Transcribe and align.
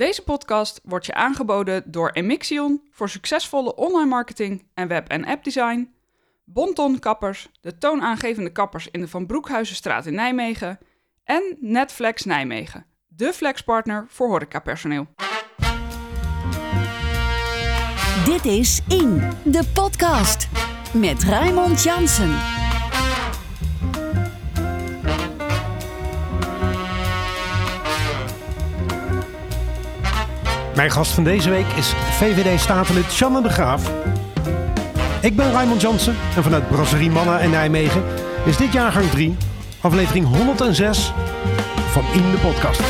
Deze 0.00 0.22
podcast 0.22 0.80
wordt 0.84 1.06
je 1.06 1.14
aangeboden 1.14 1.82
door 1.86 2.10
Emixion 2.10 2.82
voor 2.90 3.08
succesvolle 3.08 3.74
online 3.74 4.08
marketing 4.08 4.66
en 4.74 4.88
web- 4.88 5.08
en 5.08 5.24
appdesign, 5.24 5.94
Bonton 6.44 6.98
Kappers, 6.98 7.48
de 7.60 7.78
toonaangevende 7.78 8.52
kappers 8.52 8.88
in 8.90 9.00
de 9.00 9.08
Van 9.08 9.26
Broekhuizenstraat 9.26 10.06
in 10.06 10.14
Nijmegen 10.14 10.78
en 11.24 11.56
Netflex 11.58 12.24
Nijmegen, 12.24 12.86
de 13.08 13.32
flexpartner 13.32 14.04
voor 14.08 14.28
horecapersoneel. 14.28 15.06
Dit 18.24 18.44
is 18.44 18.80
In, 18.88 19.30
de 19.44 19.70
podcast. 19.74 20.48
Met 20.94 21.22
Raymond 21.22 21.82
Jansen. 21.82 22.59
Mijn 30.80 30.92
gast 30.92 31.12
van 31.12 31.24
deze 31.24 31.50
week 31.50 31.66
is 31.66 31.88
VVD-statenlid 31.88 33.12
Shanna 33.12 33.40
de 33.40 33.48
Graaf. 33.48 33.92
Ik 35.22 35.36
ben 35.36 35.52
Raymond 35.52 35.80
Jansen 35.80 36.14
en 36.36 36.42
vanuit 36.42 36.68
Brasserie 36.68 37.10
Manna 37.10 37.38
in 37.38 37.50
Nijmegen 37.50 38.02
is 38.46 38.56
dit 38.56 38.72
jaargang 38.72 39.10
3, 39.10 39.36
aflevering 39.80 40.26
106 40.26 41.12
van 41.74 42.04
In 42.12 42.30
de 42.30 42.38
Podcast. 42.42 42.82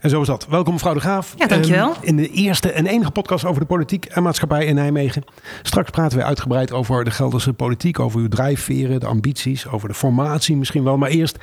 En 0.00 0.10
zo 0.10 0.20
is 0.20 0.26
dat. 0.26 0.46
Welkom 0.46 0.72
mevrouw 0.72 0.94
de 0.94 1.00
Graaf. 1.00 1.34
Ja, 1.36 1.46
dankjewel. 1.46 1.94
Ehm, 1.94 2.04
in 2.04 2.16
de 2.16 2.28
eerste 2.28 2.72
en 2.72 2.86
enige 2.86 3.10
podcast 3.10 3.44
over 3.44 3.60
de 3.60 3.66
politiek 3.66 4.04
en 4.04 4.22
maatschappij 4.22 4.64
in 4.64 4.74
Nijmegen. 4.74 5.24
Straks 5.62 5.90
praten 5.90 6.18
we 6.18 6.24
uitgebreid 6.24 6.72
over 6.72 7.04
de 7.04 7.10
Gelderse 7.10 7.52
politiek, 7.52 7.98
over 7.98 8.20
uw 8.20 8.28
drijfveren, 8.28 9.00
de 9.00 9.06
ambities, 9.06 9.68
over 9.68 9.88
de 9.88 9.94
formatie 9.94 10.56
misschien 10.56 10.84
wel. 10.84 10.96
Maar 10.96 11.10
eerst, 11.10 11.38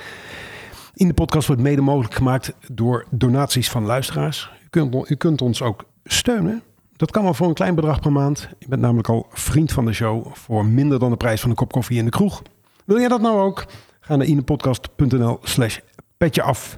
in 0.94 1.08
de 1.08 1.14
podcast 1.14 1.48
wordt 1.48 1.62
mede 1.62 1.82
mogelijk 1.82 2.14
gemaakt 2.14 2.54
door 2.72 3.06
donaties 3.10 3.70
van 3.70 3.86
luisteraars. 3.86 4.62
U 4.74 4.80
kunt, 4.80 5.10
u 5.10 5.16
kunt 5.16 5.42
ons 5.42 5.62
ook 5.62 5.86
steunen. 6.04 6.64
Dat 6.96 7.12
kan 7.12 7.24
wel 7.24 7.34
voor 7.34 7.48
een 7.48 7.54
klein 7.54 7.76
bedrag 7.76 8.00
per 8.00 8.12
maand. 8.12 8.50
Je 8.60 8.68
bent 8.68 8.82
namelijk 8.82 9.10
al 9.10 9.28
vriend 9.30 9.72
van 9.72 9.86
de 9.86 9.94
show 9.94 10.26
voor 10.34 10.66
minder 10.66 11.00
dan 11.00 11.10
de 11.10 11.18
prijs 11.18 11.42
van 11.42 11.50
een 11.50 11.56
kop 11.56 11.72
koffie 11.72 11.98
in 11.98 12.06
de 12.06 12.12
kroeg. 12.12 12.42
Wil 12.86 13.00
jij 13.00 13.08
dat 13.08 13.22
nou 13.22 13.40
ook? 13.40 13.66
Ga 14.00 14.16
naar 14.16 14.28
inepodcast.nl 14.28 15.40
slash 15.44 15.78
petje 16.18 16.42
af 16.42 16.78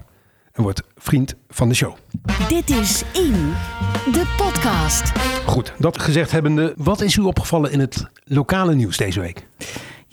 en 0.52 0.64
word 0.64 0.82
vriend 0.96 1.36
van 1.50 1.70
de 1.70 1.76
show. 1.76 1.96
Dit 2.48 2.70
is 2.70 3.04
In, 3.14 3.54
de 4.12 4.34
podcast. 4.38 5.12
Goed, 5.46 5.74
dat 5.78 6.00
gezegd 6.00 6.32
hebbende, 6.32 6.74
wat 6.78 7.02
is 7.02 7.16
u 7.16 7.22
opgevallen 7.22 7.72
in 7.72 7.80
het 7.80 8.06
lokale 8.24 8.76
nieuws 8.76 8.98
deze 8.98 9.20
week? 9.20 9.48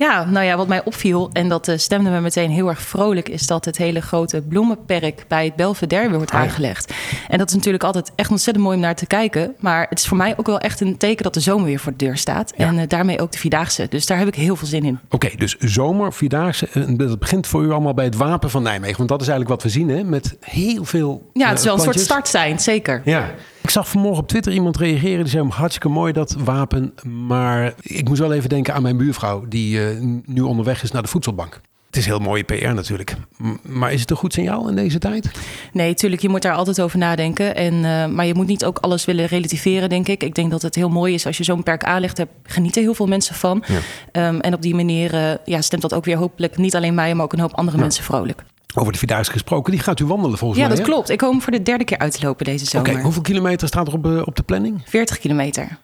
Ja, 0.02 0.24
nou 0.24 0.46
ja, 0.46 0.56
wat 0.56 0.68
mij 0.68 0.84
opviel, 0.84 1.30
en 1.32 1.48
dat 1.48 1.68
uh, 1.68 1.78
stemde 1.78 2.10
me 2.10 2.20
meteen 2.20 2.50
heel 2.50 2.68
erg 2.68 2.80
vrolijk, 2.82 3.28
is 3.28 3.46
dat 3.46 3.64
het 3.64 3.76
hele 3.76 4.00
grote 4.00 4.42
bloemenperk 4.48 5.24
bij 5.28 5.44
het 5.44 5.56
Belvedere 5.56 6.08
weer 6.08 6.16
wordt 6.16 6.30
Ah, 6.32 6.38
ja. 6.40 6.44
aangelegd. 6.46 6.92
En 7.28 7.38
dat 7.38 7.48
is 7.48 7.54
natuurlijk 7.54 7.84
altijd 7.84 8.12
echt 8.14 8.30
ontzettend 8.30 8.64
mooi 8.64 8.76
om 8.76 8.82
naar 8.82 8.94
te 8.94 9.06
kijken. 9.06 9.54
Maar 9.60 9.86
het 9.88 9.98
is 9.98 10.06
voor 10.06 10.16
mij 10.16 10.34
ook 10.36 10.46
wel 10.46 10.58
echt 10.60 10.80
een 10.80 10.96
teken 10.96 11.22
dat 11.22 11.34
de 11.34 11.40
zomer 11.40 11.66
weer 11.66 11.78
voor 11.78 11.92
de 11.96 12.04
deur 12.04 12.16
staat. 12.16 12.52
Ja. 12.56 12.66
En 12.66 12.78
eh, 12.78 12.88
daarmee 12.88 13.20
ook 13.20 13.32
de 13.32 13.38
Vierdaagse. 13.38 13.86
Dus 13.90 14.06
daar 14.06 14.18
heb 14.18 14.26
ik 14.28 14.34
heel 14.34 14.56
veel 14.56 14.68
zin 14.68 14.84
in. 14.84 14.98
Oké, 15.10 15.28
dus 15.36 15.56
zomer, 15.58 16.12
Vierdaagse, 16.12 16.68
eh, 16.72 16.82
dat 16.88 17.18
begint 17.18 17.46
voor 17.46 17.62
u 17.62 17.70
allemaal 17.70 17.94
bij 17.94 18.04
het 18.04 18.16
Wapen 18.16 18.50
van 18.50 18.62
Nijmegen. 18.62 18.96
Want 18.96 19.08
dat 19.08 19.20
is 19.20 19.28
eigenlijk 19.28 19.62
wat 19.62 19.72
we 19.72 19.78
zien, 19.78 19.88
hè? 19.88 20.04
Met 20.04 20.36
heel 20.40 20.84
veel 20.84 21.30
Ja, 21.32 21.48
het 21.48 21.58
is 21.58 21.64
wel 21.64 21.72
een 21.74 21.78
eh, 21.78 21.84
soort 21.84 21.96
plantjes. 21.96 22.04
startsein, 22.04 22.58
zeker. 22.60 23.02
Ja. 23.04 23.30
Ik 23.72 23.78
zag 23.78 23.88
vanmorgen 23.88 24.22
op 24.22 24.28
Twitter 24.28 24.52
iemand 24.52 24.76
reageren. 24.76 25.18
Die 25.18 25.28
zei, 25.32 25.48
hartstikke 25.48 25.88
mooi 25.88 26.12
dat 26.12 26.36
wapen. 26.38 26.94
Maar 27.26 27.74
ik 27.80 28.08
moest 28.08 28.20
wel 28.20 28.32
even 28.32 28.48
denken 28.48 28.74
aan 28.74 28.82
mijn 28.82 28.96
buurvrouw... 28.96 29.44
die 29.48 29.86
eh, 29.86 29.96
nu 30.24 30.40
onderweg 30.40 30.82
is 30.82 30.90
naar 30.90 31.02
de 31.02 31.08
voedselbank. 31.08 31.60
Het 31.86 31.96
is 31.96 32.06
heel 32.06 32.18
mooie 32.18 32.42
PR 32.42 32.74
natuurlijk. 32.74 33.14
Maar 33.62 33.92
is 33.92 34.00
het 34.00 34.10
een 34.10 34.16
goed 34.16 34.32
signaal 34.32 34.68
in 34.68 34.76
deze 34.76 34.98
tijd? 34.98 35.30
Nee, 35.72 35.94
tuurlijk, 35.94 36.22
je 36.22 36.28
moet 36.28 36.42
daar 36.42 36.54
altijd 36.54 36.80
over 36.80 36.98
nadenken. 36.98 37.56
En, 37.56 37.74
eh, 37.84 38.06
maar 38.06 38.26
je 38.26 38.34
moet 38.34 38.46
niet 38.46 38.64
ook 38.64 38.78
alles 38.78 39.04
willen 39.04 39.26
relativeren, 39.26 39.88
denk 39.88 40.08
ik. 40.08 40.22
Ik 40.22 40.34
denk 40.34 40.50
dat 40.50 40.62
het 40.62 40.74
heel 40.74 40.88
mooi 40.88 41.14
is 41.14 41.26
als 41.26 41.36
je 41.36 41.44
zo'n 41.44 41.62
perk 41.62 41.84
aanlegt. 41.84 42.16
Daar 42.16 42.28
genieten 42.42 42.82
heel 42.82 42.94
veel 42.94 43.06
mensen 43.06 43.34
van. 43.34 43.64
Ja. 43.66 43.78
Ehm, 44.12 44.38
en 44.40 44.54
op 44.54 44.62
die 44.62 44.74
manier 44.74 45.14
eh, 45.14 45.34
ja, 45.44 45.60
stemt 45.60 45.82
dat 45.82 45.94
ook 45.94 46.04
weer 46.04 46.16
hopelijk 46.16 46.56
niet 46.56 46.76
alleen 46.76 46.94
mij... 46.94 47.14
maar 47.14 47.24
ook 47.24 47.32
een 47.32 47.40
hoop 47.40 47.54
andere 47.54 47.78
mensen 47.78 48.04
vrolijk. 48.04 48.44
Over 48.74 48.92
de 48.92 48.98
Vierdaagse 48.98 49.32
gesproken. 49.32 49.72
Die 49.72 49.80
gaat 49.80 50.00
u 50.00 50.06
wandelen 50.06 50.38
volgens 50.38 50.60
Ja, 50.60 50.66
mij, 50.66 50.76
dat 50.76 50.86
hè? 50.86 50.92
klopt. 50.92 51.08
Ik 51.10 51.20
hem 51.30 51.42
voor 51.42 51.52
de 51.52 51.62
derde 51.62 51.84
keer 51.84 51.98
uit 51.98 52.12
te 52.20 52.26
lopen 52.26 52.44
deze 52.44 52.78
Oké, 52.78 52.86
zomer. 52.88 53.02
hoeveel 53.02 53.22
kilometer 53.22 53.68
staat 53.68 53.86
er 53.88 53.92
op, 53.92 54.06
eh, 54.06 54.22
op 54.24 54.36
de 54.36 54.42
planning? 54.42 54.82
40 54.84 55.18
kilometer. 55.18 55.78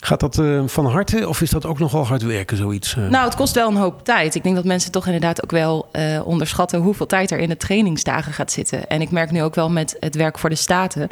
Gaat 0.00 0.20
dat 0.20 0.38
eh, 0.38 0.62
van 0.66 0.86
harte 0.86 1.28
of 1.28 1.40
is 1.40 1.50
dat 1.50 1.66
ook 1.66 1.78
nogal 1.78 2.06
hard 2.06 2.22
werken, 2.22 2.56
zoiets? 2.56 2.96
eh? 2.96 3.08
Nou, 3.08 3.24
het 3.24 3.34
kost 3.34 3.54
wel 3.54 3.68
een 3.68 3.76
hoop 3.76 4.04
tijd. 4.04 4.34
Ik 4.34 4.42
denk 4.42 4.54
dat 4.54 4.64
mensen 4.64 4.90
toch 4.92 5.06
inderdaad 5.06 5.42
ook 5.44 5.50
wel 5.50 5.90
onderschatten 6.24 6.80
hoeveel 6.80 7.06
tijd 7.06 7.30
er 7.30 7.38
in 7.38 7.48
de 7.48 7.56
trainingsdagen 7.56 8.32
gaat 8.32 8.52
zitten. 8.52 8.88
En 8.88 9.00
ik 9.00 9.10
merk 9.10 9.30
nu 9.30 9.42
ook 9.42 9.54
wel 9.54 9.70
met 9.70 9.96
het 10.00 10.14
werk 10.14 10.38
voor 10.38 10.50
de 10.50 10.56
Staten. 10.56 11.08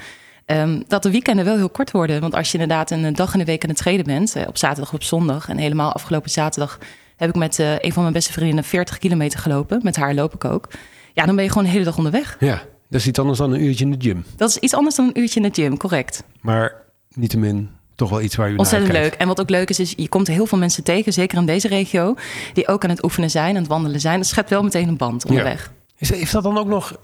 ehm, 0.47 0.83
dat 0.89 1.03
de 1.03 1.11
weekenden 1.11 1.45
wel 1.45 1.57
heel 1.57 1.69
kort 1.69 1.91
worden. 1.91 2.21
Want 2.21 2.35
als 2.35 2.53
je 2.53 2.59
inderdaad 2.59 2.91
een 2.91 3.13
dag 3.15 3.33
in 3.33 3.39
de 3.39 3.45
week 3.45 3.63
aan 3.63 3.69
het 3.69 3.79
trainen 3.79 4.05
bent, 4.05 4.35
op 4.47 4.57
zaterdag 4.57 4.89
of 4.89 4.95
op 4.95 5.03
zondag. 5.03 5.49
En 5.49 5.57
helemaal 5.59 5.93
afgelopen 5.93 6.31
zaterdag 6.31 6.79
heb 7.17 7.29
ik 7.29 7.35
met 7.35 7.59
eh, 7.59 7.79
een 7.79 7.93
van 7.93 8.03
mijn 8.03 8.15
beste 8.15 8.33
vriendinnen 8.33 8.65
40 8.65 8.99
kilometer 8.99 9.39
gelopen. 9.39 9.81
Met 9.83 9.97
haar 9.97 10.15
loop 10.15 10.35
ik 10.35 10.45
ook. 10.45 10.69
Ja, 11.13 11.27
dan 11.27 11.35
ben 11.35 11.45
je 11.45 11.51
gewoon 11.51 11.65
de 11.65 11.71
hele 11.71 11.85
dag 11.85 11.97
onderweg. 11.97 12.37
Ja, 12.41 12.63
dat 12.89 13.01
is 13.01 13.07
iets 13.07 13.19
anders 13.19 13.39
dan 13.39 13.53
een 13.53 13.63
uurtje 13.63 13.85
in 13.85 13.91
de 13.91 14.09
gym. 14.09 14.25
Dat 14.37 14.49
is 14.49 14.57
iets 14.57 14.75
anders 14.75 14.95
dan 14.97 15.07
een 15.07 15.21
uurtje 15.21 15.41
in 15.41 15.51
de 15.51 15.63
gym, 15.63 15.77
correct. 15.77 16.23
Maar 16.41 16.75
niettemin 17.15 17.71
toch 17.95 18.11
wel 18.11 18.21
iets 18.21 18.37
waar 18.37 18.49
naar 18.49 18.59
Ontzettend 18.59 18.93
leuk. 18.93 19.15
En 19.15 19.27
wat 19.27 19.41
ook 19.41 19.51
leuk 19.51 19.71
is, 19.71 19.81
is 19.81 19.93
je 19.97 20.09
komt 20.09 20.27
heel 20.27 20.47
veel 20.47 20.59
mensen 20.59 20.85
tegen, 20.85 21.13
zeker 21.13 21.39
in 21.39 21.47
deze 21.47 21.69
regio, 21.69 22.15
die 22.53 22.69
ook 22.69 22.85
aan 22.85 22.91
het 22.91 23.05
oefenen 23.05 23.31
zijn, 23.31 23.55
aan 23.55 23.61
het 23.63 23.71
wandelen 23.71 24.01
zijn. 24.01 24.19
Dat 24.19 24.27
schept 24.27 24.51
wel 24.51 24.63
meteen 24.63 24.89
een 24.89 24.97
band 24.97 25.27
onderweg. 25.27 25.73
Is, 25.99 26.11
heeft 26.11 26.33
dat 26.33 26.43
dan 26.43 26.59
ook 26.59 26.67
nog, 26.67 27.01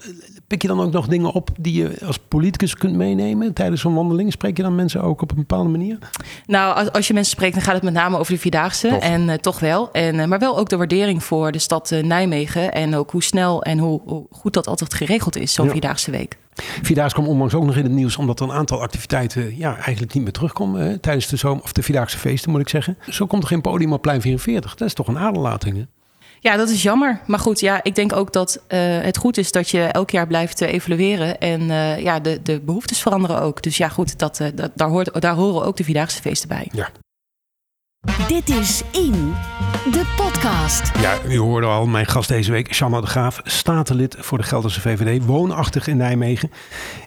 pik 0.47 0.61
je 0.61 0.67
dan 0.67 0.81
ook 0.81 0.91
nog 0.91 1.07
dingen 1.07 1.31
op 1.31 1.49
die 1.59 1.81
je 1.81 1.97
als 2.05 2.19
politicus 2.19 2.75
kunt 2.75 2.95
meenemen 2.95 3.53
tijdens 3.53 3.81
zo'n 3.81 3.93
wandeling? 3.93 4.31
Spreek 4.31 4.57
je 4.57 4.63
dan 4.63 4.75
mensen 4.75 5.01
ook 5.01 5.21
op 5.21 5.31
een 5.31 5.37
bepaalde 5.37 5.69
manier? 5.69 5.97
Nou, 6.45 6.75
als, 6.75 6.91
als 6.91 7.07
je 7.07 7.13
mensen 7.13 7.31
spreekt, 7.31 7.53
dan 7.53 7.63
gaat 7.63 7.73
het 7.73 7.83
met 7.83 7.93
name 7.93 8.17
over 8.17 8.33
de 8.33 8.39
Vierdaagse. 8.39 8.87
En 8.87 9.29
eh, 9.29 9.37
toch 9.37 9.59
wel. 9.59 9.91
En, 9.91 10.19
eh, 10.19 10.27
maar 10.27 10.39
wel 10.39 10.57
ook 10.57 10.69
de 10.69 10.77
waardering 10.77 11.23
voor 11.23 11.51
de 11.51 11.59
stad 11.59 11.91
eh, 11.91 12.03
Nijmegen. 12.03 12.71
En 12.71 12.95
ook 12.95 13.11
hoe 13.11 13.23
snel 13.23 13.63
en 13.63 13.77
hoe, 13.77 14.01
hoe 14.05 14.25
goed 14.31 14.53
dat 14.53 14.67
altijd 14.67 14.93
geregeld 14.93 15.35
is, 15.35 15.53
zo'n 15.53 15.65
Ja. 15.65 15.71
Vierdaagse 15.71 16.11
week. 16.11 16.37
Vierdaagse 16.81 17.15
kwam 17.15 17.27
onlangs 17.27 17.53
ook 17.53 17.65
nog 17.65 17.75
in 17.75 17.83
het 17.83 17.91
nieuws, 17.91 18.17
omdat 18.17 18.39
er 18.39 18.45
een 18.45 18.55
aantal 18.55 18.81
activiteiten 18.81 19.57
ja, 19.57 19.75
eigenlijk 19.77 20.13
niet 20.13 20.23
meer 20.23 20.31
terugkomen 20.31 20.99
tijdens 20.99 21.27
de 21.27 21.35
zomer, 21.35 21.63
of 21.63 21.73
de 21.73 21.83
Vierdaagse 21.83 22.17
feesten 22.17 22.51
moet 22.51 22.61
ik 22.61 22.69
zeggen. 22.69 22.97
Zo 23.09 23.25
komt 23.25 23.43
er 23.43 23.49
geen 23.49 23.61
podium 23.61 23.93
op 23.93 24.01
plein 24.01 24.21
44. 24.21 24.75
Dat 24.75 24.87
is 24.87 24.93
toch 24.93 25.07
een 25.07 25.19
aderlating. 25.19 25.77
Hè? 25.77 25.83
Ja, 26.43 26.57
dat 26.57 26.69
is 26.69 26.83
jammer. 26.83 27.19
Maar 27.27 27.39
goed, 27.39 27.59
ja, 27.59 27.83
ik 27.83 27.95
denk 27.95 28.13
ook 28.13 28.33
dat 28.33 28.63
eh, 28.67 28.79
het 29.01 29.17
goed 29.17 29.37
is 29.37 29.51
dat 29.51 29.69
je 29.69 29.81
elk 29.81 30.09
jaar 30.09 30.27
blijft 30.27 30.61
eh, 30.61 30.73
evalueren. 30.73 31.39
En 31.39 31.69
eh, 31.69 31.99
ja, 31.99 32.19
de, 32.19 32.41
de 32.41 32.59
behoeftes 32.59 33.01
veranderen 33.01 33.41
ook. 33.41 33.61
Dus 33.61 33.77
ja, 33.77 33.89
goed, 33.89 34.19
dat, 34.19 34.39
eh, 34.39 34.47
dat, 34.55 34.71
daar, 34.75 34.87
hoort, 34.87 35.21
daar 35.21 35.35
horen 35.35 35.65
ook 35.65 35.77
de 35.77 35.83
Vierdaagse 35.83 36.21
feesten 36.21 36.47
bij. 36.47 36.67
Ja. 36.71 36.89
Dit 38.27 38.49
is 38.49 38.81
In, 38.91 39.33
de 39.91 40.13
podcast. 40.15 40.97
Ja, 40.97 41.17
u 41.27 41.37
hoorde 41.37 41.67
al 41.67 41.85
mijn 41.85 42.05
gast 42.05 42.29
deze 42.29 42.51
week, 42.51 42.73
Shanna 42.73 43.01
de 43.01 43.07
Graaf, 43.07 43.41
statenlid 43.43 44.15
voor 44.19 44.37
de 44.37 44.43
Gelderse 44.43 44.81
VVD, 44.81 45.25
woonachtig 45.25 45.87
in 45.87 45.97
Nijmegen. 45.97 46.51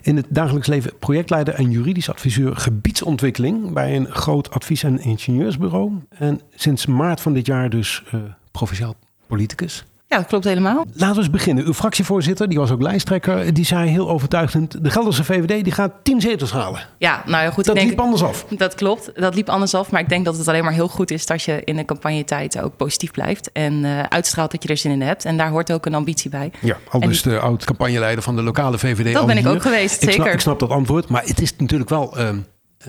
In 0.01 0.15
het 0.15 0.25
dagelijks 0.29 0.67
leven 0.67 0.97
projectleider 0.99 1.53
en 1.53 1.71
juridisch 1.71 2.09
adviseur 2.09 2.55
gebiedsontwikkeling 2.55 3.73
bij 3.73 3.95
een 3.95 4.11
groot 4.11 4.51
advies- 4.51 4.83
en 4.83 4.99
ingenieursbureau. 4.99 5.91
En 6.09 6.41
sinds 6.55 6.85
maart 6.85 7.21
van 7.21 7.33
dit 7.33 7.45
jaar 7.45 7.69
dus 7.69 8.03
eh, 8.11 8.19
provinciaal 8.51 8.95
politicus. 9.27 9.85
Ja, 10.09 10.17
dat 10.17 10.27
klopt 10.27 10.43
helemaal. 10.43 10.85
Laten 10.93 11.15
we 11.15 11.21
eens 11.21 11.29
beginnen. 11.29 11.65
Uw 11.65 11.73
fractievoorzitter, 11.73 12.49
die 12.49 12.57
was 12.57 12.71
ook 12.71 12.81
lijsttrekker, 12.81 13.53
die 13.53 13.65
zei 13.65 13.89
heel 13.89 14.09
overtuigend, 14.09 14.83
de 14.83 14.89
Gelderse 14.89 15.23
VVD 15.23 15.63
die 15.63 15.73
gaat 15.73 15.91
tien 16.03 16.21
zetels 16.21 16.51
halen. 16.51 16.81
Ja, 16.97 17.23
nou 17.25 17.43
ja, 17.43 17.51
goed. 17.51 17.65
Dat 17.65 17.75
ik 17.75 17.81
denk, 17.81 17.89
liep 17.89 17.99
anders 17.99 18.23
af. 18.23 18.45
Dat 18.57 18.75
klopt, 18.75 19.11
dat 19.15 19.35
liep 19.35 19.49
anders 19.49 19.73
af. 19.73 19.91
Maar 19.91 20.01
ik 20.01 20.09
denk 20.09 20.25
dat 20.25 20.37
het 20.37 20.47
alleen 20.47 20.63
maar 20.63 20.73
heel 20.73 20.87
goed 20.87 21.11
is 21.11 21.25
dat 21.25 21.43
je 21.43 21.61
in 21.63 21.75
de 21.75 21.85
campagnetijd 21.85 22.61
ook 22.61 22.75
positief 22.75 23.11
blijft. 23.11 23.51
En 23.51 23.85
eh, 23.85 24.03
uitstraalt 24.03 24.51
dat 24.51 24.63
je 24.63 24.69
er 24.69 24.77
zin 24.77 24.91
in 24.91 25.01
hebt. 25.01 25.25
En 25.25 25.37
daar 25.37 25.49
hoort 25.49 25.71
ook 25.71 25.85
een 25.85 25.95
ambitie 25.95 26.29
bij. 26.29 26.51
Ja, 26.61 26.77
al 26.89 26.99
dus 26.99 27.21
de 27.21 27.39
oud-campagneleider 27.39 28.23
van 28.23 28.35
de 28.35 28.41
lokale 28.41 28.77
VVD. 28.77 29.13
Dat 29.13 29.21
al 29.21 29.27
ben 29.27 29.37
ik 29.37 29.43
hier. 29.43 29.53
ook 29.53 29.61
geweest, 29.61 29.95
Ik 29.95 30.01
snap, 30.01 30.13
zeker. 30.13 30.33
ik 30.33 30.39
snap 30.39 30.59
dat 30.59 30.69
antwoord, 30.69 31.09
maar 31.09 31.23
het 31.25 31.41
is 31.41 31.55
natuurlijk 31.55 31.89
wel 31.89 32.17
ehm, 32.17 32.39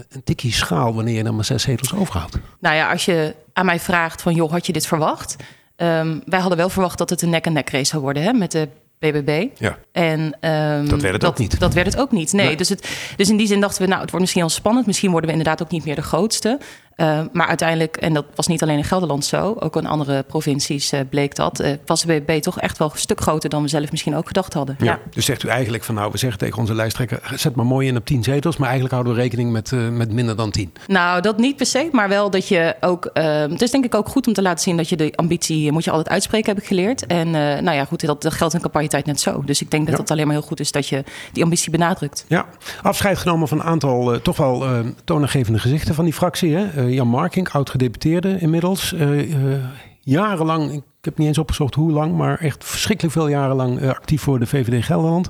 een 0.09 0.25
tikkie 0.25 0.53
schaal 0.53 0.95
wanneer 0.95 1.15
je 1.17 1.23
dan 1.23 1.35
maar 1.35 1.45
zes 1.45 1.63
zetels 1.63 1.95
overhoudt. 1.95 2.39
Nou 2.61 2.77
ja, 2.77 2.91
als 2.91 3.05
je 3.05 3.35
aan 3.53 3.67
mij 3.67 3.81
vraagt 3.81 4.23
van, 4.23 4.35
joh, 4.35 4.51
had 4.51 4.67
je 4.67 4.73
dit 4.73 4.87
verwacht? 4.87 5.37
Ehm, 5.79 6.19
wij 6.25 6.41
hadden 6.41 6.59
wel 6.59 6.69
verwacht 6.69 6.99
dat 6.99 7.11
het 7.11 7.23
een 7.23 7.31
nek-en-nek 7.31 7.71
race 7.71 7.85
zou 7.85 8.03
worden 8.03 8.23
hè, 8.23 8.33
met 8.33 8.51
de 8.53 8.69
BBB. 8.99 9.47
Ja. 9.59 9.79
En, 9.93 10.37
ehm, 10.41 10.89
Dat 10.89 11.01
werd 11.01 11.15
het 11.15 11.25
ook 11.25 11.39
niet. 11.39 11.61
Dat 11.61 11.75
werd 11.75 11.87
het 11.87 12.01
ook 12.01 12.13
niet, 12.13 12.33
nee. 12.33 12.47
Nee. 12.47 12.57
Dus, 12.57 12.69
het, 12.69 12.89
dus 13.17 13.31
in 13.31 13.37
die 13.37 13.47
zin 13.47 13.61
dachten 13.61 13.83
we, 13.83 13.89
nou, 13.89 14.01
het 14.01 14.11
wordt 14.11 14.25
misschien 14.25 14.43
al 14.43 14.49
spannend. 14.49 14.87
Misschien 14.87 15.11
worden 15.11 15.31
we 15.31 15.37
inderdaad 15.37 15.63
ook 15.63 15.71
niet 15.71 15.85
meer 15.85 15.95
de 15.95 16.03
grootste. 16.03 16.59
Uh, 17.01 17.21
maar 17.33 17.47
uiteindelijk, 17.47 17.97
en 17.97 18.13
dat 18.13 18.25
was 18.35 18.47
niet 18.47 18.63
alleen 18.63 18.77
in 18.77 18.85
Gelderland 18.85 19.25
zo, 19.25 19.57
ook 19.61 19.77
in 19.77 19.87
andere 19.87 20.23
provincies 20.23 20.93
uh, 20.93 21.01
bleek 21.11 21.35
dat, 21.35 21.61
uh, 21.61 21.73
was 21.87 22.03
de 22.03 22.07
BBB 22.07 22.41
toch 22.41 22.61
echt 22.61 22.79
wel 22.79 22.91
een 22.93 22.99
stuk 22.99 23.21
groter 23.21 23.51
dan 23.51 23.63
we 23.63 23.69
zelf 23.69 23.91
misschien 23.91 24.17
ook 24.17 24.27
gedacht 24.27 24.55
hadden. 24.55 24.77
Ja, 24.79 24.85
ja. 24.85 24.99
Dus 25.11 25.25
zegt 25.25 25.43
u 25.43 25.49
eigenlijk 25.49 25.85
van 25.85 25.95
nou, 25.95 26.11
we 26.11 26.19
zeggen 26.19 26.39
tegen 26.39 26.59
onze 26.59 26.75
lijsttrekker, 26.75 27.21
zet 27.35 27.55
maar 27.55 27.67
mooi 27.67 27.89
in 27.89 27.97
op 27.97 28.05
10 28.05 28.23
zetels, 28.23 28.57
maar 28.57 28.69
eigenlijk 28.69 28.95
houden 28.95 29.15
we 29.15 29.21
rekening 29.21 29.53
met, 29.53 29.71
met 29.91 30.13
minder 30.13 30.37
dan 30.37 30.51
10. 30.51 30.73
Nou, 30.87 31.21
dat 31.21 31.39
niet 31.39 31.57
per 31.57 31.67
se, 31.67 31.89
maar 31.93 32.09
wel 32.09 32.31
dat 32.31 32.49
je 32.49 32.77
ook, 32.81 33.05
ehm, 33.05 33.51
het 33.51 33.63
is 33.63 33.71
denk 33.71 33.85
ik 33.85 33.95
ook 33.95 34.09
goed 34.09 34.27
om 34.27 34.33
te 34.33 34.43
laten 34.43 34.63
zien 34.63 34.77
dat 34.77 34.89
je 34.89 34.97
de 34.97 35.13
ambitie 35.15 35.73
moet 35.73 35.85
je 35.85 35.91
altijd 35.91 36.09
uitspreken, 36.09 36.49
heb 36.55 36.63
ik 36.63 36.69
geleerd. 36.69 37.07
En 37.07 37.31
nou 37.31 37.73
ja, 37.73 37.85
goed, 37.85 38.07
dat, 38.07 38.23
dat 38.23 38.33
geldt 38.33 38.55
in 38.55 38.61
campagnetijd 38.61 39.07
net 39.07 39.21
zo. 39.21 39.43
Dus 39.45 39.61
ik 39.61 39.71
denk 39.71 39.87
dat 39.87 39.95
ja. 39.95 40.01
het 40.01 40.11
alleen 40.11 40.27
maar 40.27 40.37
heel 40.37 40.47
goed 40.47 40.61
is 40.61 40.73
dat 40.73 40.89
je 40.89 41.05
die 41.33 41.43
ambitie 41.43 41.71
benadrukt. 41.71 42.25
Ja, 42.29 42.47
afscheid 42.83 43.19
genomen 43.19 43.49
van 43.49 43.59
een 43.59 43.67
aantal 43.67 44.21
toch 44.21 44.37
wel 44.37 44.65
toonaangevende 45.05 45.59
gezichten 45.59 45.95
van 45.95 46.05
die 46.05 46.15
fractie. 46.15 46.55
Hè? 46.55 46.88
Jan 46.95 47.09
Marking, 47.09 47.49
oud-gedeputeerde 47.49 48.39
inmiddels. 48.39 48.93
Uh, 48.93 49.31
uh, 49.31 49.65
jarenlang, 50.01 50.73
ik 50.73 50.83
heb 51.01 51.19
niet 51.19 51.27
eens 51.27 51.39
opgezocht 51.39 51.75
hoe 51.75 51.91
lang, 51.91 52.17
maar 52.17 52.39
echt 52.39 52.65
verschrikkelijk 52.65 53.15
veel 53.15 53.29
jaren 53.29 53.57
lang 53.57 53.81
uh, 53.81 53.89
actief 53.89 54.23
voor 54.23 54.39
de 54.39 54.47
VVD 54.47 54.85
Gelderland. 54.85 55.29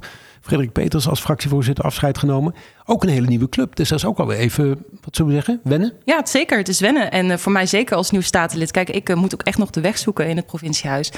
Frederik 0.49 0.73
Peters 0.73 1.09
als 1.09 1.21
fractievoorzitter 1.21 1.85
afscheid 1.85 2.19
genomen. 2.19 2.55
Ook 2.85 3.03
een 3.03 3.09
hele 3.09 3.27
nieuwe 3.27 3.49
club. 3.49 3.77
Dus 3.77 3.89
dat 3.89 3.99
is 3.99 4.05
ook 4.05 4.19
alweer 4.19 4.39
even, 4.39 4.69
wat 5.01 5.17
zullen 5.17 5.31
we 5.31 5.37
zeggen, 5.37 5.61
wennen? 5.65 5.93
Ja, 6.05 6.17
het 6.17 6.29
zeker. 6.29 6.59
Het 6.59 6.69
is 6.69 6.81
wennen. 6.81 7.11
En 7.11 7.27
uh, 7.27 7.37
voor 7.37 7.53
mij 7.53 7.67
zeker 7.67 7.97
als 7.97 8.11
nieuw 8.11 8.21
statenlid. 8.21 8.71
Kijk, 8.71 8.91
ik 8.91 9.09
uh, 9.09 9.17
moet 9.17 9.35
ook 9.35 9.43
echt 9.43 9.59
nog 9.59 9.71
de 9.71 9.81
weg 9.81 9.99
zoeken 9.99 10.29
in 10.29 10.37
het 10.37 10.47
provinciehuis. 10.47 11.13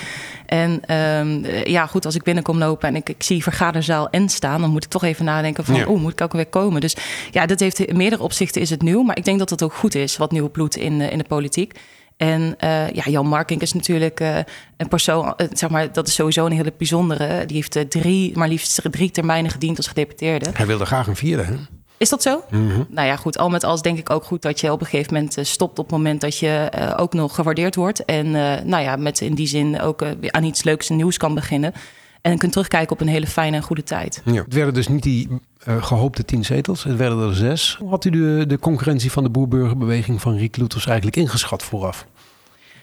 En 0.47 0.83
uh, 0.91 1.65
ja, 1.65 1.87
goed, 1.87 2.05
als 2.05 2.15
ik 2.15 2.23
binnenkom 2.23 2.59
lopen 2.59 2.89
en 2.89 2.97
ik, 2.97 3.09
ik 3.09 3.23
zie 3.23 3.43
vergaderzaal 3.43 4.09
en 4.09 4.29
staan... 4.29 4.61
dan 4.61 4.71
moet 4.71 4.85
ik 4.85 4.91
toch 4.91 5.05
even 5.05 5.25
nadenken 5.25 5.65
van, 5.65 5.75
ja. 5.75 5.87
oh, 5.87 6.01
moet 6.01 6.13
ik 6.13 6.21
ook 6.21 6.33
weer 6.33 6.47
komen? 6.47 6.81
Dus 6.81 6.97
ja, 7.31 7.47
dat 7.47 7.61
heeft 7.61 7.79
in 7.79 7.97
meerdere 7.97 8.23
opzichten 8.23 8.61
is 8.61 8.71
het 8.71 8.83
nieuw. 8.83 9.03
Maar 9.03 9.17
ik 9.17 9.25
denk 9.25 9.39
dat 9.39 9.51
het 9.51 9.63
ook 9.63 9.75
goed 9.75 9.95
is, 9.95 10.17
wat 10.17 10.33
nieuwe 10.33 10.51
bloed 10.51 10.77
in, 10.77 11.01
in 11.01 11.19
de 11.19 11.25
politiek. 11.25 11.79
En 12.21 12.41
uh, 12.43 12.91
ja, 12.91 13.03
Jan 13.05 13.27
Markink 13.27 13.63
is 13.63 13.73
natuurlijk 13.73 14.21
uh, 14.21 14.37
een 14.77 14.89
persoon, 14.89 15.35
uh, 15.37 15.47
zeg 15.53 15.71
maar, 15.71 15.93
dat 15.93 16.09
is 16.09 16.15
sowieso 16.15 16.47
een 16.47 16.53
hele 16.53 16.73
bijzondere. 16.79 17.47
Die 17.47 17.57
heeft 17.57 17.91
drie, 17.91 18.39
maar 18.39 18.49
liefst 18.49 18.81
drie 18.91 19.11
termijnen 19.11 19.51
gediend 19.51 19.77
als 19.77 19.87
gedeputeerde. 19.87 20.51
Hij 20.53 20.67
wilde 20.67 20.87
graag 20.87 21.07
een 21.07 21.17
vierde, 21.17 21.43
hè? 21.43 21.55
Is 21.97 22.09
dat 22.09 22.23
zo? 22.23 22.43
Mm 22.51 22.71
-hmm. 22.71 22.87
Nou 22.89 23.07
ja, 23.07 23.17
goed. 23.17 23.39
Al 23.39 23.49
met 23.49 23.65
alles 23.65 23.83
denk 23.83 23.99
ik 23.99 24.11
ook 24.11 24.25
goed 24.25 24.43
dat 24.43 24.61
je 24.61 24.73
op 24.73 24.81
een 24.81 24.87
gegeven 24.87 25.15
moment 25.15 25.37
stopt 25.41 25.79
op 25.79 25.85
het 25.85 25.97
moment 25.97 26.21
dat 26.21 26.39
je 26.39 26.71
ook 26.97 27.13
nog 27.13 27.35
gewaardeerd 27.35 27.75
wordt. 27.75 28.05
En 28.05 28.31
nou 28.69 28.83
ja, 28.83 28.97
met 28.97 29.21
in 29.21 29.35
die 29.35 29.47
zin 29.47 29.81
ook 29.81 30.05
aan 30.27 30.45
iets 30.45 30.63
leuks 30.63 30.91
en 30.91 30.97
nieuws 30.97 31.17
kan 31.17 31.35
beginnen. 31.35 31.73
En 32.21 32.39
kunt 32.39 32.53
terugkijken 32.53 32.93
op 32.93 33.01
een 33.01 33.09
hele 33.09 33.27
fijne 33.27 33.57
en 33.57 33.63
goede 33.63 33.83
tijd. 33.83 34.23
Ja, 34.25 34.43
het 34.43 34.55
werden 34.55 34.75
dus 34.75 34.89
niet 34.89 35.03
die 35.03 35.29
gehoopte 35.67 36.25
tien 36.25 36.45
zetels, 36.45 36.85
het 36.85 36.97
werden 36.97 37.29
er 37.29 37.35
zes. 37.35 37.77
Hoe 37.79 37.89
had 37.89 38.05
u 38.05 38.11
de, 38.47 38.59
concurrentie 38.61 39.13
van 39.13 39.23
de 39.23 39.31
boerburgerbeweging 39.31 40.21
van 40.21 40.37
Riek 40.37 40.57
Loeters 40.57 40.87
eigenlijk 40.87 41.17
ingeschat 41.17 41.63
vooraf? 41.63 42.07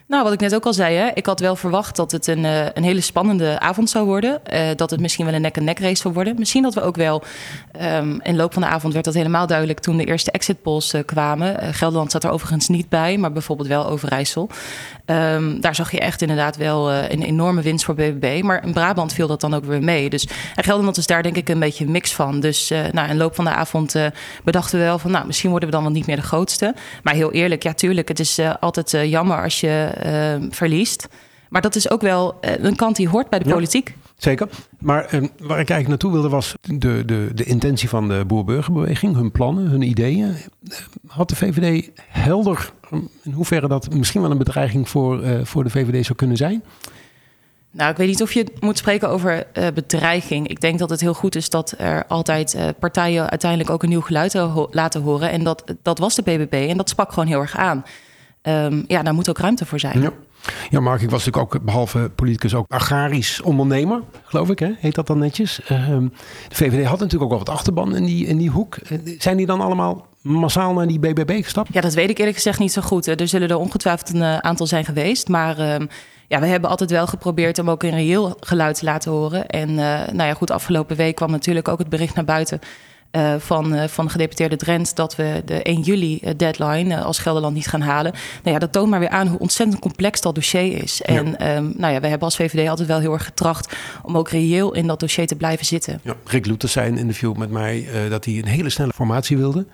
Nou, 0.08 0.24
wat 0.24 0.34
ik 0.34 0.40
net 0.40 0.56
ook 0.56 0.66
al 0.66 0.74
zei, 0.74 0.96
hè, 0.96 1.10
ik 1.14 1.26
had 1.26 1.40
wel 1.40 1.56
verwacht 1.56 1.96
dat 1.96 2.12
het 2.12 2.28
een, 2.28 2.44
uh, 2.44 2.66
een 2.74 2.84
hele 2.84 3.02
spannende 3.02 3.60
avond 3.60 3.90
zou 3.90 4.06
worden. 4.06 4.42
Uh, 4.54 4.60
dat 4.76 4.90
het 4.90 5.00
misschien 5.00 5.26
wel 5.26 5.34
een 5.34 5.42
nek-en-nek 5.42 5.80
race 5.80 6.02
zou 6.02 6.14
worden. 6.14 6.36
Misschien 6.38 6.64
dat 6.64 6.74
we 6.74 6.82
ook 6.82 6.96
wel, 6.96 7.24
um, 7.82 8.22
in 8.22 8.32
de 8.32 8.38
loop 8.38 8.54
van 8.54 8.62
de 8.62 8.68
avond 8.68 8.94
werd 8.94 9.06
dat 9.06 9.14
helemaal 9.14 9.48
duidelijk 9.48 9.80
toen 9.80 9.98
de 9.98 10.06
eerste 10.06 10.32
exit 10.32 10.62
polls 10.62 10.94
uh, 10.94 11.02
kwamen. 11.06 11.74
Gelderland 11.74 12.12
zat 12.12 12.24
er 12.24 12.30
overigens 12.30 12.68
niet 12.68 12.90
bij, 12.90 13.18
maar 13.18 13.32
bijvoorbeeld 13.32 13.68
wel 13.68 13.88
Overijssel. 13.88 14.50
Um, 15.06 15.62
daar 15.62 15.76
zag 15.76 15.92
je 15.92 16.00
echt 16.00 16.22
inderdaad 16.22 16.58
wel 16.58 16.92
een 16.92 17.22
enorme 17.22 17.62
winst 17.62 17.86
voor 17.86 17.96
BBB. 17.96 18.42
Maar 18.44 18.64
in 18.64 18.74
Brabant 18.74 19.14
viel 19.14 19.28
dat 19.28 19.42
dan 19.42 19.54
ook 19.54 19.66
weer 19.66 19.84
mee. 19.84 20.10
Dus 20.10 20.28
en 20.56 20.64
Gelderland 20.64 20.98
is 20.98 21.06
daar 21.06 21.24
denk 21.24 21.36
ik 21.36 21.50
een 21.50 21.60
beetje 21.60 21.86
een 21.86 21.92
mix 21.92 22.14
van. 22.14 22.40
Dus 22.40 22.70
nou, 22.70 23.08
in 23.08 23.14
de 23.14 23.24
loop 23.24 23.36
van 23.36 23.46
de 23.46 23.52
avond 23.52 23.96
bedachten 24.44 24.80
we 24.80 24.86
wel 24.86 25.00
van, 25.00 25.12
nou, 25.12 25.26
misschien 25.26 25.50
worden 25.50 25.70
we 25.70 25.76
dan 25.76 25.84
wel 25.84 25.94
niet 25.94 26.08
meer 26.08 26.16
de 26.16 26.22
grootste. 26.22 26.76
Maar 27.04 27.14
heel 27.14 27.32
eerlijk, 27.32 27.64
ja, 27.64 27.74
tuurlijk, 27.74 28.08
het 28.08 28.20
is 28.20 28.40
altijd 28.60 28.92
jammer 28.92 29.44
als 29.44 29.60
je 29.60 29.96
verliest. 30.50 31.08
Maar 31.50 31.62
dat 31.62 31.76
is 31.76 31.90
ook 31.90 32.02
wel 32.02 32.38
uh, 32.42 32.52
een 32.58 32.76
kant 32.76 32.96
die 32.96 33.10
hoort 33.10 33.30
bij 33.30 33.40
de 33.40 33.48
ja, 33.48 33.54
politiek. 33.54 33.96
Zeker. 34.18 34.48
Maar 34.80 35.04
uh, 35.04 35.22
waar 35.22 35.60
ik 35.60 35.70
eigenlijk 35.70 35.88
naartoe 35.88 36.12
wilde 36.12 36.30
was 36.30 36.54
de, 36.62 37.06
de, 37.06 37.30
de 37.34 37.44
intentie 37.44 37.90
van 37.90 38.08
de 38.08 38.24
boer-burgerbeweging, 38.28 39.16
hun 39.16 39.32
plannen, 39.32 39.70
hun 39.70 39.82
ideeën. 39.82 40.36
Had 41.08 41.30
de 41.30 41.36
VVD 41.36 41.90
helder 42.08 42.72
in 43.24 43.32
hoeverre 43.32 43.68
dat 43.68 43.94
misschien 43.94 44.22
wel 44.22 44.32
een 44.32 44.38
bedreiging 44.38 44.90
voor, 44.90 45.24
uh, 45.24 45.40
voor 45.44 45.64
de 45.64 45.70
VVD 45.70 46.06
zou 46.06 46.18
kunnen 46.18 46.38
zijn? 46.38 46.64
Nou, 47.72 47.92
ik 47.92 47.98
weet 47.98 48.08
niet 48.08 48.22
of 48.22 48.34
je 48.34 48.46
moet 48.60 48.78
spreken 48.78 49.10
over 49.10 49.48
uh, 49.54 49.68
bedreiging. 49.74 50.48
Ik 50.48 50.62
denk 50.62 50.80
dat 50.80 50.90
het 50.90 51.02
heel 51.02 51.14
goed 51.14 51.36
is 51.36 51.50
dat 51.50 51.74
er 51.78 52.06
altijd 52.08 52.56
uh, 52.56 52.68
partijen 52.80 53.30
uiteindelijk 53.30 53.70
ook 53.70 53.84
een 53.84 53.90
nieuw 53.90 54.02
geluid 54.02 54.34
ho 54.34 54.68
laten 54.72 55.02
horen. 55.02 55.32
En 55.32 55.44
dat, 55.44 55.64
dat 55.82 56.00
was 56.00 56.16
de 56.16 56.22
BBB 56.22 56.66
en 56.70 56.78
dat 56.78 56.90
sprak 56.90 57.10
gewoon 57.10 57.28
heel 57.28 57.40
erg 57.40 57.58
aan. 57.58 57.86
Um, 58.48 58.84
ja, 58.88 59.04
daar 59.04 59.14
moet 59.14 59.30
ook 59.30 59.38
ruimte 59.38 59.66
voor 59.66 59.80
zijn. 59.80 60.02
Ja. 60.02 60.12
Ja, 60.70 60.80
Mark, 60.80 61.02
ik 61.02 61.10
was 61.10 61.26
natuurlijk 61.26 61.56
ook 61.56 61.64
behalve 61.64 62.12
politicus 62.16 62.56
ook 62.56 62.66
agrarisch 62.72 63.42
ondernemer, 63.42 64.02
geloof 64.24 64.50
ik, 64.50 64.60
hè? 64.60 64.72
heet 64.78 64.96
dat 64.96 65.08
dan 65.08 65.18
netjes. 65.18 65.60
Uh, 65.72 65.88
de 66.48 66.56
VVD 66.56 66.86
had 66.86 67.00
natuurlijk 67.00 67.24
ook 67.24 67.38
wel 67.38 67.46
wat 67.46 67.56
achterban 67.56 67.96
in 67.96 68.06
die, 68.06 68.26
in 68.26 68.38
die 68.38 68.50
hoek. 68.50 68.78
Zijn 69.18 69.38
die 69.38 69.46
dan 69.46 69.62
allemaal 69.62 70.08
massaal 70.22 70.74
naar 70.74 70.88
die 70.88 71.00
BBB 71.00 71.44
gestapt? 71.44 71.74
Ja, 71.74 71.82
dat 71.82 71.94
weet 71.94 72.10
ik 72.10 72.18
eerlijk 72.18 72.36
gezegd 72.36 72.60
niet 72.60 72.72
zo 72.72 72.82
goed. 72.82 73.08
Er 73.08 73.28
zullen 73.28 73.50
er 73.50 73.58
ongetwijfeld 73.58 74.10
een 74.10 74.22
uh, 74.22 74.38
aantal 74.38 74.68
zijn 74.68 74.86
geweest, 74.86 75.28
maar... 75.28 75.60
Uh, 75.60 75.76
ja, 76.30 76.40
we 76.40 76.46
hebben 76.46 76.70
altijd 76.70 76.92
wel 76.92 77.08
geprobeerd 77.08 77.60
om 77.60 77.70
ook 77.70 77.84
een 77.84 77.90
reëel 77.90 78.38
geluid 78.40 78.78
te 78.78 78.86
laten 78.86 79.12
horen. 79.12 79.48
En 79.48 79.74
nou 79.76 80.24
ja, 80.24 80.34
goed, 80.34 80.52
afgelopen 80.52 80.96
week 80.96 81.16
kwam 81.16 81.32
natuurlijk 81.32 81.68
ook 81.68 81.80
het 81.80 81.90
bericht 81.90 82.16
naar 82.16 82.26
buiten 82.26 82.60
uh, 83.12 83.36
van, 83.38 83.74
uh, 83.74 83.84
van 83.84 84.10
gedeputeerde 84.10 84.56
Drent 84.56 84.96
dat 84.96 85.16
we 85.16 85.42
de 85.46 85.62
1 85.62 85.82
juli 85.82 86.20
uh, 86.24 86.30
deadline 86.38 86.96
uh, 86.96 87.06
als 87.06 87.20
Gelderland 87.20 87.56
niet 87.56 87.68
gaan 87.68 87.82
halen. 87.82 88.12
Nou 88.44 88.54
ja, 88.54 88.60
dat 88.60 88.72
toont 88.72 88.90
maar 88.90 89.00
weer 89.00 89.10
aan 89.10 89.28
hoe 89.28 89.40
ontzettend 89.40 89.80
complex 89.80 90.22
dat 90.22 90.36
dossier 90.36 90.84
is. 90.84 91.02
Ja. 91.06 91.06
En 91.06 91.28
um, 91.28 91.74
nou 91.76 91.94
ja, 91.94 92.00
we 92.00 92.08
hebben 92.08 92.28
als 92.28 92.36
VVD 92.36 92.70
altijd 92.70 92.88
wel 92.88 93.00
heel 93.00 93.14
erg 93.14 93.26
getracht 93.26 93.76
om 94.04 94.18
ook 94.18 94.30
reëel 94.30 94.74
in 94.74 94.88
dat 94.88 95.00
dossier 95.00 95.28
te 95.28 95.36
blijven 95.36 95.66
zitten. 95.66 96.00
Ja, 96.04 96.16
Rick 96.26 96.46
Loeters 96.46 96.72
zei 96.72 96.88
in 96.88 96.94
een 96.94 97.00
interview 97.00 97.36
met 97.36 97.52
mij 97.52 97.88
dat 98.10 98.26
hij 98.26 98.38
een 98.38 98.46
hele 98.46 98.70
snelle 98.70 98.94
formatie 98.96 99.38
wilde. 99.38 99.66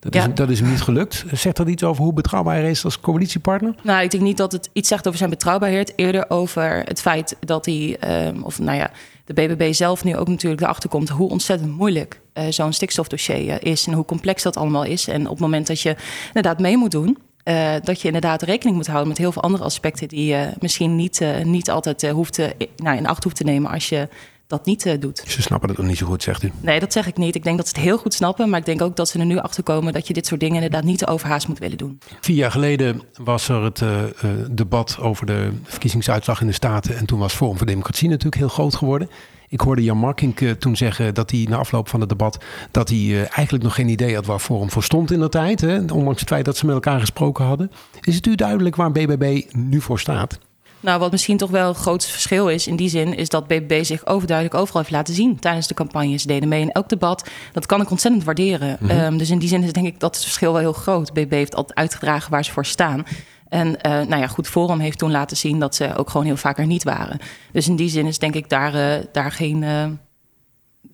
Dat 0.00 0.14
is, 0.14 0.34
dat 0.34 0.50
is 0.50 0.60
hem 0.60 0.70
niet 0.70 0.80
gelukt. 0.80 1.24
Zegt 1.32 1.56
dat 1.56 1.68
iets 1.68 1.82
over 1.82 2.02
hoe 2.02 2.12
betrouwbaar 2.12 2.54
hij 2.54 2.70
is 2.70 2.84
als 2.84 3.00
coalitiepartner? 3.00 3.74
Nou, 3.82 4.02
ik 4.02 4.10
denk 4.10 4.22
niet 4.22 4.36
dat 4.36 4.52
het 4.52 4.70
iets 4.72 4.88
zegt 4.88 5.06
over 5.06 5.18
zijn 5.18 5.30
betrouwbaarheid. 5.30 5.92
Eerder 5.96 6.30
over 6.30 6.82
het 6.84 7.00
feit 7.00 7.36
dat 7.40 7.66
hij, 7.66 7.96
um, 8.26 8.42
of 8.42 8.58
nou 8.58 8.78
ja, 8.78 8.90
de 9.24 9.34
BBB 9.34 9.72
zelf 9.72 10.04
nu 10.04 10.16
ook 10.16 10.28
natuurlijk 10.28 10.62
erachter 10.62 10.90
komt 10.90 11.08
hoe 11.08 11.30
ontzettend 11.30 11.76
moeilijk 11.76 12.20
uh, 12.34 12.44
zo'n 12.48 12.72
stikstofdossier 12.72 13.66
is 13.66 13.86
en 13.86 13.92
hoe 13.92 14.04
complex 14.04 14.42
dat 14.42 14.56
allemaal 14.56 14.84
is. 14.84 15.08
En 15.08 15.22
op 15.22 15.30
het 15.30 15.40
moment 15.40 15.66
dat 15.66 15.80
je 15.80 15.96
inderdaad 16.26 16.58
mee 16.58 16.76
moet 16.76 16.90
doen, 16.90 17.18
uh, 17.44 17.70
dat 17.82 18.00
je 18.00 18.06
inderdaad 18.06 18.42
rekening 18.42 18.76
moet 18.76 18.86
houden 18.86 19.08
met 19.08 19.18
heel 19.18 19.32
veel 19.32 19.42
andere 19.42 19.64
aspecten 19.64 20.08
die 20.08 20.26
je 20.26 20.50
misschien 20.60 20.96
niet, 20.96 21.24
niet 21.42 21.70
altijd 21.70 22.10
hoeft 22.10 22.32
te, 22.32 22.56
nou, 22.76 22.96
in 22.96 23.06
acht 23.06 23.24
hoeft 23.24 23.36
te 23.36 23.44
nemen 23.44 23.70
als 23.70 23.88
je 23.88 24.08
dat 24.48 24.64
niet 24.64 24.86
uh, 24.86 24.92
doet. 25.00 25.22
Ze 25.26 25.42
snappen 25.42 25.68
het 25.68 25.78
nog 25.78 25.86
niet 25.86 25.98
zo 25.98 26.06
goed, 26.06 26.22
zegt 26.22 26.42
u? 26.42 26.52
Nee, 26.60 26.80
dat 26.80 26.92
zeg 26.92 27.06
ik 27.06 27.16
niet. 27.16 27.34
Ik 27.34 27.44
denk 27.44 27.56
dat 27.56 27.68
ze 27.68 27.74
het 27.74 27.84
heel 27.84 27.98
goed 27.98 28.14
snappen. 28.14 28.48
Maar 28.48 28.58
ik 28.58 28.64
denk 28.64 28.82
ook 28.82 28.96
dat 28.96 29.08
ze 29.08 29.18
er 29.18 29.26
nu 29.26 29.38
achter 29.38 29.62
komen 29.62 29.92
dat 29.92 30.06
je 30.06 30.12
dit 30.12 30.26
soort 30.26 30.40
dingen 30.40 30.54
inderdaad 30.54 30.84
niet 30.84 30.98
te 30.98 31.06
overhaast 31.06 31.48
moet 31.48 31.58
willen 31.58 31.78
doen. 31.78 31.98
Vier 32.20 32.36
jaar 32.36 32.50
geleden 32.50 33.02
was 33.22 33.48
er 33.48 33.62
het 33.62 33.80
uh, 33.80 34.02
debat 34.50 34.98
over 35.00 35.26
de 35.26 35.50
verkiezingsuitslag 35.62 36.40
in 36.40 36.46
de 36.46 36.52
Staten. 36.52 36.96
En 36.96 37.06
toen 37.06 37.18
was 37.18 37.34
Forum 37.34 37.56
voor 37.56 37.66
Democratie 37.66 38.08
natuurlijk 38.08 38.36
heel 38.36 38.48
groot 38.48 38.74
geworden. 38.74 39.10
Ik 39.48 39.60
hoorde 39.60 39.82
Jan 39.82 39.98
Markink 39.98 40.40
uh, 40.40 40.50
toen 40.50 40.76
zeggen 40.76 41.14
dat 41.14 41.30
hij 41.30 41.46
na 41.48 41.56
afloop 41.56 41.88
van 41.88 42.00
het 42.00 42.08
debat... 42.08 42.44
dat 42.70 42.88
hij 42.88 42.98
uh, 42.98 43.18
eigenlijk 43.18 43.62
nog 43.62 43.74
geen 43.74 43.88
idee 43.88 44.14
had 44.14 44.26
waar 44.26 44.38
Forum 44.38 44.70
voor 44.70 44.82
stond 44.82 45.10
in 45.10 45.20
de 45.20 45.28
tijd. 45.28 45.60
Hè, 45.60 45.78
ondanks 45.78 46.20
het 46.20 46.28
feit 46.28 46.44
dat 46.44 46.56
ze 46.56 46.66
met 46.66 46.74
elkaar 46.74 47.00
gesproken 47.00 47.44
hadden. 47.44 47.70
Is 48.00 48.14
het 48.14 48.26
u 48.26 48.34
duidelijk 48.34 48.76
waar 48.76 48.92
BBB 48.92 49.42
nu 49.52 49.80
voor 49.80 50.00
staat? 50.00 50.38
Nou, 50.80 50.98
wat 50.98 51.10
misschien 51.10 51.36
toch 51.36 51.50
wel 51.50 51.68
het 51.68 51.76
grootste 51.76 52.12
verschil 52.12 52.48
is 52.48 52.66
in 52.66 52.76
die 52.76 52.88
zin, 52.88 53.14
is 53.14 53.28
dat 53.28 53.46
BBB 53.46 53.84
zich 53.84 54.06
overduidelijk 54.06 54.60
overal 54.60 54.80
heeft 54.80 54.92
laten 54.92 55.14
zien 55.14 55.38
tijdens 55.38 55.66
de 55.66 55.74
campagne. 55.74 56.16
Ze 56.16 56.26
deden 56.26 56.48
mee 56.48 56.60
in 56.60 56.72
elk 56.72 56.88
debat. 56.88 57.28
Dat 57.52 57.66
kan 57.66 57.80
ik 57.80 57.90
ontzettend 57.90 58.24
waarderen. 58.24 58.76
Mm 58.80 58.88
-hmm. 58.88 59.00
um, 59.00 59.18
dus 59.18 59.30
in 59.30 59.38
die 59.38 59.48
zin 59.48 59.62
is 59.62 59.72
denk 59.72 59.86
ik 59.86 60.00
dat 60.00 60.14
het 60.14 60.24
verschil 60.24 60.52
wel 60.52 60.60
heel 60.60 60.72
groot. 60.72 61.12
BBB 61.12 61.30
heeft 61.30 61.54
altijd 61.54 61.78
uitgedragen 61.78 62.30
waar 62.30 62.44
ze 62.44 62.52
voor 62.52 62.66
staan. 62.66 63.06
En 63.48 63.68
uh, 63.68 63.92
nou 63.92 64.16
ja, 64.16 64.26
goed, 64.26 64.48
Forum 64.48 64.78
heeft 64.78 64.98
toen 64.98 65.10
laten 65.10 65.36
zien 65.36 65.58
dat 65.58 65.74
ze 65.74 65.96
ook 65.96 66.10
gewoon 66.10 66.26
heel 66.26 66.36
vaak 66.36 66.58
er 66.58 66.66
niet 66.66 66.84
waren. 66.84 67.18
Dus 67.52 67.68
in 67.68 67.76
die 67.76 67.88
zin 67.88 68.06
is 68.06 68.18
denk 68.18 68.34
ik 68.34 68.48
daar, 68.48 68.74
uh, 68.74 69.04
daar 69.12 69.32
geen. 69.32 69.62
Uh, 69.62 69.84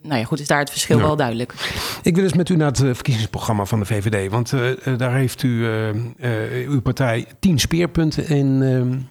nou 0.05 0.19
ja, 0.19 0.25
goed, 0.25 0.41
is 0.41 0.47
daar 0.47 0.59
het 0.59 0.71
verschil 0.71 0.99
wel 0.99 1.17
duidelijk. 1.17 1.55
Ik 2.03 2.15
wil 2.15 2.25
eens 2.25 2.35
met 2.35 2.49
u 2.49 2.57
naar 2.57 2.67
het 2.67 2.79
verkiezingsprogramma 2.79 3.65
van 3.65 3.79
de 3.79 3.85
VVD. 3.85 4.31
Want 4.31 4.53
uh, 4.53 4.71
daar 4.97 5.15
heeft 5.15 5.43
u 5.43 5.49
uh, 5.49 5.89
uh, 5.89 6.69
uw 6.69 6.81
partij 6.81 7.27
tien 7.39 7.59
speerpunten 7.59 8.29
in, 8.29 9.09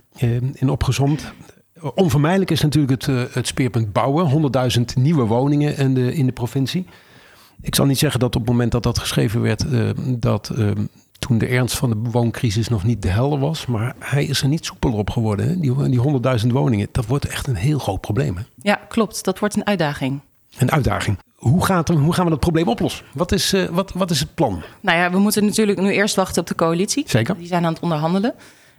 in 0.54 0.70
opgezomd. 0.70 1.34
Onvermijdelijk 1.96 2.52
is 2.52 2.62
natuurlijk 2.62 3.06
het, 3.06 3.34
het 3.34 3.48
speerpunt 3.48 3.94
bouwen. 3.94 4.52
100.000 4.78 4.82
nieuwe 4.96 5.26
woningen 5.26 5.78
in 5.78 5.94
de, 5.94 6.14
in 6.14 6.26
de 6.26 6.32
provincie. 6.32 6.86
Ik 7.62 7.76
zal 7.76 7.86
niet 7.86 8.00
zeggen 8.00 8.20
dat 8.20 8.36
op 8.36 8.42
het 8.42 8.50
moment 8.50 8.72
dat 8.72 8.84
dat 8.84 9.00
geschreven 9.00 9.42
werd... 9.42 9.66
dat 10.22 10.52
toen 11.20 11.38
de 11.38 11.48
ernst 11.48 11.78
van 11.78 11.90
de 11.90 12.10
wooncrisis 12.10 12.68
nog 12.68 12.84
niet 12.84 13.02
de 13.02 13.10
helder 13.10 13.40
was. 13.40 13.66
Maar 13.66 13.96
hij 14.00 14.26
is 14.26 14.42
er 14.42 14.48
niet 14.48 14.66
soepeler 14.66 14.98
op 14.98 15.10
geworden. 15.10 15.48
Hè? 15.48 15.60
Die, 15.60 15.90
die 15.90 16.42
100.000 16.42 16.48
woningen, 16.48 16.88
dat 16.92 17.06
wordt 17.06 17.26
echt 17.26 17.48
een 17.48 17.56
heel 17.56 17.80
groot 17.80 18.02
probleem. 18.02 18.38
Hè? 18.38 18.44
Ja, 18.58 18.76
klopt. 18.76 19.24
Dat 19.24 19.40
wordt 19.40 19.56
een 19.56 19.66
uitdaging. 19.66 20.22
Een 20.58 20.72
uitdaging. 20.72 21.18
hoe, 21.36 21.66
gaat, 21.66 21.90
er- 21.90 21.96
hoe 21.96 22.14
gaan 22.14 22.24
we 22.24 22.30
dat 22.30 22.40
probleem 22.40 22.68
oplossen? 22.68 23.06
Wat 23.14 23.32
is, 23.32 23.54
eh, 23.54 23.66
wat, 23.66 23.92
wat 23.96 24.12
is 24.12 24.20
het 24.20 24.34
plan? 24.36 24.64
Nou 24.82 24.98
ja, 24.98 25.12
we 25.12 25.18
moeten 25.20 25.46
natuurlijk 25.46 25.80
nu 25.80 25.92
eerst 25.92 26.16
wachten 26.16 26.42
op 26.42 26.48
de 26.48 26.56
coalitie. 26.56 27.04
Zeker. 27.08 27.38
Die 27.38 27.48
zijn 27.48 27.66
aan 27.66 27.74
het 27.74 27.82
onderhandelen. 27.82 28.34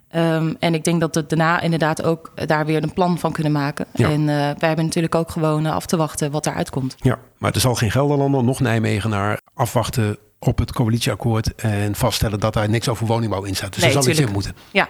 Ehm, 0.08 0.54
en 0.58 0.74
ik 0.74 0.84
denk 0.84 1.00
dat 1.00 1.14
we 1.14 1.26
daarna 1.26 1.60
inderdaad 1.60 2.02
ook 2.02 2.32
daar 2.46 2.66
weer 2.66 2.82
een 2.82 2.92
plan 2.92 3.18
van 3.18 3.32
kunnen 3.32 3.52
maken. 3.52 3.86
Ja. 3.94 4.10
En 4.10 4.20
eh, 4.20 4.26
wij 4.36 4.54
hebben 4.68 4.84
natuurlijk 4.84 5.14
ook 5.14 5.30
gewoon 5.30 5.66
eh, 5.66 5.74
af 5.74 5.86
te 5.86 5.96
wachten 5.96 6.30
wat 6.30 6.44
daaruit 6.44 6.70
komt. 6.70 6.94
Ja, 6.98 7.18
maar 7.38 7.52
er 7.54 7.60
zal 7.60 7.74
geen 7.74 7.90
Gelderlander, 7.90 8.44
nog 8.44 8.60
Nijmegenaar 8.60 9.40
afwachten 9.54 10.18
op 10.38 10.58
het 10.58 10.72
coalitieakkoord 10.72 11.54
en 11.54 11.94
vaststellen 11.94 12.40
dat 12.40 12.52
daar 12.52 12.68
niks 12.68 12.88
over 12.88 13.06
woningbouw 13.06 13.42
in 13.42 13.56
staat. 13.56 13.72
Dus 13.72 13.82
Nee, 13.82 13.92
daar 13.92 14.02
zal 14.02 14.12
iets 14.12 14.20
in 14.20 14.32
moeten. 14.32 14.56
Ja, 14.70 14.88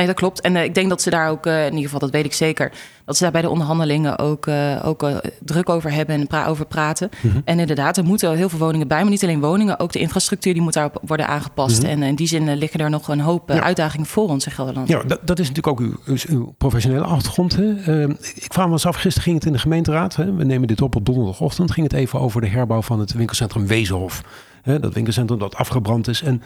nee, 0.00 0.08
dat 0.08 0.18
klopt. 0.18 0.40
En 0.40 0.56
eh, 0.56 0.64
ik 0.64 0.74
denk 0.74 0.88
dat 0.88 1.02
ze 1.02 1.10
daar 1.10 1.30
ook, 1.30 1.46
eh, 1.46 1.58
in 1.60 1.70
ieder 1.70 1.84
geval 1.84 1.98
dat 1.98 2.10
weet 2.10 2.24
ik 2.24 2.32
zeker, 2.32 2.72
dat 3.04 3.16
ze 3.16 3.22
daar 3.22 3.32
bij 3.32 3.42
de 3.42 3.48
onderhandelingen 3.48 4.18
ook, 4.18 4.46
eh, 4.46 4.82
ook 4.84 5.10
druk 5.40 5.68
over 5.68 5.92
hebben 5.92 6.14
en 6.14 6.26
pra 6.26 6.46
over 6.46 6.66
praten. 6.66 7.10
Mhm. 7.20 7.40
En 7.44 7.58
inderdaad, 7.58 7.96
er 7.96 8.04
moeten 8.04 8.36
heel 8.36 8.48
veel 8.48 8.58
woningen 8.58 8.88
bij, 8.88 9.00
maar 9.00 9.10
niet 9.10 9.22
alleen 9.22 9.40
woningen, 9.40 9.78
ook 9.78 9.92
de 9.92 9.98
infrastructuur 9.98 10.52
die 10.52 10.62
moet 10.62 10.72
daarop 10.72 11.00
worden 11.06 11.28
aangepast. 11.28 11.82
En 11.82 12.02
in 12.02 12.14
die 12.14 12.26
zin 12.26 12.54
liggen 12.56 12.80
er 12.80 12.90
nog 12.90 13.08
een 13.08 13.20
hoop 13.20 13.48
Mhm. 13.48 13.58
Ja. 13.58 13.64
uitdagingen 13.64 14.06
voor 14.06 14.28
ons 14.28 14.46
in 14.46 14.52
Gelderland. 14.52 14.88
Ja, 14.88 15.02
dat, 15.02 15.20
dat 15.24 15.38
is 15.38 15.48
natuurlijk 15.48 15.80
ook 15.80 15.88
uw, 16.28 16.54
professionele 16.58 17.04
achtergrond. 17.04 17.56
Hè? 17.56 17.74
Eh, 17.74 18.08
ik 18.34 18.52
vraag 18.52 18.66
me 18.66 18.72
eens 18.72 18.86
af, 18.86 18.94
gisteren 18.96 19.22
ging 19.22 19.36
het 19.36 19.44
in 19.46 19.52
de 19.52 19.58
gemeenteraad. 19.58 20.16
Hè? 20.16 20.34
We 20.34 20.44
nemen 20.44 20.68
dit 20.68 20.82
op 20.82 20.96
op 20.96 21.04
donderdagochtend. 21.06 21.70
Ging 21.70 21.90
het 21.90 21.96
even 22.00 22.20
over 22.20 22.40
de 22.40 22.46
herbouw 22.48 22.82
van 22.82 23.00
het 23.00 23.12
winkelcentrum 23.12 23.66
Wezenhof. 23.66 24.22
Hè? 24.62 24.80
Dat 24.80 24.94
winkelcentrum 24.94 25.38
dat 25.38 25.54
afgebrand 25.54 26.08
is. 26.08 26.22
En 26.22 26.42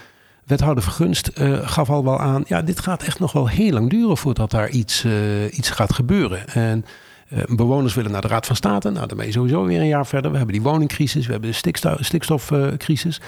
wethouder 0.47 0.83
Vergunst 0.83 1.27
eh, 1.27 1.69
gaf 1.69 1.91
al 1.91 2.05
wel 2.05 2.21
aan... 2.21 2.45
ja, 2.47 2.63
dit 2.63 2.81
gaat 2.81 3.03
echt 3.03 3.19
nog 3.19 3.33
wel 3.33 3.49
heel 3.49 3.73
lang 3.73 3.91
duren 3.91 4.17
voordat 4.17 4.51
daar 4.51 4.71
iets, 4.71 5.05
eh, 5.05 5.57
iets 5.59 5.71
gaat 5.71 5.93
gebeuren. 5.93 6.49
En 6.49 6.85
eh, 7.29 7.43
bewoners 7.49 7.95
willen 7.95 8.11
naar 8.11 8.21
de 8.21 8.29
Raad 8.29 8.47
van 8.47 8.57
State. 8.57 8.91
Nou, 8.91 9.25
je 9.25 9.33
sowieso 9.33 9.65
weer 9.65 9.81
een 9.81 9.87
jaar 9.87 10.07
verder. 10.07 10.31
We 10.31 10.37
hebben 10.37 10.55
die 10.55 10.65
woningcrisis, 10.65 11.27
we 11.27 11.33
hebben 11.33 11.51
de 11.51 11.57
stiksto- 11.57 11.97
stikstofcrisis. 12.01 13.21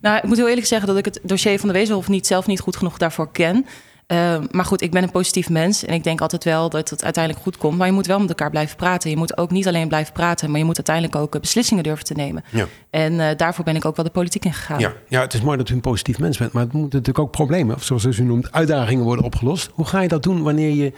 Nou, 0.00 0.16
ik 0.16 0.22
moet 0.24 0.36
heel 0.36 0.48
eerlijk 0.48 0.66
zeggen 0.66 0.88
dat 0.88 0.96
ik 0.96 1.04
het 1.04 1.20
dossier 1.22 1.58
van 1.58 1.68
de 1.68 1.74
Wezenhof 1.74 2.08
niet, 2.08 2.26
zelf 2.26 2.46
niet 2.46 2.60
goed 2.60 2.76
genoeg 2.76 2.98
daarvoor 2.98 3.32
ken. 3.32 3.66
Eh, 4.06 4.36
maar 4.50 4.64
goed, 4.64 4.82
ik 4.82 4.90
ben 4.90 5.02
een 5.02 5.10
positief 5.10 5.50
mens 5.50 5.84
en 5.84 5.94
ik 5.94 6.04
denk 6.04 6.20
altijd 6.20 6.44
wel 6.44 6.70
dat 6.70 6.90
het 6.90 7.04
uiteindelijk 7.04 7.44
goed 7.44 7.56
komt. 7.56 7.78
Maar 7.78 7.86
je 7.86 7.92
moet 7.92 8.06
wel 8.06 8.18
met 8.18 8.28
elkaar 8.28 8.50
blijven 8.50 8.76
praten. 8.76 9.10
Je 9.10 9.16
moet 9.16 9.38
ook 9.38 9.50
niet 9.50 9.66
alleen 9.68 9.88
blijven 9.88 10.12
praten, 10.12 10.50
maar 10.50 10.58
je 10.58 10.64
moet 10.64 10.76
uiteindelijk 10.76 11.16
ook 11.16 11.34
eh, 11.34 11.40
beslissingen 11.40 11.82
durven 11.82 12.04
te 12.04 12.14
nemen. 12.14 12.44
Ja. 12.50 12.66
En 12.90 13.20
eh, 13.20 13.36
daarvoor 13.36 13.64
ben 13.64 13.76
ik 13.76 13.84
ook 13.84 13.96
wel 13.96 14.04
de 14.04 14.10
politiek 14.10 14.44
ingegaan. 14.44 14.78
Ja, 14.78 14.92
ja, 15.08 15.20
het 15.20 15.34
is 15.34 15.40
mooi 15.40 15.56
dat 15.56 15.68
u 15.68 15.74
een 15.74 15.80
positief 15.80 16.18
mens 16.18 16.38
bent, 16.38 16.52
maar 16.52 16.62
het 16.62 16.72
moeten 16.72 16.98
natuurlijk 16.98 17.26
ook 17.26 17.30
problemen, 17.30 17.76
of 17.76 17.82
zoals 17.84 18.04
u 18.04 18.22
noemt, 18.22 18.52
uitdagingen 18.52 19.04
worden 19.04 19.24
opgelost. 19.24 19.70
Hoe 19.72 19.86
ga 19.86 20.00
je 20.00 20.08
dat 20.08 20.22
doen 20.22 20.42
wanneer 20.42 20.70
je 20.70 20.92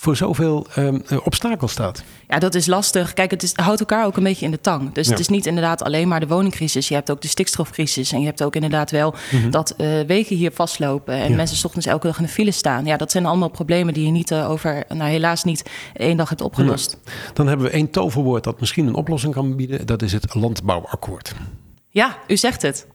voor 0.00 0.16
zoveel 0.16 0.66
ehm, 0.74 0.98
eh, 1.08 1.18
obstakels 1.24 1.72
staat? 1.72 2.02
Ja, 2.28 2.38
dat 2.38 2.54
is 2.54 2.66
lastig. 2.66 3.12
Kijk, 3.12 3.30
het 3.30 3.42
is, 3.42 3.52
houdt 3.54 3.80
elkaar 3.80 4.06
ook 4.06 4.16
een 4.16 4.22
beetje 4.22 4.44
in 4.44 4.50
de 4.50 4.60
tang. 4.60 4.92
Dus 4.92 5.04
Ja. 5.06 5.10
het 5.10 5.20
is 5.20 5.28
niet 5.28 5.46
inderdaad 5.46 5.82
alleen 5.82 6.08
maar 6.08 6.20
de 6.20 6.26
woningcrisis. 6.26 6.88
Je 6.88 6.94
hebt 6.94 7.10
ook 7.10 7.20
de 7.22 7.28
stikstofcrisis. 7.28 8.12
En 8.12 8.20
je 8.20 8.26
hebt 8.26 8.42
ook 8.42 8.54
inderdaad 8.54 8.90
wel 8.90 9.14
dat 9.50 9.70
eh, 9.76 10.00
wegen 10.06 10.36
hier 10.36 10.52
vastlopen. 10.52 11.14
En 11.14 11.20
Mhm. 11.20 11.30
Ja. 11.30 11.36
mensen 11.36 11.56
's 11.56 11.64
ochtends 11.64 11.86
elke 11.86 12.06
dag 12.06 12.16
in 12.18 12.22
de 12.24 12.28
file 12.30 12.50
staan. 12.50 12.84
Ja, 12.84 12.96
dat 12.96 13.10
zijn 13.10 13.26
allemaal 13.26 13.48
problemen 13.50 13.94
die 13.94 14.04
je 14.04 14.10
niet 14.10 14.30
eh, 14.30 14.50
over, 14.50 14.84
nou 14.88 15.10
helaas 15.10 15.44
niet 15.44 15.70
één 15.94 16.16
dag 16.16 16.28
hebt 16.28 16.40
opgelost. 16.40 16.96
Dan 17.32 17.46
hebben 17.46 17.66
we 17.66 17.72
één 17.72 17.90
toverwoord 17.90 18.44
dat 18.44 18.60
misschien 18.60 18.86
een 18.86 18.94
oplossing 18.94 19.34
kan 19.34 19.56
bieden. 19.56 19.86
Dat 19.86 20.02
is 20.02 20.12
het 20.12 20.34
landbouwakkoord. 20.34 21.34
Ja, 21.88 22.16
u 22.26 22.36
zegt 22.36 22.62
het. 22.62 22.86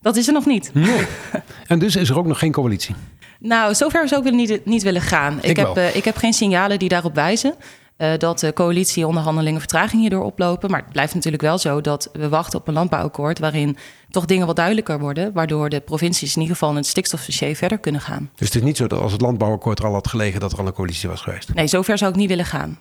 Dat 0.00 0.16
is 0.16 0.26
er 0.26 0.32
nog 0.32 0.46
niet. 0.46 0.72
En 1.66 1.78
dus 1.78 1.96
is 1.96 2.08
er 2.10 2.18
ook 2.18 2.26
nog 2.26 2.38
geen 2.38 2.52
coalitie. 2.52 2.94
Nou, 3.38 3.74
zover 3.74 4.08
zou 4.08 4.26
ik 4.26 4.32
niet, 4.32 4.64
niet 4.64 4.82
willen 4.82 5.02
gaan. 5.02 5.38
Ik, 5.38 5.44
Ik 5.44 5.56
heb, 5.56 5.76
eh, 5.76 5.96
ik 5.96 6.04
heb 6.04 6.16
geen 6.16 6.32
signalen 6.32 6.78
die 6.78 6.88
daarop 6.88 7.14
wijzen. 7.14 7.54
eh, 7.96 8.10
dat 8.18 8.38
de 8.38 8.52
coalitieonderhandelingen 8.52 9.60
vertraging 9.60 10.00
hierdoor 10.00 10.24
oplopen. 10.24 10.70
Maar 10.70 10.80
het 10.80 10.92
blijft 10.92 11.14
natuurlijk 11.14 11.42
wel 11.42 11.58
zo 11.58 11.80
dat 11.80 12.08
we 12.12 12.28
wachten 12.28 12.58
op 12.58 12.68
een 12.68 12.74
landbouwakkoord... 12.74 13.38
waarin 13.38 13.76
toch 14.10 14.24
dingen 14.24 14.46
wat 14.46 14.56
duidelijker 14.56 14.98
worden... 14.98 15.32
waardoor 15.32 15.68
de 15.68 15.80
provincies 15.80 16.34
in 16.34 16.40
ieder 16.40 16.56
geval 16.56 16.70
in 16.70 16.76
het 16.76 16.86
stikstofdossier 16.86 17.56
verder 17.56 17.78
kunnen 17.78 18.00
gaan. 18.00 18.30
Dus 18.34 18.46
het 18.46 18.56
is 18.56 18.62
niet 18.62 18.76
zo 18.76 18.86
dat 18.86 19.00
als 19.00 19.12
het 19.12 19.20
landbouwakkoord 19.20 19.78
er 19.78 19.84
al 19.86 19.92
had 19.92 20.08
gelegen, 20.08 20.40
dat 20.40 20.52
er 20.52 20.58
al 20.58 20.66
een 20.66 20.72
coalitie 20.72 21.08
was 21.08 21.20
geweest. 21.20 21.54
Nee, 21.54 21.66
zover 21.66 21.98
zou 21.98 22.10
ik 22.10 22.16
niet 22.16 22.28
willen 22.28 22.44
gaan. 22.44 22.78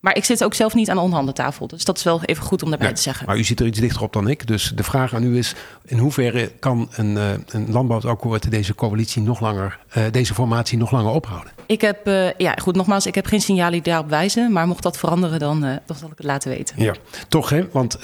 Maar 0.00 0.16
ik 0.16 0.24
zit 0.24 0.44
ook 0.44 0.54
zelf 0.54 0.74
niet 0.74 0.88
aan 0.90 0.96
de 0.96 1.02
onderhandeltafel. 1.02 1.66
Dus 1.66 1.84
dat 1.84 1.96
is 1.96 2.02
wel 2.02 2.22
even 2.22 2.44
goed 2.44 2.62
om 2.62 2.70
daarbij 2.70 2.92
te 2.92 3.02
zeggen. 3.02 3.26
Maar 3.26 3.38
u 3.38 3.44
zit 3.44 3.60
er 3.60 3.66
iets 3.66 3.80
dichter 3.80 4.02
op 4.02 4.12
dan 4.12 4.28
ik. 4.28 4.46
Dus 4.46 4.72
de 4.74 4.82
vraag 4.82 5.14
aan 5.14 5.22
u 5.22 5.38
is: 5.38 5.54
in 5.84 5.98
hoeverre 5.98 6.52
kan 6.58 6.88
een, 6.92 7.16
eh, 7.16 7.30
een 7.46 7.70
landbouwakkoord 7.70 8.50
deze 8.50 8.74
coalitie 8.74 9.22
nog 9.22 9.40
langer, 9.40 9.78
eh, 9.88 10.04
deze 10.10 10.34
formatie 10.34 10.78
nog 10.78 10.90
langer 10.90 11.12
ophouden? 11.12 11.52
Ik 11.66 11.80
heb, 11.80 12.06
eh, 12.06 12.32
ja 12.32 12.54
goed, 12.62 12.76
nogmaals, 12.76 13.06
ik 13.06 13.14
heb 13.14 13.26
geen 13.26 13.40
signalen 13.40 13.72
die 13.72 13.82
daarop 13.82 14.08
wijzen. 14.08 14.52
Maar 14.52 14.66
mocht 14.66 14.82
dat 14.82 14.98
veranderen, 14.98 15.38
dan, 15.38 15.60
dan 15.60 15.96
zal 15.96 16.10
ik 16.10 16.16
het 16.16 16.26
laten 16.26 16.50
weten. 16.50 16.82
Ja, 16.82 16.94
toch 17.28 17.48
hè? 17.48 17.68
Want 17.72 17.98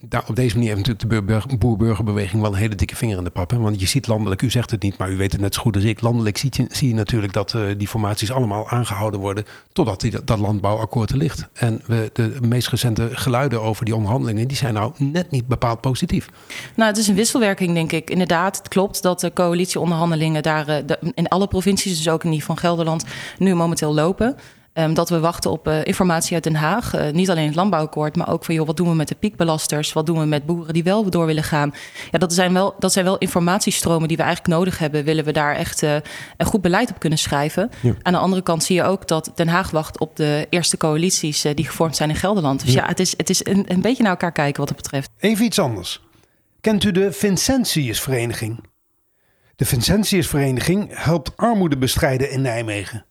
daar, 0.00 0.24
op 0.26 0.36
deze 0.36 0.54
manier 0.54 0.74
heeft 0.74 0.86
natuurlijk 0.86 1.26
de 1.26 1.32
boer- 1.32 1.58
boer-burgerbeweging 1.58 2.42
wel 2.42 2.52
een 2.52 2.58
hele 2.58 2.74
dikke 2.74 2.96
vinger 2.96 3.18
in 3.18 3.24
de 3.24 3.30
pap. 3.30 3.50
Hè? 3.50 3.58
Want 3.58 3.80
je 3.80 3.86
ziet 3.86 4.06
landelijk, 4.06 4.42
u 4.42 4.50
zegt 4.50 4.70
het 4.70 4.82
niet, 4.82 4.98
maar 4.98 5.10
u 5.10 5.16
weet 5.16 5.32
het 5.32 5.40
net 5.40 5.54
zo 5.54 5.60
goed 5.60 5.74
als 5.74 5.84
ik. 5.84 6.00
Landelijk 6.00 6.38
zie 6.38 6.50
je, 6.52 6.66
zie 6.70 6.88
je 6.88 6.94
natuurlijk 6.94 7.32
dat 7.32 7.56
die 7.76 7.88
formaties 7.88 8.32
allemaal 8.32 8.68
aangehouden 8.68 9.20
worden 9.20 9.44
totdat 9.72 10.00
die, 10.00 10.24
dat 10.24 10.38
landbouwakkoord 10.38 11.10
er 11.10 11.16
ligt. 11.16 11.29
En 11.52 11.80
we, 11.86 12.10
de 12.12 12.36
meest 12.40 12.68
recente 12.68 13.08
geluiden 13.12 13.62
over 13.62 13.84
die 13.84 13.94
onderhandelingen, 13.94 14.48
die 14.48 14.56
zijn 14.56 14.74
nou 14.74 14.92
net 14.96 15.30
niet 15.30 15.46
bepaald 15.46 15.80
positief. 15.80 16.28
Nou, 16.76 16.88
het 16.88 16.98
is 16.98 17.08
een 17.08 17.14
wisselwerking, 17.14 17.74
denk 17.74 17.92
ik. 17.92 18.10
Inderdaad, 18.10 18.56
het 18.58 18.68
klopt 18.68 19.02
dat 19.02 19.20
de 19.20 19.32
coalitieonderhandelingen 19.32 20.42
daar 20.42 20.68
eh, 20.68 20.96
in 21.14 21.28
alle 21.28 21.46
provincies, 21.46 21.96
dus 21.96 22.08
ook 22.08 22.24
in 22.24 22.30
die 22.30 22.44
van 22.44 22.58
Gelderland, 22.58 23.04
nu 23.38 23.54
momenteel 23.54 23.94
lopen. 23.94 24.36
Ehm, 24.72 24.94
dat 24.94 25.08
we 25.08 25.20
wachten 25.20 25.50
op 25.50 25.68
eh, 25.68 25.84
informatie 25.84 26.34
uit 26.34 26.44
Den 26.44 26.54
Haag. 26.54 26.94
Eh, 26.94 27.12
niet 27.12 27.30
alleen 27.30 27.46
het 27.46 27.54
landbouwakkoord, 27.54 28.16
maar 28.16 28.28
ook 28.28 28.44
van 28.44 28.54
joh, 28.54 28.66
wat 28.66 28.76
doen 28.76 28.88
we 28.88 28.94
met 28.94 29.08
de 29.08 29.14
piekbelasters? 29.14 29.92
Wat 29.92 30.06
doen 30.06 30.18
we 30.18 30.24
met 30.24 30.46
boeren 30.46 30.74
die 30.74 30.82
wel 30.82 31.10
door 31.10 31.26
willen 31.26 31.42
gaan? 31.42 31.74
Ja, 32.10 32.18
dat 32.18 32.32
zijn 32.32 32.52
wel, 32.52 32.74
dat 32.78 32.92
zijn 32.92 33.04
wel 33.04 33.18
informatiestromen 33.18 34.08
die 34.08 34.16
we 34.16 34.22
eigenlijk 34.22 34.54
nodig 34.54 34.78
hebben. 34.78 35.04
Willen 35.04 35.24
we 35.24 35.32
daar 35.32 35.56
echt 35.56 35.82
eh, 35.82 35.94
een 36.36 36.46
goed 36.46 36.62
beleid 36.62 36.90
op 36.90 36.98
kunnen 36.98 37.18
schrijven? 37.18 37.70
Ja. 37.80 37.94
Aan 38.02 38.12
de 38.12 38.18
andere 38.18 38.42
kant 38.42 38.64
zie 38.64 38.76
je 38.76 38.82
ook 38.82 39.08
dat 39.08 39.32
Den 39.34 39.48
Haag 39.48 39.70
wacht 39.70 39.98
op 39.98 40.16
de 40.16 40.46
eerste 40.50 40.76
coalities 40.76 41.42
die 41.42 41.66
gevormd 41.66 41.96
zijn 41.96 42.08
in 42.08 42.16
Gelderland. 42.16 42.64
Dus 42.64 42.74
ja, 42.74 42.86
het 42.86 43.00
is, 43.00 43.14
het 43.16 43.30
is 43.30 43.46
een, 43.46 43.64
een 43.66 43.80
beetje 43.80 44.02
naar 44.02 44.12
elkaar 44.12 44.32
kijken 44.32 44.58
wat 44.58 44.68
dat 44.68 44.76
betreft. 44.76 45.10
Even 45.18 45.44
iets 45.44 45.58
anders. 45.58 46.00
Kent 46.60 46.84
u 46.84 46.92
de 46.92 47.12
Vincentiusvereniging? 47.12 48.64
De 49.56 49.64
Vincentiusvereniging 49.64 50.90
helpt 50.92 51.36
armoede 51.36 51.78
bestrijden 51.78 52.30
in 52.30 52.40
Nijmegen. 52.40 53.04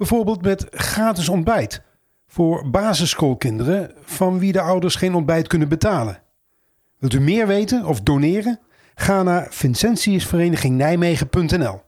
Bijvoorbeeld 0.00 0.42
met 0.42 0.66
gratis 0.70 1.28
ontbijt 1.28 1.82
voor 2.26 2.70
basisschoolkinderen 2.70 3.92
van 4.04 4.38
wie 4.38 4.52
de 4.52 4.60
ouders 4.60 4.94
geen 4.94 5.14
ontbijt 5.14 5.46
kunnen 5.46 5.68
betalen. 5.68 6.22
Wilt 6.98 7.12
u 7.12 7.20
meer 7.20 7.46
weten 7.46 7.84
of 7.84 8.00
doneren? 8.00 8.60
Ga 8.94 9.22
naar 9.22 9.46
vincentiusverenigingnijmegen.nl. 9.50 11.80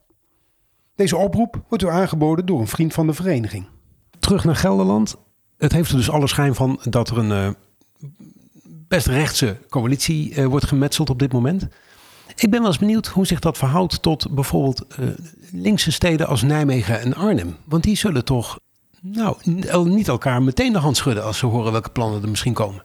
Deze 0.94 1.16
oproep 1.16 1.64
wordt 1.68 1.84
u 1.84 1.88
aangeboden 1.88 2.46
door 2.46 2.60
een 2.60 2.66
vriend 2.66 2.92
van 2.92 3.06
de 3.06 3.12
vereniging. 3.12 3.66
Terug 4.18 4.44
naar 4.44 4.56
Gelderland. 4.56 5.16
Het 5.58 5.72
heeft 5.72 5.90
er 5.90 5.96
dus 5.96 6.10
alle 6.10 6.28
schijn 6.28 6.54
van 6.54 6.80
dat 6.82 7.08
er 7.08 7.18
een 7.18 7.32
eh, 7.32 7.50
best 8.88 9.06
rechtse 9.06 9.56
coalitie 9.68 10.34
eh, 10.34 10.46
wordt 10.46 10.66
gemetseld 10.66 11.10
op 11.10 11.18
dit 11.18 11.32
moment. 11.32 11.68
Ik 12.42 12.50
ben 12.50 12.60
wel 12.60 12.68
eens 12.68 12.78
benieuwd 12.78 13.06
hoe 13.06 13.26
zich 13.26 13.38
dat 13.38 13.58
verhoudt 13.58 14.02
tot 14.02 14.34
bijvoorbeeld 14.34 14.86
eh, 14.86 15.06
linkse 15.52 15.92
steden 15.92 16.26
als 16.26 16.42
Nijmegen 16.42 17.00
en 17.00 17.14
Arnhem. 17.14 17.56
Want 17.64 17.82
die 17.82 17.96
zullen 17.96 18.24
toch 18.24 18.58
nou, 19.00 19.36
niet 19.84 20.08
elkaar 20.08 20.42
meteen 20.42 20.72
de 20.72 20.78
hand 20.78 20.96
schudden 20.96 21.24
als 21.24 21.38
ze 21.38 21.46
horen 21.46 21.72
welke 21.72 21.90
plannen 21.90 22.22
er 22.22 22.28
misschien 22.28 22.52
komen. 22.52 22.82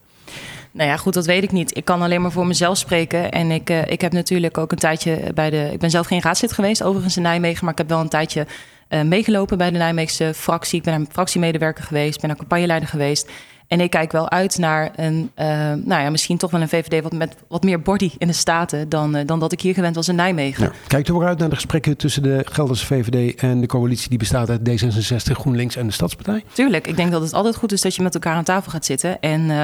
Nou 0.72 0.90
ja, 0.90 0.98
goed, 0.98 1.14
dat 1.14 1.26
weet 1.26 1.44
ik 1.44 1.52
niet. 1.52 1.78
Ik 1.78 1.86
kan 1.86 2.02
alleen 2.02 2.22
maar 2.22 2.32
voor 2.32 2.48
mezelf 2.48 2.78
spreken. 2.78 3.32
En 3.32 3.52
ik, 3.52 3.70
eh, 3.70 3.92
ik 3.92 4.02
heb 4.02 4.12
natuurlijk 4.12 4.58
ook 4.58 4.72
een 4.72 4.78
tijdje 4.78 5.32
bij 5.34 5.50
de. 5.50 5.70
Ik 5.72 5.80
ben 5.80 5.90
zelf 5.90 6.08
geen 6.08 6.22
raadslid 6.22 6.52
geweest, 6.52 6.84
overigens 6.84 7.18
in 7.18 7.24
Nijmegen. 7.24 7.64
Maar 7.64 7.74
ik 7.74 7.80
heb 7.80 7.90
wel 7.90 8.00
een 8.00 8.10
tijdje 8.10 8.48
eh, 8.88 9.02
meegelopen 9.02 9.58
bij 9.58 9.72
de 9.72 9.78
Nijmeegse 9.78 10.34
fractie. 10.36 10.78
Ik 10.78 10.84
ben 10.84 10.94
een 10.94 11.08
fractiemedewerker 11.12 11.84
geweest, 11.84 12.22
ben 12.22 12.30
een 12.30 12.38
campagneleider 12.38 12.90
geweest. 12.90 13.30
En 13.68 13.80
ik 13.80 13.90
kijk 13.90 14.12
wel 14.12 14.30
uit 14.30 14.58
naar 14.58 14.92
een, 14.96 15.32
eh, 15.34 15.48
nou 15.74 16.02
ja, 16.02 16.10
misschien 16.10 16.38
toch 16.38 16.52
wel 16.52 16.62
een 16.62 16.70
VVD 16.70 17.04
wat 17.04 17.14
met 17.14 17.36
wat 17.48 17.64
meer 17.64 17.82
body 17.82 18.12
in 18.18 18.28
de 18.28 18.34
Staten 18.34 18.90
dan, 18.90 19.16
eh, 19.16 19.26
dan 19.26 19.40
dat 19.40 19.52
ik 19.52 19.62
hier 19.62 19.74
gewend 19.74 19.96
was 19.96 20.08
in 20.08 20.16
Nijmegen. 20.16 20.64
Ja. 20.64 20.72
Kijkt 20.88 21.08
u 21.08 21.14
ook 21.14 21.24
uit 21.24 21.40
naar 21.40 21.50
de 21.50 21.56
gesprekken 21.56 21.98
tussen 21.98 22.24
de 22.24 22.46
Gelderse 22.52 22.86
VVD 22.86 23.36
en 23.36 23.62
de 23.62 23.68
coalitie 23.68 24.10
die 24.10 24.18
bestaat 24.18 24.50
uit 24.50 24.70
D66, 24.70 25.38
GroenLinks 25.38 25.76
en 25.76 25.88
de 25.88 25.94
Stadspartij? 25.94 26.44
Tuurlijk, 26.54 26.88
ik 26.88 26.96
denk 26.96 27.12
dat 27.12 27.22
het 27.22 27.34
altijd 27.34 27.56
goed 27.56 27.72
is 27.72 27.82
dat 27.82 27.96
je 27.96 28.02
met 28.02 28.14
elkaar 28.14 28.36
aan 28.36 28.44
tafel 28.44 28.72
gaat 28.72 28.86
zitten. 28.86 29.22
En 29.22 29.42
eh, 29.42 29.58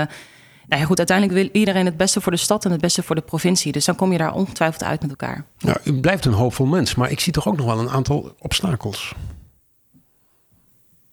nou 0.68 0.82
ja, 0.82 0.86
goed, 0.86 0.98
uiteindelijk 0.98 1.38
wil 1.38 1.50
iedereen 1.52 1.86
het 1.86 1.98
beste 1.98 2.22
voor 2.22 2.32
de 2.32 2.38
stad 2.38 2.66
en 2.66 2.72
het 2.72 2.82
beste 2.82 3.04
voor 3.04 3.16
de 3.16 3.22
provincie. 3.22 3.72
Dus 3.72 3.86
dan 3.86 3.96
kom 3.96 4.12
je 4.12 4.18
daar 4.18 4.34
ongetwijfeld 4.34 4.84
uit 4.84 5.02
met 5.02 5.10
elkaar. 5.10 5.46
Nou, 5.60 5.78
u 5.84 5.94
blijft 5.94 6.26
een 6.26 6.34
hoopvol 6.34 6.66
mens, 6.66 6.96
maar 6.96 7.12
ik 7.12 7.20
zie 7.20 7.34
toch 7.34 7.48
ook 7.48 7.58
nog 7.58 7.66
wel 7.66 7.80
een 7.80 7.90
aantal 7.90 8.36
obstakels. 8.40 9.14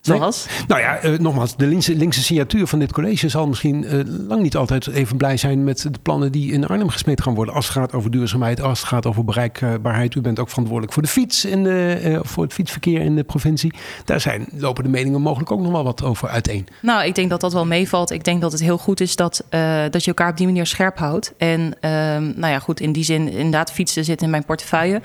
Zoals? 0.01 0.47
Nou 0.67 0.81
ja, 0.81 1.05
uh, 1.05 1.19
nogmaals, 1.19 1.57
de 1.57 1.67
linkse, 1.67 1.95
linkse 1.95 2.23
signatuur 2.23 2.67
van 2.67 2.79
dit 2.79 2.93
college 2.93 3.29
zal 3.29 3.47
misschien 3.47 3.83
uh, 3.83 4.01
lang 4.29 4.43
niet 4.43 4.57
altijd 4.57 4.87
even 4.87 5.17
blij 5.17 5.37
zijn 5.37 5.65
met 5.65 5.83
de 5.83 5.99
plannen 6.03 6.33
die 6.33 6.53
in 6.53 6.67
Arnhem 6.67 6.89
gesmeed 6.89 7.23
gaan 7.23 7.35
worden. 7.35 7.55
Als 7.55 7.69
het 7.69 7.77
gaat 7.77 7.93
over 7.93 8.11
duurzaamheid, 8.11 8.61
als 8.61 8.79
het 8.79 8.89
gaat 8.89 9.07
over 9.07 9.25
bereikbaarheid. 9.25 10.15
U 10.15 10.21
bent 10.21 10.39
ook 10.39 10.49
verantwoordelijk 10.49 10.93
voor 10.93 11.03
de 11.03 11.09
fiets 11.09 11.45
in 11.45 11.65
de, 11.65 12.01
uh, 12.05 12.19
voor 12.23 12.43
het 12.43 12.53
fietsverkeer 12.53 13.01
in 13.01 13.17
de 13.17 13.25
provincie. 13.25 13.75
Daar 14.05 14.21
zijn, 14.21 14.47
lopen 14.57 14.85
de 14.85 14.91
meningen 14.91 15.21
mogelijk 15.21 15.51
ook 15.51 15.61
nog 15.61 15.73
wel 15.73 15.85
wat 15.85 16.03
over 16.03 16.29
uiteen. 16.29 16.67
Nou, 16.83 17.05
ik 17.05 17.15
denk 17.15 17.31
dat 17.31 17.41
dat 17.41 17.53
wel 17.53 17.67
meevalt. 17.67 18.11
Ik 18.11 18.25
denk 18.25 18.41
dat 18.41 18.53
het 18.53 18.61
heel 18.61 18.79
goed 18.79 19.01
is 19.01 19.17
dat, 19.17 19.45
dat 19.91 20.05
je 20.05 20.07
elkaar 20.07 20.31
op 20.31 20.37
die 20.37 20.47
manier 20.47 20.67
scherp 20.67 20.99
houdt. 20.99 21.33
En 21.37 21.77
ehm, 21.81 22.23
nou 22.23 22.53
ja, 22.53 22.59
goed, 22.59 22.81
in 22.81 22.93
die 22.93 23.05
zin, 23.05 23.29
inderdaad, 23.29 23.73
fietsen 23.73 24.05
zit 24.05 24.23
in 24.23 24.31
mijn 24.31 24.45
portefeuille. 24.45 25.01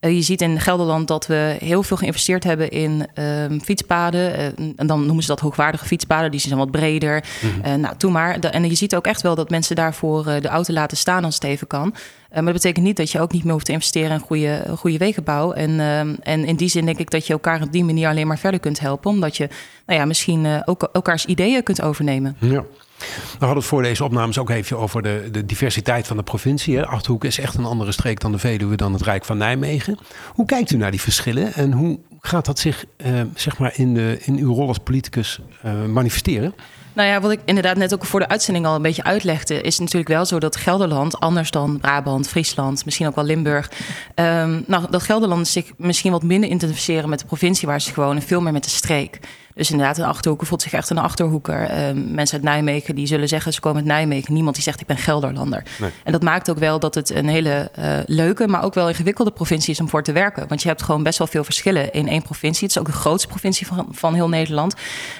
Uh, 0.00 0.14
je 0.14 0.22
ziet 0.22 0.42
in 0.42 0.60
Gelderland 0.60 1.08
dat 1.08 1.26
we 1.26 1.56
heel 1.58 1.82
veel 1.82 1.96
geïnvesteerd 1.96 2.44
hebben 2.44 2.70
in 2.70 3.06
uh, 3.18 3.60
fietspaden. 3.62 4.38
Uh, 4.38 4.44
en 4.76 4.86
dan 4.86 5.06
noemen 5.06 5.22
ze 5.22 5.28
dat 5.28 5.40
hoogwaardige 5.40 5.84
fietspaden. 5.84 6.30
Die 6.30 6.40
zijn 6.40 6.58
wat 6.58 6.70
breder. 6.70 7.24
Mm 7.42 7.62
-hmm. 7.62 7.80
nou, 7.80 7.96
toen 7.96 8.12
maar. 8.12 8.38
en 8.38 8.68
je 8.68 8.74
ziet 8.74 8.96
ook 8.96 9.06
echt 9.06 9.22
wel 9.22 9.34
dat 9.34 9.50
mensen 9.50 9.76
daarvoor 9.76 10.24
de 10.24 10.48
auto 10.48 10.72
laten 10.72 10.96
staan 10.96 11.24
als 11.24 11.34
het 11.34 11.44
even 11.44 11.66
kan. 11.66 11.94
maar 12.30 12.44
dat 12.44 12.52
betekent 12.52 12.84
niet 12.84 12.96
dat 12.96 13.10
je 13.10 13.20
ook 13.20 13.32
niet 13.32 13.44
meer 13.44 13.52
hoeft 13.52 13.64
te 13.64 13.72
investeren 13.72 14.10
in 14.10 14.20
goede, 14.20 14.64
goede 14.76 14.98
wegenbouw. 14.98 15.52
En, 15.52 15.80
ehm, 15.80 16.14
en 16.22 16.44
in 16.44 16.56
die 16.56 16.68
zin 16.68 16.84
denk 16.84 16.98
ik 16.98 17.10
dat 17.10 17.26
je 17.26 17.32
elkaar 17.32 17.62
op 17.62 17.72
die 17.72 17.84
manier 17.84 18.08
alleen 18.08 18.26
maar 18.26 18.38
verder 18.38 18.60
kunt 18.60 18.80
helpen. 18.80 19.10
Omdat 19.10 19.36
je 19.36 19.48
nou 19.86 19.98
ja, 19.98 20.06
misschien 20.06 20.62
ook 20.64 20.88
elkaars 20.92 21.24
ideeën 21.24 21.62
kunt 21.62 21.82
overnemen. 21.82 22.36
Ja. 22.40 22.64
We 22.98 23.04
hadden 23.38 23.56
het 23.56 23.66
voor 23.66 23.82
deze 23.82 24.04
opnames 24.04 24.38
ook 24.38 24.50
even 24.50 24.78
over 24.78 25.02
de, 25.02 25.28
de 25.32 25.46
diversiteit 25.46 26.06
van 26.06 26.16
de 26.16 26.22
provincie. 26.22 26.76
Hè. 26.76 26.86
Achterhoek 26.86 27.24
is 27.24 27.38
echt 27.38 27.54
een 27.54 27.64
andere 27.64 27.92
streek 27.92 28.20
dan 28.20 28.32
de 28.32 28.38
Veluwe, 28.38 28.76
dan 28.76 28.92
het 28.92 29.02
Rijk 29.02 29.24
van 29.24 29.38
Nijmegen. 29.38 29.98
Hoe 30.32 30.46
kijkt 30.46 30.70
u 30.70 30.76
naar 30.76 30.90
die 30.90 31.00
verschillen 31.00 31.54
en 31.54 31.72
hoe 31.72 31.98
gaat 32.20 32.44
dat 32.44 32.58
zich 32.58 32.84
eh, 32.96 33.20
zeg 33.34 33.58
maar 33.58 33.72
in, 33.74 33.94
de, 33.94 34.18
in 34.24 34.36
uw 34.36 34.54
rol 34.54 34.68
als 34.68 34.78
politicus 34.78 35.40
uh, 35.64 35.84
manifesteren? 35.84 36.54
Nou 36.92 37.08
ja, 37.10 37.20
wat 37.20 37.30
ik 37.30 37.40
inderdaad 37.44 37.76
net 37.76 37.94
ook 37.94 38.04
voor 38.04 38.20
de 38.20 38.28
uitzending 38.28 38.66
al 38.66 38.74
een 38.74 38.82
beetje 38.82 39.04
uitlegde, 39.04 39.60
is 39.60 39.78
natuurlijk 39.78 40.08
wel 40.08 40.24
zo 40.24 40.38
dat 40.38 40.56
Gelderland, 40.56 41.20
anders 41.20 41.50
dan 41.50 41.78
Brabant, 41.80 42.28
Friesland, 42.28 42.84
misschien 42.84 43.06
ook 43.06 43.14
wel 43.14 43.24
Limburg, 43.24 43.70
um, 44.14 44.64
nou, 44.66 44.86
dat 44.90 45.02
Gelderland 45.02 45.48
zich 45.48 45.70
misschien 45.76 46.12
wat 46.12 46.22
minder 46.22 46.50
identificeren 46.50 47.08
met 47.08 47.18
de 47.18 47.26
provincie 47.26 47.68
waar 47.68 47.80
ze 47.80 47.92
wonen, 47.94 48.22
veel 48.22 48.40
meer 48.40 48.52
met 48.52 48.64
de 48.64 48.70
streek. 48.70 49.18
Dus 49.58 49.70
inderdaad, 49.70 49.98
een 49.98 50.04
achterhoeker 50.04 50.46
voelt 50.46 50.62
zich 50.62 50.72
echt 50.72 50.90
een 50.90 50.98
achterhoeker. 50.98 51.70
Uh, 51.70 52.02
mensen 52.12 52.36
uit 52.36 52.44
Nijmegen 52.44 52.94
die 52.94 53.06
zullen 53.06 53.28
zeggen 53.28 53.52
ze 53.52 53.60
komen 53.60 53.78
uit 53.78 53.86
Nijmegen. 53.86 54.34
Niemand 54.34 54.54
die 54.54 54.64
zegt 54.64 54.80
ik 54.80 54.86
ben 54.86 54.96
Gelderlander. 54.96 55.62
Nee. 55.78 55.90
En 56.04 56.12
dat 56.12 56.22
maakt 56.22 56.50
ook 56.50 56.58
wel 56.58 56.78
dat 56.78 56.94
het 56.94 57.10
een 57.10 57.28
hele 57.28 57.70
uh, 57.78 57.98
leuke, 58.06 58.48
maar 58.48 58.62
ook 58.62 58.74
wel 58.74 58.88
ingewikkelde 58.88 59.30
provincie 59.30 59.72
is 59.72 59.80
om 59.80 59.88
voor 59.88 60.02
te 60.02 60.12
werken. 60.12 60.48
Want 60.48 60.62
je 60.62 60.68
hebt 60.68 60.82
gewoon 60.82 61.02
best 61.02 61.18
wel 61.18 61.26
veel 61.26 61.44
verschillen 61.44 61.92
in 61.92 62.08
één 62.08 62.22
provincie. 62.22 62.66
Het 62.66 62.76
is 62.76 62.82
ook 62.82 62.86
de 62.86 62.92
grootste 62.92 63.28
provincie 63.28 63.66
van, 63.66 63.86
van 63.90 64.14
heel 64.14 64.28
Nederland. 64.28 64.74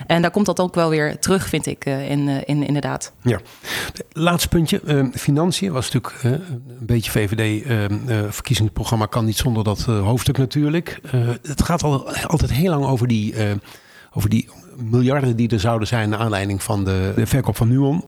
En 0.07 0.23
daar 0.23 0.30
komt 0.30 0.47
dat 0.47 0.61
ook 0.61 0.75
wel 0.75 0.90
weer 0.90 1.18
terug, 1.18 1.49
vind 1.49 1.66
ik, 1.66 1.87
uh, 1.87 2.11
in, 2.11 2.28
in, 2.47 2.66
inderdaad. 2.66 3.12
Ja. 3.23 3.40
Laatste 4.12 4.49
puntje. 4.49 4.80
Ehm, 4.87 5.11
financiën 5.11 5.73
was 5.73 5.90
natuurlijk 5.90 6.23
een 6.23 6.87
beetje 6.87 7.11
VVD-verkiezingsprogramma. 7.11 9.04
Ehm, 9.04 9.12
kan 9.12 9.25
niet 9.25 9.37
zonder 9.37 9.64
dat 9.64 9.80
hoofdstuk 9.80 10.38
natuurlijk. 10.38 11.00
het 11.42 11.62
gaat 11.62 11.83
al, 11.83 12.11
altijd 12.11 12.52
heel 12.52 12.71
lang 12.71 12.85
over 12.85 13.09
die 13.09 13.35
over 14.12 14.29
die 14.29 14.49
miljarden 14.77 15.37
die 15.37 15.49
er 15.49 15.61
zouden 15.61 15.88
zijn 15.88 16.09
naar 16.09 16.19
aanleiding 16.19 16.62
van 16.62 16.85
de, 16.85 17.12
verkoop 17.17 17.57
van 17.57 17.69
Nuon. 17.69 18.05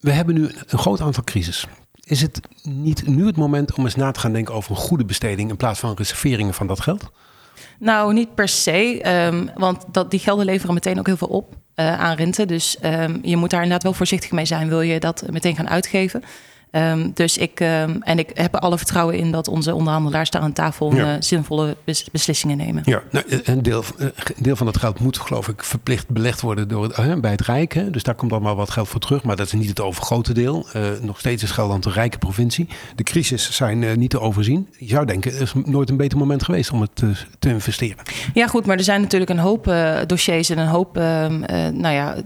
We 0.00 0.12
hebben 0.12 0.34
nu 0.34 0.50
een 0.66 0.78
groot 0.78 1.00
aantal 1.00 1.24
crisis. 1.24 1.66
Is 2.04 2.20
het 2.20 2.40
niet 2.62 3.06
nu 3.06 3.26
het 3.26 3.36
moment 3.36 3.74
om 3.74 3.84
eens 3.84 3.94
na 3.94 4.10
te 4.10 4.20
gaan 4.20 4.32
denken 4.32 4.54
over 4.54 4.70
een 4.70 4.76
goede 4.76 5.04
besteding 5.04 5.50
in 5.50 5.56
plaats 5.56 5.80
van 5.80 5.94
reserveringen 5.94 6.54
van 6.54 6.66
dat 6.66 6.80
geld? 6.80 7.10
Nou, 7.78 8.12
niet 8.12 8.34
per 8.34 8.48
se, 8.48 9.10
um, 9.26 9.50
want 9.54 9.84
dat, 9.92 10.10
die 10.10 10.20
gelden 10.20 10.44
leveren 10.44 10.74
meteen 10.74 10.98
ook 10.98 11.06
heel 11.06 11.16
veel 11.16 11.28
op 11.28 11.54
uh, 11.76 12.00
aan 12.00 12.16
rente. 12.16 12.46
Dus 12.46 12.76
um, 12.84 13.18
je 13.22 13.36
moet 13.36 13.50
daar 13.50 13.62
inderdaad 13.62 13.82
wel 13.82 13.92
voorzichtig 13.92 14.30
mee 14.32 14.44
zijn, 14.44 14.68
wil 14.68 14.80
je 14.80 15.00
dat 15.00 15.24
meteen 15.30 15.56
gaan 15.56 15.68
uitgeven. 15.68 16.22
Um, 16.72 17.10
dus 17.14 17.38
ik, 17.38 17.60
um, 17.60 18.02
en 18.02 18.18
ik 18.18 18.30
heb 18.34 18.54
er 18.54 18.60
alle 18.60 18.76
vertrouwen 18.76 19.16
in 19.16 19.30
dat 19.30 19.48
onze 19.48 19.74
onderhandelaars 19.74 20.30
daar 20.30 20.42
aan 20.42 20.52
tafel 20.52 20.94
ja. 20.94 21.14
uh, 21.14 21.20
zinvolle 21.20 21.76
bes 21.84 22.08
beslissingen 22.12 22.56
nemen. 22.56 22.82
Ja, 22.84 23.02
nou, 23.10 23.24
een, 23.44 23.62
deel, 23.62 23.84
een 23.96 24.12
deel 24.38 24.56
van 24.56 24.66
dat 24.66 24.76
geld 24.76 25.00
moet 25.00 25.18
geloof 25.18 25.48
ik 25.48 25.64
verplicht 25.64 26.08
belegd 26.08 26.40
worden 26.40 26.68
door, 26.68 26.94
uh, 27.00 27.14
bij 27.14 27.30
het 27.30 27.40
Rijk. 27.40 27.74
Hè? 27.74 27.90
Dus 27.90 28.02
daar 28.02 28.14
komt 28.14 28.32
allemaal 28.32 28.56
wat 28.56 28.70
geld 28.70 28.88
voor 28.88 29.00
terug. 29.00 29.22
Maar 29.22 29.36
dat 29.36 29.46
is 29.46 29.52
niet 29.52 29.68
het 29.68 29.80
overgrote 29.80 30.32
deel. 30.32 30.66
Uh, 30.76 30.82
nog 31.00 31.18
steeds 31.18 31.42
is 31.42 31.50
Gelderland 31.50 31.84
een 31.84 31.92
rijke 31.92 32.18
provincie. 32.18 32.68
De 32.94 33.02
crisis 33.02 33.52
zijn 33.52 33.98
niet 33.98 34.10
te 34.10 34.20
overzien. 34.20 34.68
Je 34.78 34.88
zou 34.88 35.06
denken, 35.06 35.34
er 35.34 35.40
is 35.40 35.52
nooit 35.64 35.90
een 35.90 35.96
beter 35.96 36.18
moment 36.18 36.44
geweest 36.44 36.70
om 36.70 36.80
het 36.80 36.96
te 37.38 37.48
investeren. 37.48 38.04
Ja 38.34 38.46
goed, 38.46 38.66
maar 38.66 38.76
er 38.76 38.84
zijn 38.84 39.00
natuurlijk 39.00 39.30
een 39.30 39.38
hoop 39.38 39.74
dossiers 40.06 40.50
en 40.50 40.58
een 40.58 40.66
hoop, 40.66 40.96
ehm, 40.96 41.40
nou 41.80 41.94
ja 41.94 42.16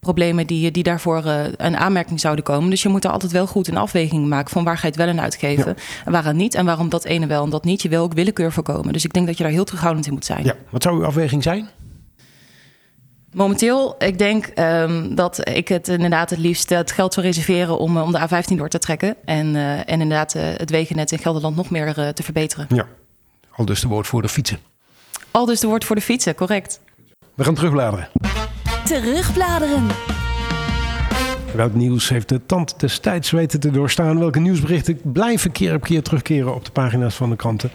problemen 0.00 0.46
die, 0.46 0.70
die 0.70 0.82
daarvoor 0.82 1.24
uh, 1.24 1.44
een 1.56 1.76
aanmerking 1.76 2.20
zouden 2.20 2.44
komen. 2.44 2.70
Dus 2.70 2.82
je 2.82 2.88
moet 2.88 3.04
er 3.04 3.10
altijd 3.10 3.32
wel 3.32 3.46
goed 3.46 3.68
een 3.68 3.76
afweging 3.76 4.26
maken 4.26 4.50
van 4.50 4.64
waar 4.64 4.76
ga 4.76 4.82
je 4.82 4.86
het 4.86 4.96
wel 4.96 5.08
in 5.08 5.20
uitgeven 5.20 5.74
ja. 5.76 6.04
en 6.04 6.12
waar 6.12 6.34
niet. 6.34 6.54
En 6.54 6.64
waarom 6.64 6.88
dat 6.88 7.04
ene 7.04 7.26
wel 7.26 7.44
en 7.44 7.50
dat 7.50 7.64
niet. 7.64 7.82
Je 7.82 7.88
wil 7.88 8.02
ook 8.02 8.12
willekeur 8.12 8.52
voorkomen. 8.52 8.92
Dus 8.92 9.04
ik 9.04 9.12
denk 9.12 9.26
dat 9.26 9.36
je 9.36 9.42
daar 9.42 9.52
heel 9.52 9.64
terughoudend 9.64 10.06
in 10.06 10.12
moet 10.12 10.24
zijn. 10.24 10.44
Ja. 10.44 10.54
Wat 10.70 10.82
zou 10.82 10.96
uw 10.96 11.04
afweging 11.04 11.42
zijn? 11.42 11.68
Momenteel, 13.32 13.94
ik 13.98 14.18
denk 14.18 14.52
um, 14.58 15.14
dat 15.14 15.48
ik 15.48 15.68
het 15.68 15.88
inderdaad 15.88 16.30
het 16.30 16.38
liefst 16.38 16.70
het 16.70 16.92
geld 16.92 17.14
zou 17.14 17.26
reserveren 17.26 17.78
om, 17.78 17.96
om 17.96 18.12
de 18.12 18.18
A15 18.18 18.54
door 18.56 18.68
te 18.68 18.78
trekken. 18.78 19.16
En, 19.24 19.54
uh, 19.54 19.78
en 19.78 20.00
inderdaad 20.00 20.34
uh, 20.34 20.42
het 20.42 20.70
wegennet 20.70 21.12
in 21.12 21.18
Gelderland 21.18 21.56
nog 21.56 21.70
meer 21.70 21.98
uh, 21.98 22.08
te 22.08 22.22
verbeteren. 22.22 22.66
Ja, 22.68 22.86
al 23.50 23.64
dus 23.64 23.80
de 23.80 23.88
woord 23.88 24.06
voor 24.06 24.22
de 24.22 24.28
fietsen. 24.28 24.58
Al 25.30 25.46
dus 25.46 25.60
de 25.60 25.66
woord 25.66 25.84
voor 25.84 25.96
de 25.96 26.02
fietsen, 26.02 26.34
correct. 26.34 26.80
We 27.34 27.44
gaan 27.44 27.54
terugbladeren. 27.54 28.08
Terugbladeren. 28.86 29.86
Welk 31.54 31.74
nieuws 31.74 32.08
heeft 32.08 32.28
de 32.28 32.46
tand 32.46 32.80
destijds 32.80 33.30
weten 33.30 33.60
te 33.60 33.70
doorstaan? 33.70 34.18
Welke 34.18 34.40
nieuwsberichten 34.40 35.00
blijven 35.02 35.52
keer 35.52 35.74
op 35.74 35.82
keer 35.82 36.02
terugkeren 36.02 36.54
op 36.54 36.64
de 36.64 36.70
pagina's 36.70 37.14
van 37.14 37.30
de 37.30 37.36
kranten? 37.36 37.70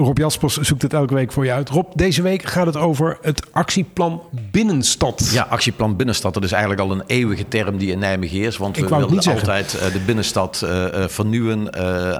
Rob 0.00 0.18
Jaspers 0.18 0.56
zoekt 0.56 0.82
het 0.82 0.92
elke 0.92 1.14
week 1.14 1.32
voor 1.32 1.44
je 1.44 1.52
uit. 1.52 1.68
Rob, 1.68 1.86
deze 1.94 2.22
week 2.22 2.42
gaat 2.42 2.66
het 2.66 2.76
over 2.76 3.18
het 3.22 3.42
actieplan 3.52 4.22
Binnenstad. 4.50 5.30
Ja, 5.32 5.46
actieplan 5.50 5.96
Binnenstad. 5.96 6.34
Dat 6.34 6.44
is 6.44 6.52
eigenlijk 6.52 6.82
al 6.82 6.90
een 6.90 7.02
eeuwige 7.06 7.48
term 7.48 7.78
die 7.78 7.90
in 7.90 7.98
Nijmegen 7.98 8.40
is. 8.40 8.56
Want 8.56 8.76
we 8.76 8.88
wilden 8.88 9.32
altijd 9.32 9.74
uh, 9.74 9.92
de 9.92 10.00
binnenstad 10.06 10.62
uh, 10.64 10.70
uh, 10.70 11.08
vernieuwen, 11.08 11.74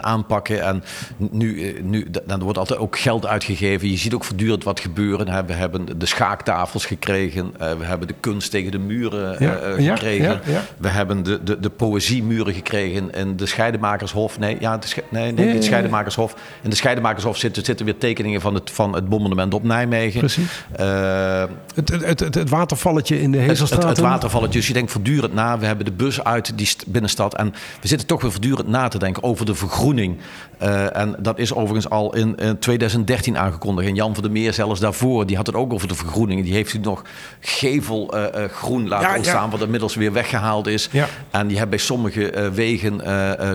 aanpakken. 0.05 0.63
En 0.63 0.85
nu, 1.17 1.81
nu 1.83 2.07
dan 2.27 2.41
wordt 2.41 2.59
altijd 2.59 2.81
ook 2.81 2.99
geld 2.99 3.27
uitgegeven. 3.27 3.91
Je 3.91 3.97
ziet 3.97 4.15
ook 4.15 4.25
voortdurend 4.25 4.65
wat 4.65 4.81
gebeuren. 4.81 5.47
We 5.47 5.53
hebben 5.53 5.99
de 5.99 6.07
schaaktafels 6.07 6.87
gekregen. 6.87 7.53
we 7.59 7.85
hebben 7.85 8.09
de 8.09 8.15
kunst 8.21 8.51
tegen 8.51 8.71
de 8.71 8.79
muren 8.79 9.37
ja, 9.45 9.93
gekregen. 9.93 10.41
Ja, 10.45 10.53
ja, 10.53 10.63
we 10.79 10.89
hebben 10.89 11.23
de, 11.23 11.43
de, 11.43 11.61
de 11.61 11.71
poëziemuren 11.71 12.55
gekregen. 12.55 13.15
En 13.15 13.37
de 13.37 13.47
Scheidemakershof. 13.47 14.39
Nee, 14.39 14.57
ja, 14.61 14.79
de, 14.79 14.87
nee, 15.11 15.33
nee, 15.33 15.49
het 15.49 15.65
Scheidemakershof. 15.65 16.35
In 16.63 16.71
de 16.71 16.77
Scheidemakershof 16.77 17.37
zitten 17.37 17.63
zitten 17.71 17.87
weer 17.87 17.99
tekeningen 17.99 18.41
van 18.41 18.55
het, 18.55 18.71
van 18.71 18.95
het 18.95 19.09
bombardement 19.09 19.55
op 19.55 19.65
Nijmegen. 19.65 20.19
Precies. 20.19 20.65
Uh, 20.81 21.45
het, 21.75 21.89
het, 21.89 22.21
het, 22.21 22.35
het, 22.35 22.49
watervalletje 22.49 23.21
in 23.21 23.33
de 23.33 23.39
Hezelstraat. 23.39 23.83
Het, 23.83 23.97
het, 23.97 24.07
watervalletje. 24.07 24.59
Dus 24.59 24.67
je 24.67 24.73
denkt 24.73 24.91
voortdurend 24.91 25.35
na. 25.35 25.59
We 25.59 25.67
hebben 25.67 25.85
de 25.85 25.93
bus 25.93 26.25
uit 26.25 26.59
die 26.59 26.69
binnenstad. 26.87 27.35
En 27.35 27.55
we 27.81 27.89
zitten 27.89 28.07
toch 28.07 28.23
weer 28.23 28.31
voortdurend 28.31 28.69
na 28.69 28.89
te 28.89 28.99
denken 28.99 29.23
over 29.23 29.47
de 29.47 29.55
vergroening. 29.55 30.19
Uh, 30.63 30.97
en 30.97 31.15
dat 31.19 31.39
is 31.39 31.55
overigens 31.55 31.91
al 31.91 32.15
in, 32.15 32.37
in 32.37 32.59
2013 32.59 33.39
aangekondigd. 33.39 33.89
En 33.89 33.95
Jan 33.95 34.15
van 34.15 34.23
der 34.23 34.33
Meer 34.33 34.53
zelfs 34.53 34.81
daarvoor, 34.81 35.27
die 35.27 35.37
had 35.37 35.47
het 35.47 35.57
ook 35.57 35.73
over 35.73 35.89
de 35.89 35.95
vergroening. 35.95 36.43
Die 36.45 36.53
heeft 36.53 36.75
u 36.75 36.79
nog 36.79 37.03
gevelgroen 37.41 38.83
uh, 38.83 38.89
laten 38.89 39.09
ja, 39.09 39.17
ontstaan, 39.17 39.45
ja. 39.45 39.51
wat 39.51 39.61
inmiddels 39.61 39.95
weer 39.95 40.13
weggehaald 40.13 40.67
is. 40.67 40.89
Ja. 40.93 41.07
En 41.31 41.47
die 41.47 41.59
hebben 41.59 41.77
bij 41.77 41.87
sommige 41.87 42.51
wegen, 42.55 43.01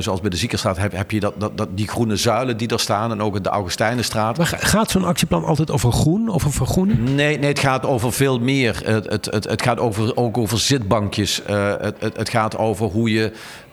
zoals 0.04 0.22
bij 0.22 0.30
de 0.30 0.38
Ziekenstraat, 0.38 0.78
heb, 0.78 0.92
heb 0.92 1.12
je 1.12 1.20
dat, 1.20 1.34
dat, 1.38 1.58
dat, 1.58 1.70
die 1.72 1.88
groene 1.88 2.16
zuilen 2.16 2.58
die 2.58 2.68
er 2.68 2.80
staan. 2.80 3.12
En 3.12 3.22
ook 3.22 3.44
de 3.44 3.50
Augustijnen 3.50 4.04
Straat. 4.06 4.38
Maar 4.38 4.58
gaat 4.60 4.92
zo'n 4.92 5.06
actieplan 5.06 5.44
altijd 5.44 5.72
over 5.72 5.92
groen, 5.92 6.30
over 6.30 6.52
vergroening? 6.52 7.00
Nee, 7.00 7.38
nee 7.40 7.50
het 7.50 7.60
gaat 7.60 7.86
over 7.86 8.14
veel 8.14 8.40
meer. 8.40 8.82
Het, 8.86 9.10
het, 9.10 9.26
het, 9.26 9.44
het 9.44 9.62
gaat 9.62 9.80
over, 9.80 10.16
ook 10.16 10.38
over 10.38 10.60
zitbankjes. 10.60 11.42
Uh, 11.50 11.74
het, 11.80 11.96
het, 12.00 12.18
het 12.18 12.30
gaat 12.30 12.58
over 12.58 12.88
hoe 12.88 13.12
je 13.12 13.32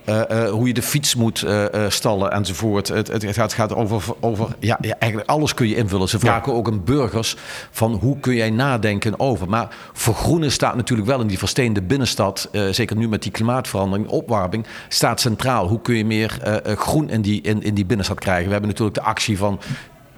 uh, 0.09 0.21
uh, 0.31 0.51
hoe 0.51 0.67
je 0.67 0.75
de 0.75 0.83
fiets 0.83 1.15
moet 1.15 1.43
uh, 1.43 1.65
stallen 1.89 2.33
enzovoort. 2.33 2.89
Het, 2.89 3.09
het, 3.09 3.23
het 3.23 3.35
gaat, 3.35 3.53
gaat 3.53 3.75
over, 3.75 4.15
over 4.21 4.49
ja, 4.59 4.79
ja, 4.81 4.97
eigenlijk 4.99 5.31
alles 5.31 5.55
kun 5.55 5.69
je 5.69 5.77
invullen. 5.77 6.09
Ze 6.09 6.19
vragen 6.19 6.53
ja. 6.53 6.59
ook 6.59 6.69
aan 6.69 6.85
burgers 6.85 7.37
van 7.71 7.93
hoe 7.93 8.19
kun 8.21 8.35
jij 8.35 8.51
nadenken 8.51 9.21
over. 9.21 9.49
Maar 9.49 9.69
vergroenen 9.93 10.53
staat 10.53 10.77
natuurlijk 10.77 11.09
wel 11.09 11.21
in 11.21 11.27
die 11.27 11.39
versteende 11.39 11.83
binnenstad, 11.83 12.49
zeker 12.71 12.97
nu 12.97 13.09
met 13.09 13.23
die 13.23 13.33
klimaatverandering, 13.33 14.09
opwarming, 14.09 14.67
staat 14.89 15.21
centraal. 15.21 15.69
Hoe 15.69 15.81
kun 15.81 15.97
je 15.97 16.05
meer 16.05 16.39
groen 16.65 17.11
in 17.11 17.23
die, 17.23 17.41
in, 17.43 17.63
in 17.63 17.75
die 17.75 17.87
binnenstad 17.87 18.19
krijgen? 18.21 18.47
We 18.47 18.53
hebben 18.53 18.71
natuurlijk 18.71 18.97
de 18.97 19.05
actie 19.05 19.39
van 19.39 19.61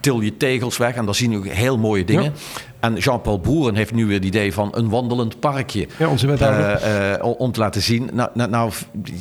til 0.04 0.20
je 0.20 0.36
tegels 0.36 0.76
weg 0.76 0.94
en 0.94 1.04
dan 1.04 1.14
zien 1.14 1.40
we 1.40 1.50
heel 1.50 1.78
mooie 1.78 2.04
dingen. 2.04 2.32
En 2.84 2.94
Jean-Paul 2.96 3.38
Broeren 3.38 3.74
heeft 3.74 3.92
nu 3.94 4.06
weer 4.06 4.16
het 4.16 4.24
idee 4.24 4.52
van 4.52 4.68
een 4.74 4.88
wandelend 4.88 5.40
parkje. 5.40 5.88
Ja, 5.98 6.08
onze 6.08 6.26
wethouder. 6.26 6.64
eh, 6.70 7.14
eh, 7.14 7.20
om 7.38 7.52
te 7.52 7.60
laten 7.60 7.82
zien. 7.82 8.10
Nou, 8.12 8.28
nou, 8.34 8.50
nou, 8.50 8.72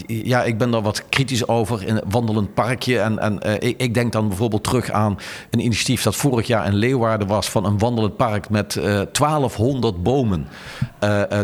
ja, 0.08 0.44
ik 0.44 0.58
ben 0.58 0.72
daar 0.72 0.82
wat 0.82 1.04
kritisch 1.10 1.48
over. 1.48 1.84
In 1.88 1.96
een 1.96 2.04
wandelend 2.10 2.54
parkje. 2.54 3.00
En, 3.00 3.20
en 3.20 3.40
eh, 3.42 3.70
ik, 3.70 3.82
ik 3.82 3.94
denk 3.94 4.12
dan 4.12 4.28
bijvoorbeeld 4.28 4.64
terug 4.64 4.92
aan 4.92 5.18
een 5.50 5.60
initiatief 5.60 6.04
dat 6.04 6.16
vorig 6.16 6.48
jaar 6.48 6.66
in 6.66 6.74
Leeuwarden 6.76 7.28
was. 7.28 7.50
Van 7.50 7.66
een 7.66 7.78
wandelend 7.78 8.18
park 8.18 8.50
met 8.50 8.76
eh 8.76 8.84
1200 9.12 10.04
bomen. 10.04 10.48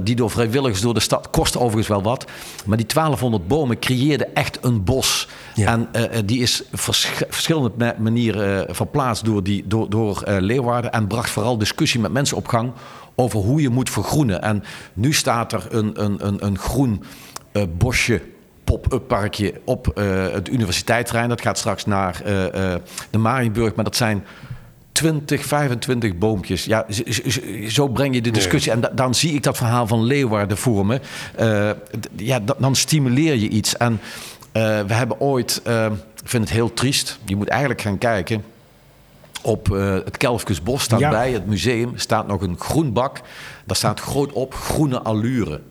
die 0.03 0.15
door 0.15 0.29
vrijwilligers 0.29 0.81
door 0.81 0.93
de 0.93 0.99
stad. 0.99 1.29
Kost 1.29 1.57
overigens 1.57 1.87
wel 1.87 2.01
wat. 2.01 2.25
Maar 2.65 2.77
die 2.77 2.85
1200 2.85 3.47
bomen 3.47 3.79
creëerden 3.79 4.35
echt 4.35 4.57
een 4.61 4.83
bos. 4.83 5.27
Ja. 5.55 5.67
En 5.67 5.89
die 6.25 6.41
is 6.41 6.63
vers- 6.71 7.11
verschillende 7.29 7.71
ma- 7.77 7.95
manieren 7.99 8.75
verplaatst 8.75 9.25
door, 9.25 9.43
die, 9.43 9.63
door, 9.67 9.89
door 9.89 10.23
Leeuwarden. 10.39 10.91
En 10.91 11.07
bracht 11.07 11.29
vooral 11.29 11.57
discussie 11.57 11.99
met 11.99 12.08
mensen 12.11 12.37
op 12.37 12.47
gang 12.47 12.71
over 13.15 13.39
hoe 13.39 13.61
je 13.61 13.69
moet 13.69 13.89
vergroenen. 13.89 14.41
En 14.41 14.63
nu 14.93 15.13
staat 15.13 15.53
er 15.53 15.67
een, 15.69 16.03
een, 16.03 16.27
een, 16.27 16.45
een 16.45 16.57
groen 16.57 17.03
eh, 17.51 17.63
bosje 17.77 18.21
pop-up 18.63 19.07
parkje 19.07 19.53
op 19.65 19.87
eh, 19.87 20.27
het 20.31 20.49
universiteitsterrein. 20.49 21.29
Dat 21.29 21.41
gaat 21.41 21.57
straks 21.57 21.85
naar 21.85 22.21
eh, 22.25 22.75
de 23.09 23.17
Marienburg. 23.17 23.75
Maar 23.75 23.83
dat 23.85 23.95
zijn 23.95 24.23
20, 24.91 25.45
25 25.45 26.17
boompjes. 26.17 26.65
Ja, 26.65 26.85
zo 27.67 27.87
breng 27.87 28.15
je 28.15 28.21
de 28.21 28.31
discussie. 28.31 28.71
En 28.71 28.79
da- 28.81 28.91
dan 28.95 29.15
zie 29.15 29.33
ik 29.33 29.43
dat 29.43 29.57
verhaal 29.57 29.87
van 29.87 30.03
Leeuwarden 30.03 30.57
voor 30.57 30.85
me. 30.85 30.99
Ja, 32.15 32.39
da- 32.39 32.55
dan 32.57 32.75
stimuleer 32.75 33.35
je 33.35 33.49
iets. 33.49 33.77
En 33.77 33.99
we 34.51 34.93
hebben 34.93 35.19
ooit, 35.19 35.61
ik 36.23 36.29
vind 36.29 36.43
het 36.43 36.53
heel 36.53 36.73
triest. 36.73 37.19
Je 37.25 37.35
moet 37.35 37.47
eigenlijk 37.47 37.81
gaan 37.81 37.97
kijken. 37.97 38.43
Op 39.41 39.75
eh, 39.75 39.93
het 39.93 40.17
Kelfkesbos 40.17 40.83
staat 40.83 40.99
Ja. 40.99 41.09
bij 41.09 41.31
het 41.31 41.45
museum 41.45 41.91
staat 41.97 42.27
nog 42.27 42.41
een 42.41 42.59
groen 42.59 42.93
bak. 42.93 43.21
Daar 43.65 43.75
staat 43.75 43.99
groot 43.99 44.31
op 44.31 44.53
groene 44.53 45.01
allure. 45.01 45.61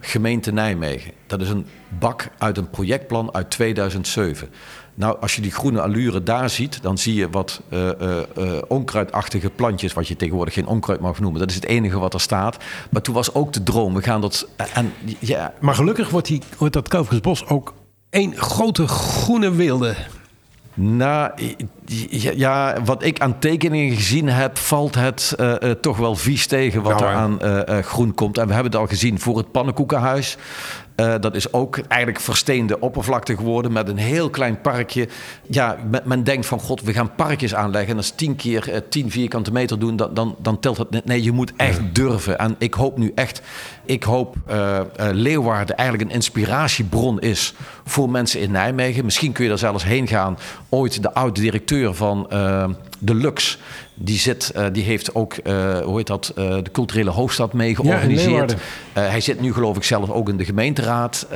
Gemeente 0.00 0.52
Nijmegen. 0.52 1.12
Dat 1.26 1.40
is 1.40 1.48
een 1.48 1.66
bak 1.98 2.28
uit 2.38 2.56
een 2.58 2.70
projectplan 2.70 3.34
uit 3.34 3.50
2007. 3.50 4.48
Nou, 4.94 5.16
als 5.20 5.34
je 5.36 5.42
die 5.42 5.50
groene 5.50 5.80
allure 5.80 6.22
daar 6.22 6.50
ziet, 6.50 6.82
dan 6.82 6.98
zie 6.98 7.14
je 7.14 7.30
wat 7.30 7.60
eh, 7.68 7.88
eh, 7.88 8.24
onkruidachtige 8.68 9.50
plantjes, 9.50 9.92
wat 9.92 10.08
je 10.08 10.16
tegenwoordig 10.16 10.54
geen 10.54 10.66
onkruid 10.66 11.00
mag 11.00 11.20
noemen. 11.20 11.40
Dat 11.40 11.48
is 11.50 11.54
het 11.56 11.64
enige 11.64 11.98
wat 11.98 12.14
er 12.14 12.20
staat. 12.20 12.56
Maar 12.90 13.02
toen 13.02 13.14
was 13.14 13.34
ook 13.34 13.52
de 13.52 13.62
droom, 13.62 13.94
we 13.94 14.02
gaan 14.02 14.20
dat. 14.20 14.48
En 14.74 14.92
ja, 15.18 15.54
Maar 15.60 15.74
gelukkig 15.74 16.10
wordt, 16.10 16.26
die, 16.26 16.42
wordt 16.58 16.74
dat 16.74 16.88
Kelfkesbos 16.88 17.46
ook 17.46 17.74
één 18.10 18.36
grote 18.36 18.88
groene 18.88 19.50
wilde. 19.50 19.94
Nou, 20.74 21.30
ja, 22.34 22.76
wat 22.84 23.02
ik 23.02 23.20
aan 23.20 23.38
tekeningen 23.38 23.96
gezien 23.96 24.28
heb, 24.28 24.58
valt 24.58 24.94
het 24.94 25.34
eh, 25.36 25.62
eh, 25.62 25.70
toch 25.70 25.96
wel 25.96 26.16
vies 26.16 26.46
tegen 26.46 26.82
wat 26.82 27.00
Nou, 27.00 27.10
er 27.10 27.16
aan 27.16 27.40
eh, 27.40 27.78
groen 27.78 28.14
komt. 28.14 28.38
En 28.38 28.46
we 28.46 28.52
hebben 28.52 28.72
het 28.72 28.80
al 28.80 28.86
gezien 28.86 29.20
voor 29.20 29.36
het 29.36 29.50
pannenkoekenhuis. 29.50 30.36
Eh, 30.94 31.14
dat 31.20 31.34
is 31.34 31.52
ook 31.52 31.78
eigenlijk 31.78 32.20
versteende 32.20 32.80
oppervlakte 32.80 33.36
geworden 33.36 33.72
met 33.72 33.88
een 33.88 33.96
heel 33.96 34.30
klein 34.30 34.60
parkje. 34.60 35.08
Ja, 35.48 35.76
men, 35.90 36.02
men 36.04 36.24
denkt 36.24 36.46
van 36.46 36.60
god, 36.60 36.82
we 36.82 36.92
gaan 36.92 37.14
parkjes 37.14 37.54
aanleggen. 37.54 37.90
En 37.90 37.96
als 37.96 38.10
10 38.10 38.36
keer 38.36 38.72
eh, 38.72 38.80
10 38.88 39.10
vierkante 39.10 39.52
meter 39.52 39.78
doen, 39.78 39.96
dan, 39.96 40.14
dan, 40.14 40.36
dan 40.38 40.60
telt 40.60 40.78
het 40.78 40.90
net. 40.90 41.04
Nee, 41.04 41.22
je 41.22 41.32
moet 41.32 41.52
echt 41.56 41.94
durven. 41.94 42.38
En 42.38 42.54
ik 42.58 42.74
hoop 42.74 42.98
nu 42.98 43.12
echt, 43.14 43.42
ik 43.84 44.02
hoop 44.02 44.36
eh, 44.46 44.80
Leeuwarden 44.96 45.76
eigenlijk 45.76 46.08
een 46.08 46.16
inspiratiebron 46.16 47.20
is 47.20 47.54
voor 47.84 48.10
mensen 48.10 48.40
in 48.40 48.50
Nijmegen. 48.50 49.04
Misschien 49.04 49.32
kun 49.32 49.42
je 49.42 49.48
daar 49.48 49.58
zelfs 49.58 49.84
heen 49.84 50.08
gaan. 50.08 50.38
Ooit 50.68 51.02
de 51.02 51.14
oude 51.14 51.40
directeur 51.40 51.94
van 51.94 52.26
de 52.98 53.14
Lux. 53.14 53.58
Die, 53.94 54.18
zit, 54.18 54.50
eh, 54.50 54.66
die 54.72 54.84
heeft 54.84 55.14
ook, 55.14 55.32
eh, 55.34 55.78
hoe 55.80 55.96
heet 55.96 56.06
dat, 56.06 56.32
eh, 56.36 56.48
de 56.62 56.70
culturele 56.72 57.10
hoofdstad 57.10 57.52
mee 57.52 57.74
georganiseerd. 57.74 58.52
Eh, 58.52 59.08
hij 59.08 59.20
zit 59.20 59.40
nu 59.40 59.52
geloof 59.52 59.76
ik 59.76 59.84
zelf 59.84 60.10
ook 60.10 60.28
in 60.28 60.36
de 60.36 60.44
gemeenteraad. 60.44 61.26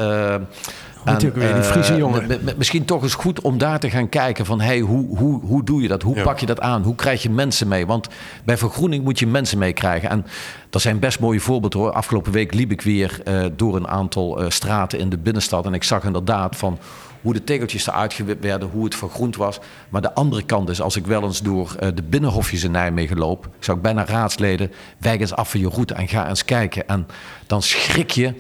weer, 1.35 1.55
die 1.55 1.62
Friese 1.62 1.97
jongen? 1.97 2.40
Misschien 2.57 2.85
toch 2.85 3.03
eens 3.03 3.14
goed 3.14 3.40
om 3.40 3.59
daar 3.59 3.79
te 3.79 3.90
gaan 3.90 4.09
kijken 4.09 4.47
van... 4.47 4.61
Hey, 4.61 4.81
hoe, 4.81 5.16
hoe, 5.19 5.40
hoe 5.40 5.64
doe 5.64 5.83
je 5.83 5.88
dat? 5.88 6.03
Hoe 6.03 6.16
Ja. 6.16 6.23
pak 6.23 6.38
je 6.38 6.47
dat 6.47 6.61
aan? 6.61 6.83
Hoe 6.83 6.95
krijg 6.95 7.23
je 7.23 7.31
mensen 7.31 7.69
mee? 7.69 7.87
Want 7.87 8.09
bij 8.45 8.57
vergroening 8.57 9.05
moet 9.05 9.19
je 9.19 9.27
mensen 9.27 9.59
meekrijgen. 9.59 10.09
En 10.11 10.27
dat 10.71 10.83
zijn 10.83 10.99
best 10.99 11.21
mooie 11.21 11.40
voorbeelden 11.40 11.81
hoor. 11.81 11.92
Afgelopen 11.92 12.33
week 12.33 12.55
liep 12.55 12.71
ik 12.71 12.81
weer 12.83 13.21
eh, 13.25 13.45
door 13.57 13.77
een 13.77 13.88
aantal 13.88 14.40
eh, 14.40 14.51
straten 14.51 14.99
in 14.99 15.09
de 15.09 15.19
binnenstad... 15.19 15.66
en 15.66 15.75
ik 15.75 15.83
zag 15.85 16.05
inderdaad 16.05 16.57
van 16.57 16.79
hoe 17.27 17.35
de 17.35 17.45
tegeltjes 17.45 17.87
eruit 17.87 18.12
gewipt 18.12 18.45
werden... 18.45 18.69
hoe 18.69 18.85
het 18.85 18.95
vergroend 18.95 19.37
was. 19.37 19.59
Maar 19.89 20.03
de 20.03 20.15
andere 20.15 20.43
kant 20.43 20.69
is, 20.69 20.81
als 20.81 20.97
ik 20.97 21.07
wel 21.07 21.23
eens 21.23 21.41
door 21.41 21.75
eh, 21.79 21.89
de 21.95 22.03
binnenhofjes 22.03 22.65
in 22.65 22.71
Nijmegen 22.71 23.19
loop... 23.19 23.49
zou 23.59 23.77
ik 23.77 23.83
bijna 23.83 24.05
raadsleden, 24.05 24.73
wijk 24.99 25.21
eens 25.21 25.35
af 25.35 25.51
van 25.51 25.61
je 25.61 25.69
route 25.69 25.95
en 25.95 26.09
ga 26.09 26.29
eens 26.29 26.45
kijken. 26.45 26.89
En 26.89 27.07
dan 27.47 27.62
schrik 27.62 28.11
je 28.11 28.35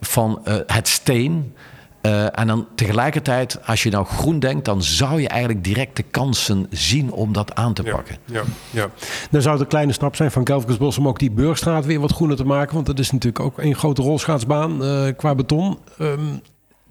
van 0.00 0.40
eh, 0.44 0.56
het 0.66 0.88
steen... 0.88 1.54
Eh, 2.00 2.38
en 2.38 2.46
dan 2.46 2.66
tegelijkertijd, 2.74 3.66
als 3.66 3.82
je 3.82 3.90
nou 3.90 4.06
groen 4.06 4.38
denkt, 4.38 4.64
dan 4.64 4.82
zou 4.82 5.20
je 5.20 5.28
eigenlijk 5.28 5.64
direct 5.64 5.96
de 5.96 6.02
kansen 6.02 6.66
zien 6.70 7.12
om 7.12 7.32
dat 7.32 7.54
aan 7.54 7.74
te 7.74 7.82
pakken. 7.82 8.16
Ja, 8.24 8.42
ja. 8.70 8.90
Dan 9.30 9.42
zou 9.42 9.54
het 9.54 9.62
een 9.62 9.68
kleine 9.68 9.92
stap 9.92 10.16
zijn 10.16 10.30
van 10.30 10.44
Kelfkesbos 10.44 10.98
om 10.98 11.08
ook 11.08 11.18
die 11.18 11.30
Burgstraat 11.30 11.84
weer 11.84 12.00
wat 12.00 12.12
groener 12.12 12.36
te 12.36 12.44
maken. 12.44 12.74
Want 12.74 12.86
dat 12.86 12.98
is 12.98 13.10
natuurlijk 13.10 13.44
ook 13.44 13.58
een 13.58 13.74
grote 13.74 14.02
rolschaatsbaan 14.02 14.84
eh, 14.84 15.06
qua 15.16 15.34
beton. 15.34 15.78
Ehm, 15.98 16.20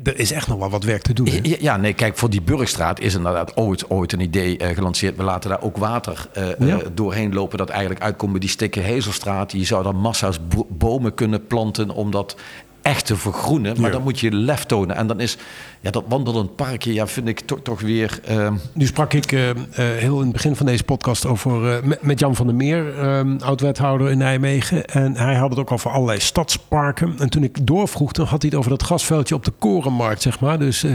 er 0.03 0.19
is 0.19 0.31
echt 0.31 0.47
nog 0.47 0.57
wel 0.59 0.69
wat 0.69 0.83
werk 0.83 1.01
te 1.01 1.13
doen. 1.13 1.27
hè? 1.27 1.39
Ja, 1.59 1.77
nee, 1.77 1.93
kijk, 1.93 2.17
voor 2.17 2.29
die 2.29 2.41
Burgstraat 2.41 2.99
is 2.99 3.15
inderdaad 3.15 3.57
ooit, 3.57 3.89
ooit 3.89 4.11
een 4.13 4.19
idee 4.19 4.57
eh, 4.57 4.75
gelanceerd. 4.75 5.17
We 5.17 5.23
laten 5.23 5.49
daar 5.49 5.61
ook 5.61 5.77
water 5.77 6.27
eh, 6.33 6.43
Ja. 6.59 6.79
eh, 6.79 6.87
doorheen 6.93 7.33
lopen 7.33 7.57
dat 7.57 7.69
eigenlijk 7.69 8.01
uitkomt 8.01 8.31
bij 8.31 8.39
die 8.39 8.49
stikke 8.49 8.79
Hezelstraat. 8.79 9.51
Je 9.51 9.63
zou 9.65 9.83
daar 9.83 9.95
massa's 9.95 10.47
bo- 10.47 10.67
bomen 10.69 11.13
kunnen 11.13 11.47
planten 11.47 11.89
om 11.89 12.11
dat 12.11 12.35
echt 12.81 13.05
te 13.05 13.15
vergroenen. 13.17 13.75
Maar 13.81 13.89
Ja. 13.89 13.95
dan 13.95 14.03
moet 14.03 14.19
je 14.19 14.31
lef 14.31 14.63
tonen. 14.63 14.95
En 14.95 15.07
dan 15.07 15.19
is 15.19 15.37
ja, 15.83 15.91
dat 15.91 16.03
wandelend 16.07 16.55
parkje, 16.55 16.93
ja, 16.93 17.07
vind 17.07 17.27
ik 17.27 17.39
toch, 17.39 17.59
toch 17.63 17.81
weer... 17.81 18.19
eh, 18.25 18.51
Nu 18.73 18.85
sprak 18.85 19.13
ik 19.13 19.31
eh, 19.31 19.49
eh, 19.49 19.55
heel 19.75 20.17
in 20.17 20.23
het 20.23 20.31
begin 20.31 20.55
van 20.55 20.65
deze 20.65 20.83
podcast 20.83 21.25
over, 21.25 21.71
eh, 21.83 21.91
met, 22.01 22.19
Jan 22.19 22.35
van 22.35 22.45
der 22.47 22.55
Meer, 22.55 22.99
eh, 22.99 23.21
oud-wethouder 23.39 24.09
in 24.11 24.17
Nijmegen. 24.17 24.85
En 24.85 25.15
hij 25.15 25.35
had 25.35 25.49
het 25.49 25.59
ook 25.59 25.71
over 25.71 25.91
allerlei 25.91 26.19
stadsparken. 26.19 27.13
En 27.19 27.29
toen 27.29 27.43
ik 27.43 27.67
doorvroeg, 27.67 28.11
dan 28.11 28.25
had 28.25 28.41
hij 28.41 28.49
het 28.49 28.59
over 28.59 28.69
dat 28.71 28.83
grasveldje 28.83 29.35
op 29.35 29.45
de 29.45 29.51
Korenmarkt, 29.59 30.21
zeg 30.21 30.39
maar. 30.39 30.59
Dus 30.59 30.85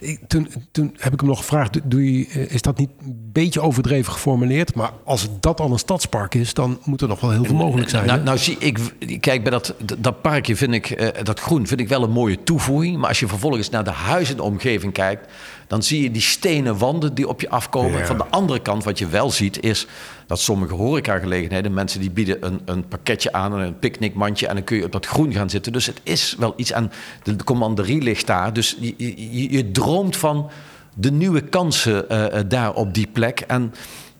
ik, 0.00 0.20
toen, 0.26 0.48
toen 0.72 0.94
heb 0.98 1.12
ik 1.12 1.20
hem 1.20 1.28
nog 1.28 1.38
gevraagd, 1.38 1.90
doe- 1.90 2.18
je, 2.18 2.26
is 2.48 2.62
dat 2.62 2.78
niet 2.78 2.90
een 3.00 3.30
beetje 3.32 3.60
overdreven 3.60 4.12
geformuleerd? 4.12 4.74
Maar 4.74 4.90
als 5.04 5.28
dat 5.40 5.60
al 5.60 5.72
een 5.72 5.78
stadspark 5.78 6.34
is, 6.34 6.54
dan 6.54 6.78
moet 6.84 7.00
er 7.00 7.08
nog 7.08 7.20
wel 7.20 7.30
heel 7.30 7.44
veel 7.44 7.54
mogelijk 7.54 7.88
zijn. 7.88 8.06
Nou, 8.06 8.22
nou 8.22 8.38
zie 8.38 8.56
ik, 8.58 8.78
kijk, 9.20 9.42
bij 9.42 9.50
dat, 9.50 9.74
dat 9.98 10.22
parkje 10.22 10.56
vind 10.56 10.72
ik, 10.74 11.12
dat 11.22 11.40
groen 11.40 11.66
vind 11.66 11.80
ik 11.80 11.88
wel 11.88 12.02
een 12.02 12.10
mooie 12.10 12.42
toevoeging. 12.44 12.96
Maar 12.98 13.08
als 13.08 13.20
je 13.20 13.28
vervolgens 13.28 13.70
naar 13.70 13.84
de 13.84 13.90
huizen 13.90 14.29
in 14.30 14.36
de 14.36 14.42
omgeving 14.42 14.92
kijkt, 14.92 15.32
dan 15.66 15.82
zie 15.82 16.02
je 16.02 16.10
die 16.10 16.22
stenen 16.22 16.78
wanden 16.78 17.14
die 17.14 17.28
op 17.28 17.40
je 17.40 17.50
afkomen. 17.50 17.98
Ja. 17.98 18.06
Van 18.06 18.16
de 18.16 18.26
andere 18.30 18.60
kant, 18.60 18.84
wat 18.84 18.98
je 18.98 19.06
wel 19.06 19.30
ziet, 19.30 19.62
is 19.62 19.86
dat 20.26 20.40
sommige 20.40 20.74
horecagelegenheden, 20.74 21.74
mensen 21.74 22.00
die 22.00 22.10
bieden 22.10 22.46
een, 22.46 22.60
een 22.64 22.88
pakketje 22.88 23.32
aan, 23.32 23.52
een 23.52 23.78
picknickmandje, 23.78 24.46
en 24.46 24.54
dan 24.54 24.64
kun 24.64 24.76
je 24.76 24.84
op 24.84 24.92
dat 24.92 25.06
groen 25.06 25.32
gaan 25.32 25.50
zitten. 25.50 25.72
Dus 25.72 25.86
het 25.86 26.00
is 26.02 26.36
wel 26.38 26.52
iets. 26.56 26.72
En 26.72 26.92
de, 27.22 27.36
de 27.36 27.44
commanderie 27.44 28.02
ligt 28.02 28.26
daar. 28.26 28.52
Dus 28.52 28.76
je, 28.80 28.94
je, 28.96 29.52
je 29.52 29.70
droomt 29.70 30.16
van 30.16 30.50
de 30.94 31.10
nieuwe 31.10 31.40
kansen 31.40 32.08
eh, 32.08 32.38
eh, 32.38 32.44
daar 32.48 32.74
op 32.74 32.94
die 32.94 33.06
plek. 33.06 33.40
En 33.40 33.74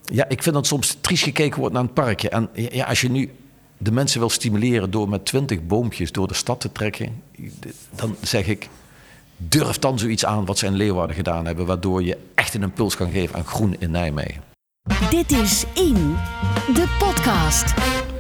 ja, 0.05 0.29
ik 0.29 0.43
vind 0.43 0.55
dat 0.55 0.67
soms 0.67 0.97
triest 1.01 1.23
gekeken 1.23 1.59
wordt 1.59 1.75
naar 1.75 1.83
een 1.83 1.93
parkje. 1.93 2.29
En 2.29 2.49
ja, 2.53 2.85
als 2.85 3.01
je 3.01 3.11
nu 3.11 3.31
de 3.79 3.93
mensen 3.93 4.21
wil 4.21 4.31
stimuleren 4.31 4.91
door 4.91 5.09
met 5.09 5.25
twintig 5.25 5.67
boompjes 5.67 6.13
door 6.13 6.29
de 6.29 6.35
stad 6.35 6.61
te 6.61 6.73
trekken, 6.73 7.23
dan 7.91 8.17
zeg 8.23 8.47
ik, 8.47 8.69
durf 9.49 9.79
dan 9.79 9.99
zoiets 9.99 10.25
aan 10.25 10.45
wat 10.45 10.59
ze 10.59 10.67
in 10.67 10.75
Leeuwarden 10.77 11.17
gedaan 11.17 11.47
hebben, 11.47 11.67
waardoor 11.67 12.03
je 12.03 12.17
echt 12.35 12.55
een 12.55 12.63
impuls 12.63 12.97
kan 12.97 13.11
geven 13.11 13.37
aan 13.37 13.45
groen 13.47 13.77
in 13.79 13.91
Nijmegen. 13.91 14.43
Dit 15.11 15.33
is 15.33 15.65
In, 15.75 16.17
de 16.75 16.97
podcast. 16.99 17.75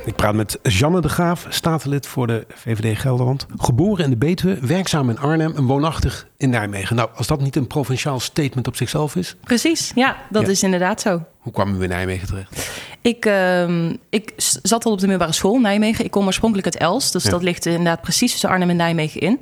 Ik 0.05 0.15
praat 0.17 0.35
met 0.35 0.59
Janne 0.63 1.01
de 1.01 1.09
Graaf, 1.09 1.47
statenlid 1.49 2.07
voor 2.07 2.27
de 2.27 2.47
VVD 2.55 2.99
Gelderland. 2.99 3.47
Geboren 3.57 4.05
in 4.05 4.11
de 4.11 4.17
Betuwe, 4.17 4.59
werkzaam 4.67 5.11
in 5.11 5.19
Arnhem 5.19 5.57
en 5.57 5.65
woonachtig 5.67 6.27
in 6.37 6.51
Nijmegen. 6.51 6.97
Nou, 6.97 7.09
als 7.15 7.27
dat 7.27 7.41
niet 7.41 7.57
een 7.57 7.67
provinciaal 7.67 8.21
statement 8.21 8.67
op 8.67 8.77
zichzelf 8.77 9.17
is, 9.17 9.37
Precies, 9.45 9.93
ja, 9.95 10.17
dat 10.31 10.43
Ja. 10.43 10.49
is 10.49 10.63
inderdaad 10.63 11.01
zo. 11.01 11.23
hoe 11.39 11.53
kwam 11.53 11.75
u 11.75 11.83
in 11.83 11.89
Nijmegen 11.89 12.27
terecht? 12.29 12.71
Ik, 13.01 13.25
ehm, 13.27 13.95
ik 14.11 14.33
zat 14.63 14.85
al 14.85 14.93
op 14.93 14.99
de 14.99 15.07
middelbare 15.07 15.37
school 15.37 15.55
in 15.55 15.61
Nijmegen. 15.63 16.05
Ik 16.05 16.11
kom 16.11 16.27
oorspronkelijk 16.27 16.67
uit 16.75 16.77
Els, 16.83 17.11
dus 17.13 17.25
Ja. 17.25 17.31
dat 17.31 17.43
ligt 17.43 17.67
inderdaad 17.67 18.01
precies 18.01 18.31
tussen 18.31 18.49
Arnhem 18.49 18.71
en 18.71 18.77
Nijmegen 18.77 19.21
in. 19.21 19.41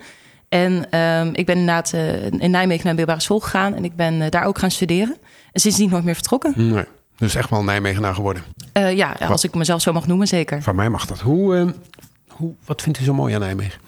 En 0.49 0.91
ehm, 0.91 1.31
ik 1.33 1.47
ben 1.47 1.59
inderdaad 1.59 1.93
eh, 1.93 2.25
in 2.25 2.51
Nijmegen 2.51 2.69
naar 2.69 2.79
de 2.79 2.85
middelbare 2.85 3.21
school 3.21 3.41
gegaan 3.41 3.75
en 3.75 3.85
ik 3.85 3.97
ben 3.97 4.23
eh, 4.23 4.31
daar 4.31 4.45
ook 4.45 4.59
gaan 4.59 4.71
studeren. 4.71 5.17
En 5.53 5.61
sindsdien 5.61 5.91
nooit 5.91 6.05
meer 6.05 6.15
vertrokken. 6.15 6.53
Nee. 6.57 6.85
Dus 7.19 7.35
echt 7.35 7.51
wel 7.51 7.65
Nijmegenaar 7.65 8.15
geworden. 8.15 8.43
Eh, 8.73 8.97
ja, 8.97 9.17
als 9.21 9.45
ik 9.45 9.55
mezelf 9.55 9.83
zo 9.83 9.93
mag 9.93 10.07
noemen, 10.07 10.27
zeker. 10.27 10.63
Van 10.63 10.77
mij 10.77 10.89
mag 10.89 11.07
dat. 11.07 11.21
Hoe, 11.21 11.57
eh, 11.57 11.67
hoe, 12.29 12.53
wat 12.65 12.83
vindt 12.83 12.99
u 13.01 13.05
zo 13.05 13.15
mooi 13.15 13.35
aan 13.35 13.41
Nijmegen? 13.41 13.81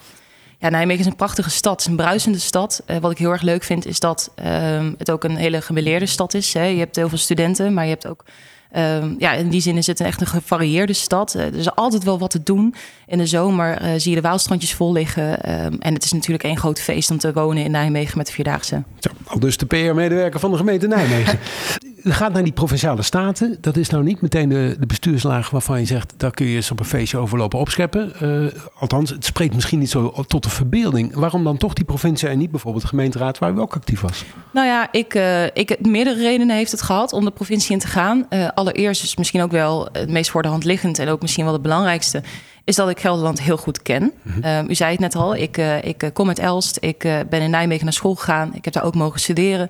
Ja, 0.57 0.69
Nijmegen 0.69 0.99
is 1.01 1.05
een 1.05 1.15
prachtige 1.15 1.49
stad, 1.49 1.71
het 1.71 1.81
is 1.81 1.87
een 1.87 1.95
bruisende 1.95 2.39
stad. 2.39 2.83
Wat 3.01 3.11
ik 3.11 3.17
heel 3.17 3.31
erg 3.31 3.41
leuk 3.41 3.63
vind, 3.63 3.85
is 3.85 3.99
dat 3.99 4.31
ehm, 4.35 4.93
het 4.97 5.11
ook 5.11 5.23
een 5.23 5.35
hele 5.35 5.61
gemeleerde 5.61 6.05
stad 6.05 6.33
is. 6.33 6.53
Hè. 6.53 6.63
Je 6.63 6.79
hebt 6.79 6.95
heel 6.95 7.09
veel 7.09 7.17
studenten, 7.17 7.73
maar 7.73 7.83
je 7.83 7.89
hebt 7.89 8.07
ook 8.07 8.23
Ehm, 8.71 9.13
ja, 9.17 9.33
in 9.33 9.49
die 9.49 9.61
zin 9.61 9.77
is 9.77 9.87
het 9.87 9.99
echt 9.99 10.21
een 10.21 10.27
gevarieerde 10.27 10.93
stad. 10.93 11.33
er 11.33 11.55
is 11.55 11.75
altijd 11.75 12.03
wel 12.03 12.19
wat 12.19 12.29
te 12.29 12.43
doen. 12.43 12.75
In 13.07 13.17
de 13.17 13.25
zomer 13.25 13.99
zie 13.99 14.09
je 14.09 14.21
de 14.21 14.27
Waalstrandjes 14.27 14.73
vol 14.73 14.91
liggen. 14.91 15.43
Ehm, 15.43 15.73
en 15.79 15.93
het 15.93 16.03
is 16.03 16.11
natuurlijk 16.11 16.43
één 16.43 16.57
groot 16.57 16.79
feest 16.79 17.11
om 17.11 17.17
te 17.17 17.33
wonen 17.33 17.63
in 17.63 17.71
Nijmegen 17.71 18.17
met 18.17 18.27
de 18.27 18.33
Vierdaagse. 18.33 18.83
Zo, 18.99 19.09
al 19.25 19.39
dus 19.39 19.57
de 19.57 19.65
PR-medewerker 19.65 20.39
van 20.39 20.51
de 20.51 20.57
gemeente 20.57 20.87
Nijmegen. 20.87 21.39
U 22.03 22.11
gaat 22.11 22.33
naar 22.33 22.43
die 22.43 22.53
provinciale 22.53 23.01
staten. 23.01 23.57
Dat 23.61 23.77
is 23.77 23.89
nou 23.89 24.03
niet 24.03 24.21
meteen 24.21 24.49
de, 24.49 24.75
de 24.79 24.85
bestuurslaag 24.85 25.49
waarvan 25.49 25.79
je 25.79 25.85
zegt... 25.85 26.13
daar 26.17 26.31
kun 26.31 26.45
je 26.45 26.55
eens 26.55 26.71
op 26.71 26.79
een 26.79 26.85
feestje 26.85 27.17
overlopen 27.17 27.59
opscheppen. 27.59 28.13
Uh, 28.21 28.45
althans, 28.73 29.09
het 29.09 29.25
spreekt 29.25 29.53
misschien 29.53 29.79
niet 29.79 29.89
zo 29.89 30.23
tot 30.27 30.43
de 30.43 30.49
verbeelding. 30.49 31.13
Waarom 31.13 31.43
dan 31.43 31.57
toch 31.57 31.73
die 31.73 31.85
provincie 31.85 32.27
en 32.27 32.37
niet 32.37 32.51
bijvoorbeeld 32.51 32.83
de 32.83 32.89
gemeenteraad... 32.89 33.37
waar 33.37 33.53
u 33.53 33.59
ook 33.59 33.75
actief 33.75 34.01
was? 34.01 34.25
Nou 34.51 34.67
ja, 34.67 34.87
ik, 34.91 35.13
uh, 35.13 35.45
ik, 35.45 35.85
meerdere 35.85 36.21
redenen 36.21 36.55
heeft 36.55 36.71
het 36.71 36.81
gehad 36.81 37.13
om 37.13 37.25
de 37.25 37.31
provincie 37.31 37.71
in 37.73 37.79
te 37.79 37.87
gaan. 37.87 38.25
Uh, 38.29 38.47
allereerst 38.53 39.03
is 39.03 39.15
misschien 39.15 39.41
ook 39.41 39.51
wel 39.51 39.89
het 39.91 40.09
meest 40.09 40.29
voor 40.29 40.41
de 40.41 40.47
hand 40.47 40.63
liggend... 40.63 40.99
en 40.99 41.07
ook 41.07 41.21
misschien 41.21 41.43
wel 41.43 41.53
het 41.53 41.61
belangrijkste 41.61 42.23
is 42.63 42.75
dat 42.75 42.89
ik 42.89 42.99
Gelderland 42.99 43.41
heel 43.41 43.57
goed 43.57 43.81
ken. 43.81 44.11
Mm 44.21 44.41
-hmm. 44.41 44.69
u 44.69 44.75
zei 44.75 44.91
het 44.91 44.99
net 44.99 45.15
al, 45.15 45.35
ik, 45.35 45.57
uh, 45.57 45.83
ik 45.83 46.09
kom 46.13 46.27
uit 46.27 46.39
Elst. 46.39 46.77
Ik 46.79 46.99
ben 47.29 47.41
in 47.41 47.49
Nijmegen 47.49 47.83
naar 47.83 47.93
school 47.93 48.15
gegaan. 48.15 48.51
Ik 48.53 48.65
heb 48.65 48.73
daar 48.73 48.83
ook 48.83 48.95
mogen 48.95 49.19
studeren. 49.19 49.69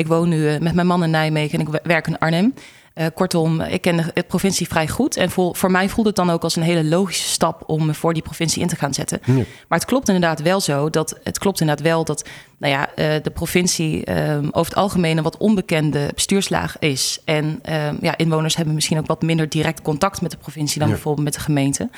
Ik 0.00 0.06
woon 0.06 0.28
nu 0.28 0.36
uh, 0.36 0.58
met 0.58 0.74
mijn 0.74 0.86
man 0.86 1.04
in 1.04 1.10
Nijmegen 1.10 1.58
en 1.58 1.66
ik 1.66 1.80
werk 1.82 2.06
in 2.06 2.18
Arnhem. 2.18 2.54
Uh, 2.94 3.06
kortom, 3.14 3.60
ik 3.60 3.80
ken 3.80 3.96
de, 3.96 4.10
de, 4.14 4.22
provincie 4.22 4.68
vrij 4.68 4.88
goed. 4.88 5.16
En 5.16 5.30
voor, 5.30 5.56
voor 5.56 5.70
mij 5.70 5.88
voelt 5.88 6.06
het 6.06 6.16
dan 6.16 6.30
ook 6.30 6.42
als 6.42 6.56
een 6.56 6.62
hele 6.62 6.84
logische 6.84 7.28
stap 7.28 7.62
om 7.66 7.86
me 7.86 7.94
voor 7.94 8.12
die 8.12 8.22
provincie 8.22 8.62
in 8.62 8.68
te 8.68 8.76
gaan 8.76 8.94
zetten. 8.94 9.20
Ja. 9.24 9.34
Maar 9.68 9.78
het 9.78 9.84
klopt 9.84 10.08
inderdaad 10.08 10.42
wel 10.42 10.60
zo 10.60 10.90
dat 10.90 11.18
het 11.24 11.38
klopt 11.38 11.60
inderdaad 11.60 11.86
wel 11.86 12.04
dat 12.04 12.28
nou 12.58 12.72
ja, 12.72 12.88
uh, 12.88 13.22
de 13.22 13.30
provincie 13.30 14.18
um, 14.18 14.48
over 14.52 14.72
het 14.72 14.82
algemeen 14.82 15.16
een 15.16 15.22
wat 15.22 15.36
onbekende 15.36 16.10
bestuurslaag 16.14 16.78
is. 16.78 17.20
En 17.24 17.44
um, 17.44 17.98
ja, 18.00 18.16
inwoners 18.16 18.56
hebben 18.56 18.74
misschien 18.74 18.98
ook 18.98 19.06
wat 19.06 19.22
minder 19.22 19.48
direct 19.48 19.82
contact 19.82 20.20
met 20.20 20.30
de 20.30 20.36
provincie 20.36 20.78
dan 20.78 20.88
ja. 20.88 20.94
bijvoorbeeld 20.94 21.24
met 21.24 21.34
de 21.34 21.40
gemeente. 21.40 21.88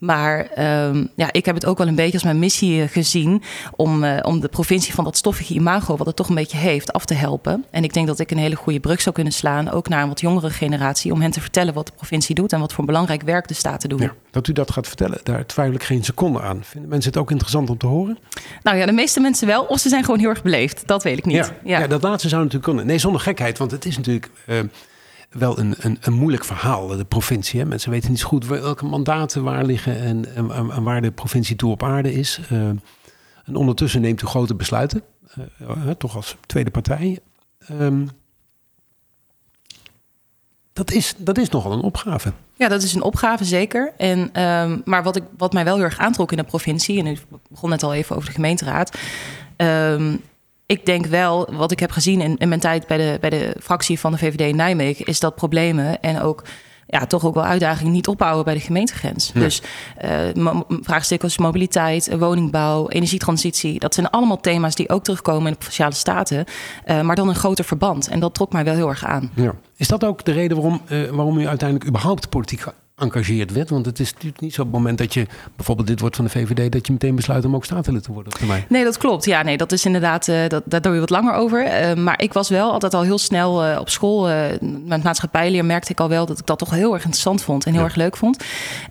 Maar 0.00 0.38
um, 0.86 1.08
ja, 1.16 1.32
ik 1.32 1.44
heb 1.44 1.54
het 1.54 1.66
ook 1.66 1.78
wel 1.78 1.86
een 1.86 1.94
beetje 1.94 2.12
als 2.12 2.22
mijn 2.22 2.38
missie 2.38 2.88
gezien 2.88 3.42
om, 3.76 4.04
uh, 4.04 4.18
om 4.22 4.40
de 4.40 4.48
provincie 4.48 4.94
van 4.94 5.04
dat 5.04 5.16
stoffige 5.16 5.54
imago, 5.54 5.96
wat 5.96 6.06
het 6.06 6.16
toch 6.16 6.28
een 6.28 6.34
beetje 6.34 6.56
heeft, 6.56 6.92
af 6.92 7.04
te 7.04 7.14
helpen. 7.14 7.64
En 7.70 7.84
ik 7.84 7.92
denk 7.92 8.06
dat 8.06 8.18
ik 8.18 8.30
een 8.30 8.38
hele 8.38 8.56
goede 8.56 8.80
brug 8.80 9.00
zou 9.00 9.14
kunnen 9.14 9.32
slaan, 9.32 9.70
ook 9.70 9.88
naar 9.88 10.02
een 10.02 10.08
wat 10.08 10.20
jongere 10.20 10.50
generatie, 10.50 11.12
om 11.12 11.20
hen 11.20 11.30
te 11.30 11.40
vertellen 11.40 11.74
wat 11.74 11.86
de 11.86 11.92
provincie 11.96 12.34
doet 12.34 12.52
en 12.52 12.60
wat 12.60 12.72
voor 12.72 12.84
belangrijk 12.84 13.22
werk 13.22 13.48
de 13.48 13.54
staten 13.54 13.88
doen. 13.88 14.00
Ja, 14.00 14.14
dat 14.30 14.48
u 14.48 14.52
dat 14.52 14.70
gaat 14.70 14.86
vertellen, 14.86 15.20
daar 15.22 15.46
twijfel 15.46 15.74
ik 15.74 15.82
geen 15.82 16.04
seconde 16.04 16.40
aan. 16.40 16.60
Vinden 16.62 16.90
mensen 16.90 17.10
het 17.10 17.20
ook 17.20 17.30
interessant 17.30 17.70
om 17.70 17.78
te 17.78 17.86
horen? 17.86 18.18
Nou 18.62 18.76
ja, 18.76 18.86
de 18.86 18.92
meeste 18.92 19.20
mensen 19.20 19.46
wel, 19.46 19.64
of 19.64 19.78
ze 19.80 19.88
zijn 19.88 20.04
gewoon 20.04 20.20
heel 20.20 20.28
erg 20.28 20.42
beleefd. 20.42 20.86
Dat 20.86 21.02
weet 21.02 21.18
ik 21.18 21.24
niet. 21.24 21.36
Ja, 21.36 21.54
ja. 21.64 21.78
ja 21.78 21.86
dat 21.86 22.02
laatste 22.02 22.28
zou 22.28 22.42
natuurlijk 22.42 22.68
kunnen. 22.68 22.86
Nee, 22.86 22.98
zonder 22.98 23.20
gekheid, 23.20 23.58
want 23.58 23.70
het 23.70 23.84
is 23.84 23.96
natuurlijk. 23.96 24.30
Uh, 24.46 24.58
wel 25.30 25.58
een, 25.58 25.74
een, 25.78 25.98
een 26.00 26.12
moeilijk 26.12 26.44
verhaal, 26.44 26.86
de 26.86 27.04
provincie. 27.04 27.60
Hè? 27.60 27.66
Mensen 27.66 27.90
weten 27.90 28.10
niet 28.10 28.20
zo 28.20 28.28
goed 28.28 28.46
welke 28.46 28.84
mandaten 28.84 29.42
waar 29.42 29.64
liggen 29.64 30.00
en, 30.00 30.34
en, 30.34 30.82
waar 30.82 31.02
de 31.02 31.10
provincie 31.10 31.56
toe 31.56 31.70
op 31.70 31.82
aarde 31.82 32.12
is. 32.12 32.40
Uh, 32.52 32.58
en 33.44 33.54
ondertussen 33.54 34.00
neemt 34.00 34.22
u 34.22 34.26
grote 34.26 34.54
besluiten, 34.54 35.02
uh, 35.60 35.90
toch 35.90 36.16
als 36.16 36.36
tweede 36.46 36.70
partij. 36.70 37.18
Um, 37.70 38.08
dat, 40.72 40.90
is, 40.90 41.14
dat 41.16 41.38
is 41.38 41.48
nogal 41.48 41.72
een 41.72 41.80
opgave. 41.80 42.32
Ja, 42.54 42.68
dat 42.68 42.82
is 42.82 42.94
een 42.94 43.02
opgave, 43.02 43.44
zeker. 43.44 43.92
En, 43.96 44.42
um, 44.42 44.82
maar 44.84 45.02
wat, 45.02 45.16
ik, 45.16 45.24
wat 45.36 45.52
mij 45.52 45.64
wel 45.64 45.74
heel 45.74 45.84
erg 45.84 45.98
aantrok 45.98 46.30
in 46.30 46.36
de 46.36 46.44
provincie, 46.44 46.98
en 46.98 47.06
ik 47.06 47.22
begon 47.48 47.70
net 47.70 47.82
al 47.82 47.94
even 47.94 48.16
over 48.16 48.28
de 48.28 48.34
gemeenteraad. 48.34 48.98
Um, 49.56 50.20
ik 50.70 50.86
denk 50.86 51.06
wel, 51.06 51.48
wat 51.52 51.70
ik 51.70 51.80
heb 51.80 51.90
gezien 51.90 52.20
in, 52.20 52.36
in, 52.36 52.48
mijn 52.48 52.60
tijd 52.60 52.86
bij 52.86 52.96
de, 52.96 53.18
bij 53.20 53.30
de 53.30 53.56
fractie 53.60 54.00
van 54.00 54.12
de 54.12 54.18
VVD 54.18 54.40
in 54.40 54.56
Nijmegen, 54.56 55.04
is 55.06 55.20
dat 55.20 55.34
problemen 55.34 56.00
en 56.00 56.20
ook 56.20 56.42
ja, 56.86 57.06
toch 57.06 57.24
ook 57.24 57.34
wel 57.34 57.44
uitdagingen 57.44 57.92
niet 57.92 58.08
ophouden 58.08 58.44
bij 58.44 58.54
de 58.54 58.60
gemeentegrens. 58.60 59.30
Ja. 59.34 59.40
Dus 59.40 59.62
uh, 60.04 60.60
vraagstukken 60.68 61.28
als 61.28 61.38
mobiliteit, 61.38 62.18
woningbouw, 62.18 62.88
energietransitie, 62.88 63.78
dat 63.78 63.94
zijn 63.94 64.10
allemaal 64.10 64.40
thema's 64.40 64.74
die 64.74 64.88
ook 64.88 65.04
terugkomen 65.04 65.46
in 65.46 65.52
de 65.52 65.58
provinciale 65.58 65.94
staten, 65.94 66.44
uh, 66.86 67.00
maar 67.00 67.16
dan 67.16 67.28
een 67.28 67.34
groter 67.34 67.64
verband. 67.64 68.08
En 68.08 68.20
dat 68.20 68.34
trok 68.34 68.52
mij 68.52 68.64
wel 68.64 68.74
heel 68.74 68.88
erg 68.88 69.04
aan. 69.04 69.30
Ja. 69.34 69.54
Is 69.76 69.88
dat 69.88 70.04
ook 70.04 70.24
de 70.24 70.32
reden 70.32 70.56
waarom, 70.56 70.80
uh, 70.88 71.08
waarom 71.08 71.38
u 71.38 71.46
uiteindelijk 71.46 71.88
überhaupt 71.88 72.28
politiek 72.28 72.64
engageerd 73.00 73.52
werd. 73.52 73.70
Want 73.70 73.86
het 73.86 74.00
is 74.00 74.12
natuurlijk 74.12 74.40
niet 74.40 74.54
zo 74.54 74.60
op 74.60 74.66
het 74.66 74.76
moment 74.76 74.98
dat 74.98 75.14
je 75.14 75.26
bijvoorbeeld 75.56 75.86
dit 75.86 76.00
wordt 76.00 76.16
van 76.16 76.24
de 76.24 76.30
VVD, 76.30 76.72
dat 76.72 76.86
je 76.86 76.92
meteen 76.92 77.14
besluit 77.14 77.44
om 77.44 77.54
ook 77.54 77.64
statenlid 77.64 78.02
te 78.02 78.12
worden 78.12 78.32
op 78.32 78.38
termijn. 78.38 78.64
Nee, 78.68 78.84
dat 78.84 78.98
klopt. 78.98 79.24
Ja, 79.24 79.42
nee, 79.42 79.56
dat 79.56 79.72
is 79.72 79.84
inderdaad, 79.84 80.28
uh, 80.28 80.48
dat, 80.48 80.62
daar 80.66 80.80
doe 80.80 80.94
je 80.94 81.00
wat 81.00 81.10
langer 81.10 81.34
over. 81.34 81.64
Uh, 81.64 81.94
maar 81.94 82.22
ik 82.22 82.32
was 82.32 82.48
wel 82.48 82.72
altijd 82.72 82.94
al 82.94 83.02
heel 83.02 83.18
snel 83.18 83.66
uh, 83.66 83.76
op 83.80 83.88
school. 83.88 84.28
met 84.86 85.02
maatschappijleer 85.02 85.64
merkte 85.64 85.92
ik 85.92 86.00
al 86.00 86.08
wel 86.08 86.26
dat 86.26 86.38
ik 86.38 86.46
dat 86.46 86.58
toch 86.58 86.70
heel 86.70 86.92
erg 86.92 87.02
interessant 87.02 87.42
vond 87.42 87.66
en 87.66 87.72
heel 87.72 87.80
ja. 87.80 87.86
erg 87.86 87.96
leuk 87.96 88.16
vond. 88.16 88.44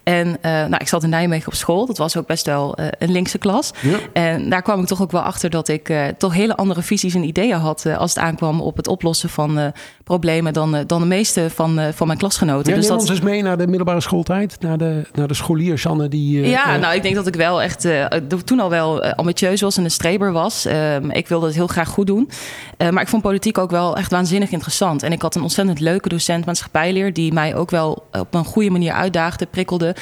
En 0.03 0.37
nou, 0.41 0.77
ik 0.77 0.87
zat 0.87 1.03
in 1.03 1.09
Nijmegen 1.09 1.47
op 1.47 1.53
school. 1.53 1.85
Dat 1.85 1.97
was 1.97 2.17
ook 2.17 2.27
best 2.27 2.45
wel 2.45 2.77
een 2.97 3.11
linkse 3.11 3.37
klas. 3.37 3.71
Ja. 3.81 3.97
En 4.13 4.49
daar 4.49 4.61
kwam 4.61 4.81
ik 4.81 4.87
toch 4.87 5.01
ook 5.01 5.11
wel 5.11 5.21
achter 5.21 5.49
dat 5.49 5.67
ik 5.67 5.93
toch 6.17 6.33
hele 6.33 6.55
andere 6.55 6.81
visies 6.81 7.13
en 7.13 7.23
ideeën 7.23 7.57
had 7.57 7.85
als 7.85 8.13
het 8.13 8.23
aankwam 8.23 8.61
op 8.61 8.77
het 8.77 8.87
oplossen 8.87 9.29
van 9.29 9.73
problemen 10.03 10.53
dan, 10.53 10.83
dan 10.87 11.01
de 11.01 11.07
meeste 11.07 11.49
van, 11.49 11.79
van 11.93 12.07
mijn 12.07 12.19
klasgenoten. 12.19 12.71
Ja, 12.71 12.77
dus 12.77 12.87
dat 12.87 12.99
ons 12.99 13.09
eens 13.09 13.21
mee 13.21 13.41
naar 13.41 13.57
de 13.57 13.67
middelbare 13.67 13.98
schooltijd? 14.01 14.57
Naar 14.59 14.77
de, 14.77 15.01
naar 15.13 15.27
de 15.27 15.33
scholier, 15.33 15.77
Sanne? 15.77 16.07
Die, 16.07 16.39
uh, 16.39 16.49
ja, 16.49 16.75
uh, 16.75 16.81
nou, 16.81 16.95
ik 16.95 17.01
denk 17.01 17.15
dat 17.15 17.27
ik 17.27 17.35
wel 17.35 17.61
echt 17.61 17.85
uh, 17.85 18.05
toen 18.45 18.59
al 18.59 18.69
wel 18.69 19.03
ambitieus 19.03 19.61
was 19.61 19.77
en 19.77 19.83
een 19.83 19.91
streber 19.91 20.31
was. 20.31 20.65
Ehm, 20.65 21.09
ik 21.09 21.27
wilde 21.27 21.45
het 21.45 21.55
heel 21.55 21.67
graag 21.67 21.89
goed 21.89 22.07
doen. 22.07 22.29
maar 22.77 23.01
ik 23.01 23.07
vond 23.07 23.21
politiek 23.21 23.57
ook 23.57 23.71
wel 23.71 23.97
echt 23.97 24.11
waanzinnig 24.11 24.51
interessant. 24.51 25.03
En 25.03 25.11
ik 25.11 25.21
had 25.21 25.35
een 25.35 25.41
ontzettend 25.41 25.79
leuke 25.79 26.09
docent 26.09 26.45
maatschappijleer... 26.45 27.13
die 27.13 27.33
mij 27.33 27.55
ook 27.55 27.69
wel 27.69 28.07
op 28.11 28.33
een 28.33 28.45
goede 28.45 28.69
manier 28.69 28.93
uitdaagde, 28.93 29.45
prikkelde. 29.45 29.95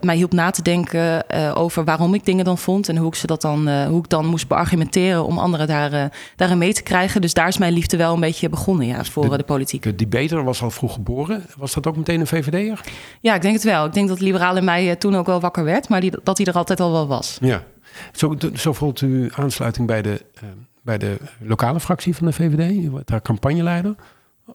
mij 0.00 0.16
hielp 0.16 0.32
na 0.32 0.50
te 0.50 0.62
denken 0.62 1.24
over 1.54 1.84
waarom 1.84 2.14
ik 2.14 2.24
dingen 2.24 2.44
dan 2.44 2.58
vond... 2.58 2.88
en 2.88 2.96
hoe 2.96 3.08
ik, 3.08 3.14
ze 3.14 3.26
dat 3.26 3.40
dan, 3.40 3.84
hoe 3.84 3.98
ik 3.98 4.08
dan 4.08 4.26
moest 4.26 4.48
beargumenteren 4.48 5.24
om 5.24 5.38
anderen 5.38 5.66
daar, 5.66 6.12
daarin 6.36 6.58
mee 6.58 6.72
te 6.72 6.82
krijgen. 6.82 7.20
Dus 7.20 7.34
daar 7.34 7.48
is 7.48 7.58
mijn 7.58 7.72
liefde 7.72 7.96
wel 7.96 8.14
een 8.14 8.20
beetje 8.20 8.48
begonnen 8.48 8.86
ja, 8.86 9.04
voor 9.04 9.30
de, 9.30 9.36
de 9.36 9.42
politiek. 9.42 9.82
De 9.82 9.94
debater 9.94 10.44
was 10.44 10.62
al 10.62 10.70
vroeg 10.70 10.92
geboren. 10.92 11.46
Was 11.56 11.74
dat 11.74 11.86
ook 11.86 11.96
meteen 11.96 12.20
een 12.20 12.26
VVD'er? 12.26 12.80
Ja, 13.20 13.34
ik 13.34 13.42
denk 13.42 13.54
het 13.54 13.64
wel. 13.64 13.86
Ik 13.86 13.92
denk 13.92 14.08
dat 14.08 14.20
liberaal 14.20 14.56
in 14.56 14.64
mij 14.64 14.96
toen 14.96 15.16
ook 15.16 15.26
wel 15.26 15.40
wakker 15.40 15.64
werd, 15.64 15.88
maar 15.88 16.00
die, 16.00 16.12
dat 16.22 16.36
hij 16.36 16.46
er 16.46 16.54
altijd 16.54 16.80
al 16.80 16.92
wel 16.92 17.06
was. 17.06 17.38
Ja, 17.40 17.64
zo, 18.12 18.36
zo 18.54 18.72
voelt 18.72 19.00
u 19.00 19.30
aansluiting 19.34 19.86
bij 19.86 20.02
de, 20.02 20.22
uh, 20.42 20.48
bij 20.82 20.98
de 20.98 21.16
lokale 21.38 21.80
fractie 21.80 22.16
van 22.16 22.26
de 22.26 22.32
VVD, 22.32 22.90
daar 23.04 23.22
campagneleider. 23.22 23.94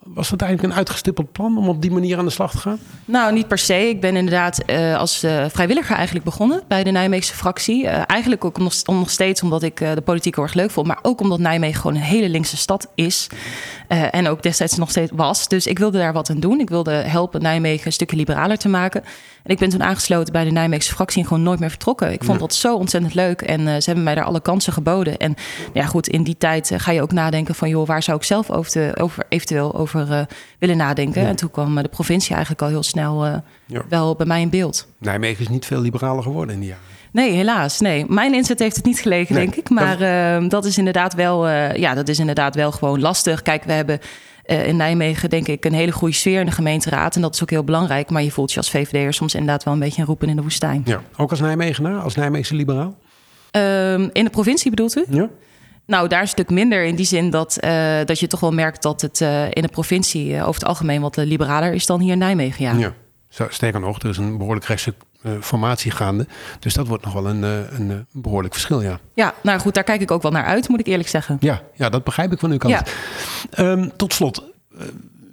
Was 0.04 0.30
dat 0.30 0.42
eigenlijk 0.42 0.72
een 0.72 0.80
uitgestippeld 0.80 1.32
plan 1.32 1.58
om 1.58 1.70
op 1.70 1.82
die 1.82 1.92
manier 1.92 2.18
aan 2.18 2.26
de 2.26 2.32
slag 2.32 2.52
te 2.52 2.58
gaan? 2.58 2.80
Nou, 3.06 3.34
niet 3.34 3.48
per 3.48 3.58
se. 3.58 3.90
Ik 3.90 4.02
ben 4.02 4.16
inderdaad 4.16 4.64
uh, 4.70 4.98
als 4.98 5.24
uh, 5.24 5.46
vrijwilliger 5.50 5.96
eigenlijk 5.96 6.26
begonnen 6.26 6.64
bij 6.68 6.84
de 6.84 6.92
Nijmeegse 6.92 7.34
fractie. 7.34 7.84
Uh, 7.84 8.02
eigenlijk 8.08 8.46
ook 8.46 8.58
nog, 8.58 8.74
nog, 8.86 9.10
steeds 9.10 9.42
omdat 9.42 9.64
ik 9.64 9.78
de 9.78 10.02
politiek 10.04 10.36
heel 10.36 10.44
erg 10.44 10.54
leuk 10.54 10.72
vond. 10.72 10.88
Maar 10.88 11.00
ook 11.02 11.22
omdat 11.22 11.40
Nijmegen 11.40 11.82
gewoon 11.82 11.96
een 11.96 12.02
hele 12.02 12.30
linkse 12.30 12.58
stad 12.58 12.88
is. 12.96 13.28
en 13.88 14.28
ook 14.28 14.44
destijds 14.44 14.78
nog 14.78 14.90
steeds 14.90 15.12
was. 15.16 15.48
Dus 15.48 15.68
ik 15.68 15.80
wilde 15.80 15.98
daar 15.98 16.14
wat 16.14 16.30
aan 16.30 16.40
doen. 16.40 16.60
Ik 16.60 16.70
wilde 16.70 16.92
helpen 16.92 17.42
Nijmegen 17.42 17.86
een 17.86 17.94
stukje 17.94 18.16
liberaler 18.16 18.58
te 18.58 18.70
maken. 18.70 19.04
En 19.44 19.52
ik 19.52 19.60
ben 19.60 19.70
toen 19.70 19.84
aangesloten 19.84 20.34
bij 20.34 20.44
de 20.44 20.52
Nijmeegse 20.52 20.94
fractie 20.94 21.22
en 21.22 21.28
gewoon 21.28 21.44
nooit 21.44 21.60
meer 21.60 21.70
vertrokken. 21.70 22.12
Ik 22.12 22.24
vond 22.24 22.40
dat 22.40 22.54
zo 22.54 22.76
ontzettend 22.76 23.14
leuk. 23.14 23.42
En 23.42 23.60
ze 23.60 23.86
hebben 23.86 24.04
mij 24.04 24.16
daar 24.16 24.24
alle 24.24 24.42
kansen 24.42 24.74
geboden. 24.74 25.18
En 25.18 25.36
ja, 25.74 25.86
goed, 25.86 26.08
in 26.08 26.24
die 26.24 26.38
tijd 26.38 26.72
ga 26.78 26.92
je 26.92 27.02
ook 27.02 27.12
nadenken 27.12 27.56
van... 27.56 27.70
joh, 27.70 27.88
waar 27.88 28.04
zou 28.04 28.18
ik 28.18 28.24
zelf 28.24 28.52
over, 28.52 28.72
te, 28.72 28.92
over 29.00 29.26
eventueel 29.30 29.76
over 29.76 29.85
uh, 29.94 30.22
willen 30.60 30.78
nadenken. 30.78 31.22
Ja. 31.22 31.28
En 31.28 31.36
toen 31.36 31.52
kwam 31.52 31.76
de 31.76 31.88
provincie 31.88 32.32
eigenlijk 32.32 32.62
al 32.62 32.68
heel 32.68 32.84
snel 32.84 33.26
uh, 33.26 33.36
ja. 33.66 33.82
wel 33.90 34.16
bij 34.16 34.26
mij 34.26 34.42
in 34.42 34.50
beeld. 34.50 34.88
Nijmegen 34.98 35.42
is 35.42 35.50
niet 35.50 35.66
veel 35.66 35.82
liberaler 35.82 36.24
geworden 36.24 36.54
in 36.54 36.60
die 36.60 36.70
jaren. 36.70 36.84
Nee, 37.12 37.32
helaas. 37.32 37.80
Nee. 37.80 38.06
Mijn 38.08 38.34
inzet 38.34 38.60
heeft 38.60 38.76
het 38.76 38.86
niet 38.86 39.00
gelegen, 39.00 39.36
nee. 39.36 39.44
denk 39.44 39.58
ik. 39.58 39.70
Maar 39.70 39.98
dat... 39.98 40.44
Uh, 40.44 40.50
dat 40.50 40.66
is 40.66 40.78
inderdaad 40.78 41.14
wel, 41.14 41.50
ja, 41.50 41.94
dat 41.94 42.08
is 42.08 42.20
inderdaad 42.20 42.56
wel 42.56 42.72
gewoon 42.72 43.00
lastig. 43.00 43.42
Kijk, 43.42 43.64
we 43.64 43.72
hebben 43.72 44.00
in 44.46 44.76
Nijmegen 44.76 45.30
denk 45.30 45.48
ik 45.48 45.66
een 45.66 45.74
hele 45.74 45.92
goede 45.92 46.14
sfeer 46.14 46.40
in 46.40 46.46
de 46.46 46.52
gemeenteraad. 46.52 47.16
En 47.16 47.22
dat 47.22 47.34
is 47.34 47.42
ook 47.42 47.50
heel 47.50 47.64
belangrijk. 47.64 48.10
Maar 48.10 48.24
je 48.24 48.32
voelt 48.32 48.52
je 48.52 48.58
als 48.58 48.70
VVD'er 48.70 49.14
soms 49.14 49.34
inderdaad 49.34 49.64
wel 49.64 49.74
een 49.74 49.80
beetje 49.80 50.02
een 50.02 50.08
roepen 50.08 50.30
in 50.30 50.36
de 50.36 50.42
woestijn. 50.42 50.82
Ja, 50.86 51.02
ook 51.18 51.30
als 51.30 51.40
Nijmegenaar, 51.40 52.02
als 52.02 52.16
Nijmeegse 52.16 52.56
liberaal? 52.56 52.96
Um, 53.52 54.10
in 54.14 54.24
de 54.24 54.30
provincie 54.30 54.70
bedoelt 54.70 54.98
u? 54.98 55.06
Ja. 55.10 55.30
Nou, 55.86 56.08
daar 56.08 56.22
een 56.22 56.28
stuk 56.28 56.50
minder 56.50 56.86
in 56.86 56.96
die 56.96 57.06
zin 57.06 57.30
dat, 57.30 57.58
uh, 57.64 57.98
dat 58.06 58.20
je 58.20 58.28
toch 58.28 58.40
wel 58.40 58.52
merkt 58.52 58.82
dat 58.82 59.02
het 59.02 59.20
uh, 59.20 59.46
in 59.46 59.62
de 59.62 59.68
provincie 59.68 60.32
uh, 60.32 60.42
over 60.42 60.54
het 60.54 60.66
algemeen 60.66 61.02
wat 61.02 61.16
liberaler 61.16 61.74
is 61.74 61.86
dan 61.86 62.00
hier 62.00 62.12
in 62.12 62.18
Nijmegen. 62.18 62.64
Ja, 62.64 62.94
ja. 63.30 63.48
Sterker 63.50 63.80
nog, 63.80 64.00
er 64.00 64.10
is 64.10 64.18
een 64.18 64.38
behoorlijk 64.38 64.66
rechtse 64.66 64.94
formatie 65.42 65.92
gaande. 65.92 66.28
Dus 66.60 66.74
dat 66.74 66.88
wordt 66.88 67.04
nog 67.04 67.14
wel 67.14 67.28
een, 67.28 67.44
een 67.44 68.06
behoorlijk 68.12 68.54
verschil, 68.54 68.82
ja. 68.82 69.00
Ja, 69.14 69.34
nou 69.44 69.60
goed, 69.60 69.74
daar 69.74 69.84
kijk 69.84 70.02
ik 70.02 70.12
ook 70.12 70.22
wel 70.22 70.32
naar 70.32 70.44
uit, 70.44 70.70
moet 70.70 70.80
ik 70.80 70.88
eerlijk 70.88 71.10
zeggen. 71.10 71.38
Ja, 71.40 71.62
ja 71.74 71.90
dat 71.90 72.04
begrijp 72.04 72.32
ik 72.32 72.40
van 72.40 72.52
uw 72.52 72.58
kant. 72.58 72.74
Ja. 73.52 73.72
Um, 73.72 73.92
tot 73.96 74.14
slot, 74.14 74.44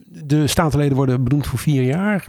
de 0.05 0.47
statenleden 0.47 0.97
worden 0.97 1.25
benoemd 1.25 1.47
voor 1.47 1.59
vier 1.59 1.83
jaar. 1.83 2.27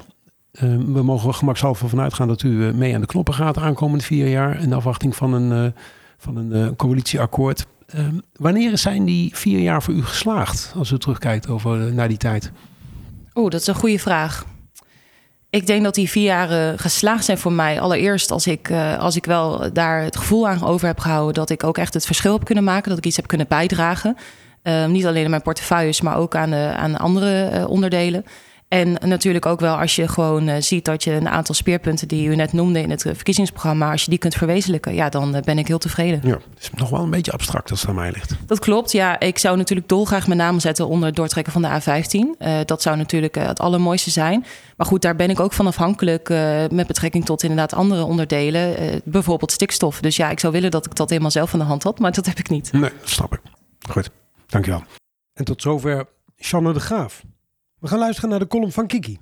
Um, 0.61 0.93
we 0.93 1.03
mogen 1.03 1.33
gemakshalve 1.33 1.87
vanuit 1.87 2.13
gaan 2.13 2.27
dat 2.27 2.41
u 2.41 2.73
mee 2.73 2.93
aan 2.93 3.01
de 3.01 3.07
knoppen 3.07 3.33
gaat 3.33 3.57
aankomende 3.57 4.03
vier 4.03 4.27
jaar... 4.27 4.61
in 4.61 4.73
afwachting 4.73 5.15
van 5.15 5.33
een, 5.33 5.73
van 6.17 6.35
een 6.35 6.75
coalitieakkoord. 6.75 7.65
Um, 7.97 8.21
wanneer 8.33 8.77
zijn 8.77 9.05
die 9.05 9.35
vier 9.35 9.59
jaar 9.59 9.83
voor 9.83 9.93
u 9.93 10.03
geslaagd, 10.03 10.73
als 10.77 10.91
u 10.91 10.97
terugkijkt 10.97 11.47
over, 11.47 11.87
uh, 11.87 11.93
naar 11.93 12.07
die 12.07 12.17
tijd? 12.17 12.51
Oeh, 13.33 13.49
dat 13.49 13.61
is 13.61 13.67
een 13.67 13.75
goede 13.75 13.99
vraag. 13.99 14.45
Ik 15.49 15.67
denk 15.67 15.83
dat 15.83 15.95
die 15.95 16.09
vier 16.09 16.23
jaren 16.23 16.79
geslaagd 16.79 17.25
zijn 17.25 17.37
voor 17.37 17.51
mij. 17.51 17.79
Allereerst 17.79 18.31
als 18.31 18.47
ik, 18.47 18.69
uh, 18.69 18.99
als 18.99 19.15
ik 19.15 19.25
wel 19.25 19.73
daar 19.73 20.01
het 20.01 20.17
gevoel 20.17 20.47
aan 20.47 20.63
over 20.63 20.87
heb 20.87 20.99
gehouden... 20.99 21.33
dat 21.33 21.49
ik 21.49 21.63
ook 21.63 21.77
echt 21.77 21.93
het 21.93 22.05
verschil 22.05 22.33
heb 22.33 22.43
kunnen 22.43 22.63
maken. 22.63 22.89
Dat 22.89 22.97
ik 22.97 23.05
iets 23.05 23.15
heb 23.15 23.27
kunnen 23.27 23.47
bijdragen. 23.47 24.17
Uh, 24.63 24.85
niet 24.85 25.05
alleen 25.05 25.23
in 25.23 25.29
mijn 25.29 25.41
portefeuilles, 25.41 26.01
maar 26.01 26.17
ook 26.17 26.35
aan, 26.35 26.49
de, 26.49 26.73
aan 26.77 26.97
andere 26.97 27.65
onderdelen. 27.67 28.25
En 28.73 28.97
natuurlijk 28.99 29.45
ook 29.45 29.59
wel 29.59 29.75
als 29.75 29.95
je 29.95 30.07
gewoon 30.07 30.49
uh, 30.49 30.55
ziet 30.59 30.85
dat 30.85 31.03
je 31.03 31.11
een 31.11 31.29
aantal 31.29 31.55
speerpunten 31.55 32.07
die 32.07 32.27
u 32.27 32.35
net 32.35 32.53
noemde 32.53 32.81
in 32.81 32.89
het 32.89 33.01
verkiezingsprogramma, 33.01 33.91
als 33.91 34.03
je 34.03 34.09
die 34.09 34.19
kunt 34.19 34.35
verwezenlijken, 34.35 34.93
ja, 34.93 35.09
dan 35.09 35.35
uh, 35.35 35.41
ben 35.41 35.57
ik 35.57 35.67
heel 35.67 35.77
tevreden. 35.77 36.19
Ja, 36.23 36.33
het 36.33 36.59
is 36.59 36.69
nog 36.75 36.89
wel 36.89 36.99
een 36.99 37.09
beetje 37.09 37.31
abstract 37.31 37.71
als 37.71 37.81
het 37.81 37.89
aan 37.89 37.95
mij 37.95 38.11
ligt. 38.11 38.35
Dat 38.45 38.59
klopt, 38.59 38.91
ja. 38.91 39.19
Ik 39.19 39.37
zou 39.37 39.57
natuurlijk 39.57 39.89
dolgraag 39.89 40.27
mijn 40.27 40.39
naam 40.39 40.59
zetten 40.59 40.87
onder 40.87 41.07
het 41.07 41.15
doortrekken 41.15 41.53
van 41.53 41.61
de 41.61 41.81
A15. 41.81 42.39
Uh, 42.39 42.59
dat 42.65 42.81
zou 42.81 42.97
natuurlijk 42.97 43.35
het 43.35 43.59
allermooiste 43.59 44.09
zijn. 44.09 44.45
Maar 44.77 44.87
goed, 44.87 45.01
daar 45.01 45.15
ben 45.15 45.29
ik 45.29 45.39
ook 45.39 45.53
van 45.53 45.67
afhankelijk 45.67 46.29
met 46.69 46.87
betrekking 46.87 47.25
tot 47.25 47.43
inderdaad 47.43 47.73
andere 47.73 48.03
onderdelen, 48.03 48.75
bijvoorbeeld 49.03 49.51
stikstof. 49.51 49.99
Dus 49.99 50.15
ja, 50.15 50.29
ik 50.29 50.39
zou 50.39 50.53
willen 50.53 50.71
dat 50.71 50.85
ik 50.85 50.95
dat 50.95 51.09
helemaal 51.09 51.31
zelf 51.31 51.53
aan 51.53 51.59
de 51.59 51.65
hand 51.65 51.83
had, 51.83 51.99
maar 51.99 52.11
dat 52.11 52.25
heb 52.25 52.39
ik 52.39 52.49
niet. 52.49 52.71
Nee, 52.71 52.91
dat 52.99 53.09
snap 53.09 53.33
ik. 53.33 53.39
Goed, 53.89 54.09
dankjewel. 54.45 54.83
En 55.33 55.45
tot 55.45 55.61
zover 55.61 56.05
Shanne 56.39 56.73
de 56.73 56.79
Graaf. 56.79 57.23
We 57.83 57.89
gaan 57.89 57.99
luisteren 57.99 58.29
naar 58.29 58.39
de 58.39 58.47
column 58.47 58.71
van 58.71 58.87
Kiki. 58.87 59.17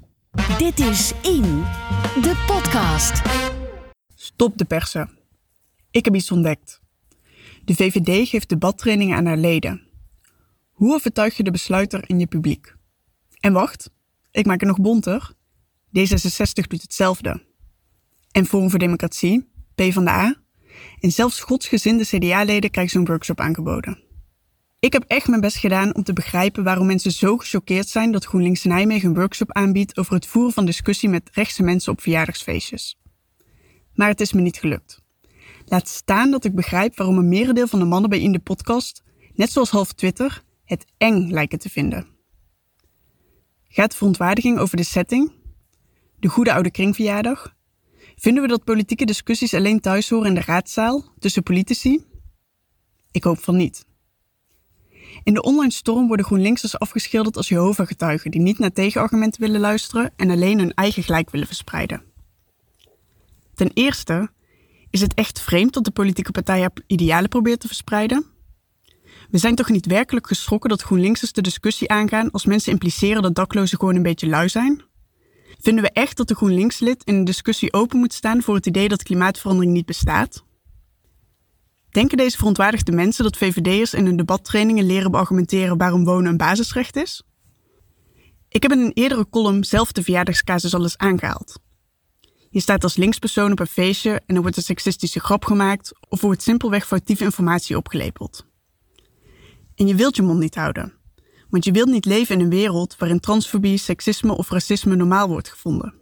Dit 0.57 0.79
is 0.79 1.11
In, 1.21 1.41
de 2.21 2.43
podcast. 2.47 3.21
Stop 4.15 4.57
de 4.57 4.65
persen. 4.65 5.09
Ik 5.91 6.05
heb 6.05 6.15
iets 6.15 6.31
ontdekt. 6.31 6.81
De 7.65 7.75
VVD 7.75 8.29
geeft 8.29 8.49
debattrainingen 8.49 9.17
aan 9.17 9.25
haar 9.25 9.37
leden. 9.37 9.81
Hoe 10.71 10.93
overtuig 10.93 11.37
je 11.37 11.43
de 11.43 11.51
besluiter 11.51 12.09
in 12.09 12.19
je 12.19 12.27
publiek? 12.27 12.75
En 13.39 13.53
wacht, 13.53 13.91
ik 14.31 14.45
maak 14.45 14.59
het 14.59 14.69
nog 14.69 14.81
bonter. 14.81 15.31
D66 15.87 16.67
doet 16.67 16.81
hetzelfde. 16.81 17.43
En 18.31 18.45
Forum 18.45 18.69
voor 18.69 18.79
Democratie, 18.79 19.49
PvdA 19.75 20.35
en 20.99 21.11
zelfs 21.11 21.39
godsgezinde 21.39 22.05
CDA-leden 22.05 22.71
krijgen 22.71 22.93
zo'n 22.93 23.05
workshop 23.05 23.39
aangeboden. 23.39 24.10
Ik 24.81 24.93
heb 24.93 25.03
echt 25.07 25.27
mijn 25.27 25.41
best 25.41 25.57
gedaan 25.57 25.95
om 25.95 26.03
te 26.03 26.13
begrijpen 26.13 26.63
waarom 26.63 26.85
mensen 26.85 27.11
zo 27.11 27.37
gechoqueerd 27.37 27.87
zijn 27.87 28.11
dat 28.11 28.25
GroenLinks 28.25 28.63
Nijmegen 28.63 29.09
een 29.09 29.15
workshop 29.15 29.51
aanbiedt 29.51 29.97
over 29.97 30.13
het 30.13 30.25
voeren 30.25 30.53
van 30.53 30.65
discussie 30.65 31.09
met 31.09 31.29
rechtse 31.33 31.63
mensen 31.63 31.91
op 31.91 32.01
verjaardagsfeestjes. 32.01 32.99
Maar 33.93 34.07
het 34.07 34.21
is 34.21 34.33
me 34.33 34.41
niet 34.41 34.57
gelukt. 34.57 35.01
Laat 35.65 35.87
staan 35.87 36.31
dat 36.31 36.45
ik 36.45 36.55
begrijp 36.55 36.97
waarom 36.97 37.17
een 37.17 37.29
merendeel 37.29 37.67
van 37.67 37.79
de 37.79 37.85
mannen 37.85 38.09
bij 38.09 38.21
in 38.21 38.31
de 38.31 38.39
podcast, 38.39 39.03
net 39.33 39.51
zoals 39.51 39.69
half 39.69 39.93
Twitter, 39.93 40.43
het 40.63 40.85
eng 40.97 41.31
lijken 41.31 41.59
te 41.59 41.69
vinden. 41.69 42.07
Gaat 43.67 43.95
verontwaardiging 43.95 44.57
over 44.57 44.77
de 44.77 44.83
setting? 44.83 45.31
De 46.19 46.27
goede 46.27 46.53
oude 46.53 46.71
kringverjaardag? 46.71 47.55
Vinden 48.15 48.43
we 48.43 48.49
dat 48.49 48.63
politieke 48.63 49.05
discussies 49.05 49.53
alleen 49.53 49.79
thuis 49.79 50.09
horen 50.09 50.27
in 50.27 50.35
de 50.35 50.41
raadzaal, 50.45 51.13
tussen 51.19 51.43
politici? 51.43 52.05
Ik 53.11 53.23
hoop 53.23 53.39
van 53.39 53.55
niet. 53.55 53.89
In 55.23 55.33
de 55.33 55.41
online 55.41 55.71
storm 55.71 56.07
worden 56.07 56.25
GroenLinksers 56.25 56.79
afgeschilderd 56.79 57.37
als 57.37 57.47
Jehovah-getuigen 57.47 58.31
die 58.31 58.41
niet 58.41 58.59
naar 58.59 58.71
tegenargumenten 58.71 59.41
willen 59.41 59.59
luisteren 59.59 60.11
en 60.15 60.29
alleen 60.29 60.59
hun 60.59 60.73
eigen 60.73 61.03
gelijk 61.03 61.29
willen 61.29 61.47
verspreiden. 61.47 62.01
Ten 63.55 63.71
eerste 63.73 64.29
is 64.89 65.01
het 65.01 65.13
echt 65.13 65.41
vreemd 65.41 65.73
dat 65.73 65.83
de 65.83 65.91
politieke 65.91 66.31
partij 66.31 66.59
haar 66.59 66.71
idealen 66.87 67.29
probeert 67.29 67.59
te 67.59 67.67
verspreiden. 67.67 68.25
We 69.29 69.37
zijn 69.37 69.55
toch 69.55 69.69
niet 69.69 69.85
werkelijk 69.85 70.27
geschrokken 70.27 70.69
dat 70.69 70.81
GroenLinksers 70.81 71.31
de 71.31 71.41
discussie 71.41 71.89
aangaan 71.89 72.31
als 72.31 72.45
mensen 72.45 72.71
impliceren 72.71 73.21
dat 73.21 73.35
daklozen 73.35 73.77
gewoon 73.77 73.95
een 73.95 74.01
beetje 74.01 74.27
lui 74.27 74.49
zijn? 74.49 74.81
Vinden 75.59 75.83
we 75.83 75.91
echt 75.91 76.17
dat 76.17 76.27
de 76.27 76.35
GroenLinks-lid 76.35 77.03
in 77.03 77.15
een 77.15 77.23
discussie 77.23 77.73
open 77.73 77.99
moet 77.99 78.13
staan 78.13 78.41
voor 78.41 78.55
het 78.55 78.65
idee 78.65 78.87
dat 78.87 79.03
klimaatverandering 79.03 79.73
niet 79.73 79.85
bestaat? 79.85 80.43
Denken 81.91 82.17
deze 82.17 82.37
verontwaardigde 82.37 82.91
mensen 82.91 83.23
dat 83.23 83.37
VVD'ers 83.37 83.93
in 83.93 84.05
hun 84.05 84.15
debattrainingen 84.15 84.85
leren 84.85 85.11
beargumenteren 85.11 85.77
waarom 85.77 86.03
wonen 86.03 86.31
een 86.31 86.37
basisrecht 86.37 86.95
is? 86.95 87.23
Ik 88.49 88.61
heb 88.61 88.71
in 88.71 88.79
een 88.79 88.93
eerdere 88.93 89.29
column 89.29 89.63
zelf 89.63 89.91
de 89.91 90.03
verjaardagscasus 90.03 90.73
al 90.73 90.81
eens 90.81 90.97
aangehaald. 90.97 91.59
Je 92.49 92.59
staat 92.59 92.83
als 92.83 92.95
linkspersoon 92.95 93.51
op 93.51 93.59
een 93.59 93.67
feestje 93.67 94.21
en 94.25 94.35
er 94.35 94.41
wordt 94.41 94.57
een 94.57 94.63
seksistische 94.63 95.19
grap 95.19 95.45
gemaakt 95.45 95.91
of 96.09 96.21
wordt 96.21 96.41
simpelweg 96.41 96.87
foutieve 96.87 97.23
informatie 97.23 97.77
opgelepeld. 97.77 98.45
En 99.75 99.87
je 99.87 99.95
wilt 99.95 100.15
je 100.15 100.21
mond 100.21 100.39
niet 100.39 100.55
houden, 100.55 100.93
want 101.49 101.65
je 101.65 101.71
wilt 101.71 101.89
niet 101.89 102.05
leven 102.05 102.35
in 102.35 102.41
een 102.41 102.49
wereld 102.49 102.97
waarin 102.97 103.19
transfobie, 103.19 103.77
seksisme 103.77 104.37
of 104.37 104.49
racisme 104.49 104.95
normaal 104.95 105.27
wordt 105.27 105.49
gevonden. 105.49 105.93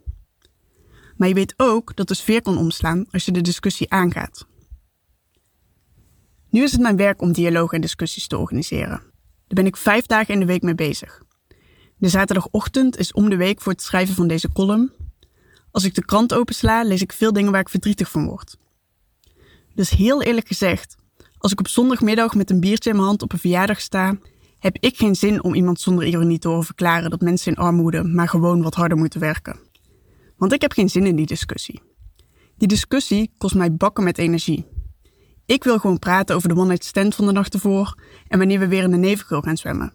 Maar 1.16 1.28
je 1.28 1.34
weet 1.34 1.54
ook 1.56 1.96
dat 1.96 2.08
de 2.08 2.14
sfeer 2.14 2.42
kan 2.42 2.58
omslaan 2.58 3.06
als 3.10 3.24
je 3.24 3.32
de 3.32 3.40
discussie 3.40 3.90
aangaat. 3.90 4.48
Nu 6.50 6.62
is 6.62 6.72
het 6.72 6.80
mijn 6.80 6.96
werk 6.96 7.22
om 7.22 7.32
dialoog 7.32 7.72
en 7.72 7.80
discussies 7.80 8.26
te 8.26 8.38
organiseren. 8.38 8.88
Daar 8.88 9.64
ben 9.64 9.66
ik 9.66 9.76
vijf 9.76 10.06
dagen 10.06 10.34
in 10.34 10.40
de 10.40 10.46
week 10.46 10.62
mee 10.62 10.74
bezig. 10.74 11.22
De 11.96 12.08
zaterdagochtend 12.08 12.98
is 12.98 13.12
om 13.12 13.30
de 13.30 13.36
week 13.36 13.60
voor 13.60 13.72
het 13.72 13.82
schrijven 13.82 14.14
van 14.14 14.28
deze 14.28 14.52
column. 14.52 14.92
Als 15.70 15.84
ik 15.84 15.94
de 15.94 16.04
krant 16.04 16.34
opensla, 16.34 16.82
lees 16.82 17.02
ik 17.02 17.12
veel 17.12 17.32
dingen 17.32 17.52
waar 17.52 17.60
ik 17.60 17.68
verdrietig 17.68 18.10
van 18.10 18.26
word. 18.26 18.56
Dus 19.74 19.90
heel 19.90 20.22
eerlijk 20.22 20.46
gezegd, 20.46 20.96
als 21.38 21.52
ik 21.52 21.58
op 21.58 21.68
zondagmiddag 21.68 22.34
met 22.34 22.50
een 22.50 22.60
biertje 22.60 22.90
in 22.90 22.96
mijn 22.96 23.08
hand 23.08 23.22
op 23.22 23.32
een 23.32 23.38
verjaardag 23.38 23.80
sta, 23.80 24.18
heb 24.58 24.76
ik 24.80 24.96
geen 24.96 25.14
zin 25.14 25.42
om 25.44 25.54
iemand 25.54 25.80
zonder 25.80 26.04
ironie 26.04 26.38
te 26.38 26.48
horen 26.48 26.64
verklaren 26.64 27.10
dat 27.10 27.20
mensen 27.20 27.52
in 27.52 27.58
armoede 27.58 28.02
maar 28.02 28.28
gewoon 28.28 28.62
wat 28.62 28.74
harder 28.74 28.98
moeten 28.98 29.20
werken. 29.20 29.58
Want 30.36 30.52
ik 30.52 30.60
heb 30.60 30.72
geen 30.72 30.88
zin 30.88 31.06
in 31.06 31.16
die 31.16 31.26
discussie. 31.26 31.82
Die 32.56 32.68
discussie 32.68 33.32
kost 33.38 33.54
mij 33.54 33.74
bakken 33.74 34.04
met 34.04 34.18
energie. 34.18 34.66
Ik 35.50 35.64
wil 35.64 35.78
gewoon 35.78 35.98
praten 35.98 36.36
over 36.36 36.48
de 36.48 36.56
one-night 36.56 36.84
stand 36.84 37.14
van 37.14 37.26
de 37.26 37.32
nacht 37.32 37.54
ervoor 37.54 37.94
en 38.28 38.38
wanneer 38.38 38.58
we 38.58 38.68
weer 38.68 38.82
in 38.82 38.90
de 38.90 38.96
nevenkrul 38.96 39.40
gaan 39.40 39.56
zwemmen. 39.56 39.92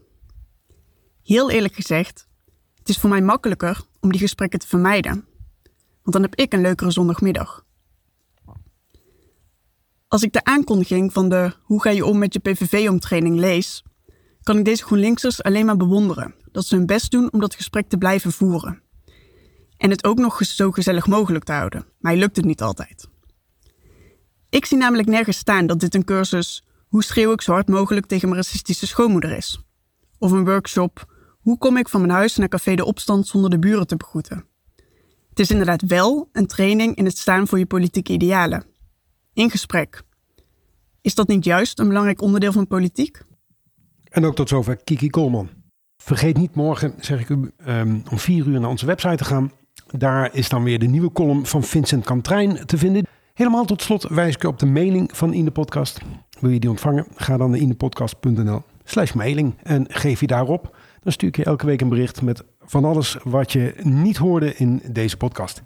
Heel 1.24 1.52
eerlijk 1.52 1.74
gezegd, 1.74 2.28
het 2.76 2.90
is 2.90 2.98
voor 2.98 3.10
mij 3.10 3.22
makkelijker 3.22 3.82
om 4.00 4.12
die 4.12 4.20
gesprekken 4.20 4.60
te 4.60 4.68
vermijden. 4.68 5.26
Want 6.02 6.12
dan 6.12 6.22
heb 6.22 6.36
ik 6.36 6.54
een 6.54 6.62
leukere 6.62 6.92
zondagmiddag. 6.92 7.66
Als 10.08 10.24
ik 10.24 10.34
de 10.34 10.44
aankondiging 10.44 11.14
van 11.14 11.30
de 11.30 11.54
Hoe 11.62 11.82
ga 11.82 11.90
je 11.90 12.06
om 12.06 12.18
met 12.18 12.34
je 12.34 12.40
PVV-omtraining 12.40 13.40
lees, 13.40 13.84
kan 14.44 14.58
ik 14.58 14.66
deze 14.66 14.84
GroenLinksers 14.84 15.44
alleen 15.44 15.66
maar 15.66 15.78
bewonderen 15.78 16.36
dat 16.52 16.66
ze 16.66 16.76
hun 16.76 16.86
best 16.86 17.12
doen 17.12 17.32
om 17.32 17.40
dat 17.40 17.56
gesprek 17.56 17.90
te 17.90 17.98
blijven 17.98 18.32
voeren. 18.32 18.82
En 19.78 19.90
het 19.90 20.04
ook 20.04 20.18
nog 20.18 20.46
zo 20.46 20.72
gezellig 20.72 21.08
mogelijk 21.08 21.44
te 21.44 21.52
houden. 21.52 21.86
Maar 22.00 22.16
lukt 22.16 22.36
het 22.36 22.46
niet 22.46 22.62
altijd. 22.62 23.14
Ik 24.56 24.66
zie 24.66 24.78
namelijk 24.78 25.08
nergens 25.08 25.38
staan 25.38 25.68
dat 25.68 25.80
dit 25.80 25.96
een 25.96 26.04
cursus 26.04 26.64
Hoe 26.88 27.04
schreeuw 27.04 27.32
ik 27.32 27.42
zo 27.42 27.52
hard 27.52 27.68
mogelijk 27.68 28.06
tegen 28.06 28.30
mijn 28.30 28.42
racistische 28.42 28.88
schoonmoeder 28.88 29.38
is. 29.38 29.64
Of 30.20 30.32
een 30.32 30.46
workshop 30.46 31.14
Hoe 31.42 31.58
kom 31.58 31.78
ik 31.78 31.90
van 31.90 32.02
mijn 32.02 32.14
huis 32.14 32.36
naar 32.36 32.48
Café 32.48 32.76
de 32.76 32.86
Opstand 32.86 33.28
zonder 33.28 33.50
de 33.50 33.60
buren 33.60 33.88
te 33.88 33.96
begroeten. 33.96 34.46
Het 35.30 35.40
is 35.40 35.52
inderdaad 35.52 35.82
wel 35.82 36.30
een 36.32 36.48
training 36.48 36.96
in 36.96 37.06
het 37.06 37.18
staan 37.18 37.48
voor 37.48 37.58
je 37.58 37.66
politieke 37.66 38.14
idealen. 38.14 38.66
In 39.34 39.50
gesprek. 39.50 40.04
Is 41.02 41.16
dat 41.16 41.28
niet 41.28 41.44
juist 41.44 41.80
een 41.80 41.88
belangrijk 41.88 42.22
onderdeel 42.22 42.52
van 42.52 42.68
politiek? 42.68 43.22
En 44.04 44.26
ook 44.26 44.36
tot 44.36 44.50
zover 44.50 44.76
Kiki 44.84 45.10
Koolman. 45.10 45.50
Vergeet 45.98 46.38
niet 46.38 46.56
morgen, 46.56 46.94
zeg 47.00 47.20
ik 47.20 47.30
u, 47.30 47.52
um, 47.68 48.04
om 48.12 48.20
vier 48.20 48.46
uur 48.46 48.60
naar 48.60 48.70
onze 48.70 48.86
website 48.86 49.16
te 49.16 49.26
gaan. 49.26 49.52
Daar 49.98 50.36
is 50.36 50.50
dan 50.50 50.64
weer 50.64 50.80
de 50.80 50.88
nieuwe 50.88 51.12
column 51.12 51.46
van 51.46 51.64
Vincent 51.64 52.06
Kantrijn 52.06 52.66
te 52.66 52.78
vinden. 52.78 53.06
Helemaal 53.36 53.66
tot 53.66 53.82
slot 53.82 54.08
wijs 54.10 54.36
ik 54.36 54.42
je 54.42 54.48
op 54.48 54.60
de 54.60 54.66
mailing 54.66 55.10
van 55.14 55.34
In 55.34 55.46
de 55.46 55.52
Podcast. 55.52 56.00
Wil 56.40 56.50
je 56.50 56.60
die 56.60 56.70
ontvangen? 56.70 57.08
Ga 57.16 57.38
dan 57.38 57.50
naar 57.50 57.60
indepodcast.nl 57.60 58.64
slash 58.84 59.14
mailing 59.14 59.54
en 59.64 59.86
geef 59.90 60.20
je 60.20 60.28
daarop. 60.28 60.76
Dan 61.04 61.12
stuur 61.12 61.30
ik 61.30 61.36
je 61.36 61.44
elke 61.44 61.66
week 61.66 61.82
een 61.82 61.90
bericht 61.90 62.22
met 62.22 62.44
van 62.66 62.86
alles 62.86 63.18
wat 63.24 63.52
je 63.52 63.74
niet 63.84 64.18
hoorde 64.18 64.56
in 64.56 64.82
deze 64.92 65.18
podcast. 65.18 65.62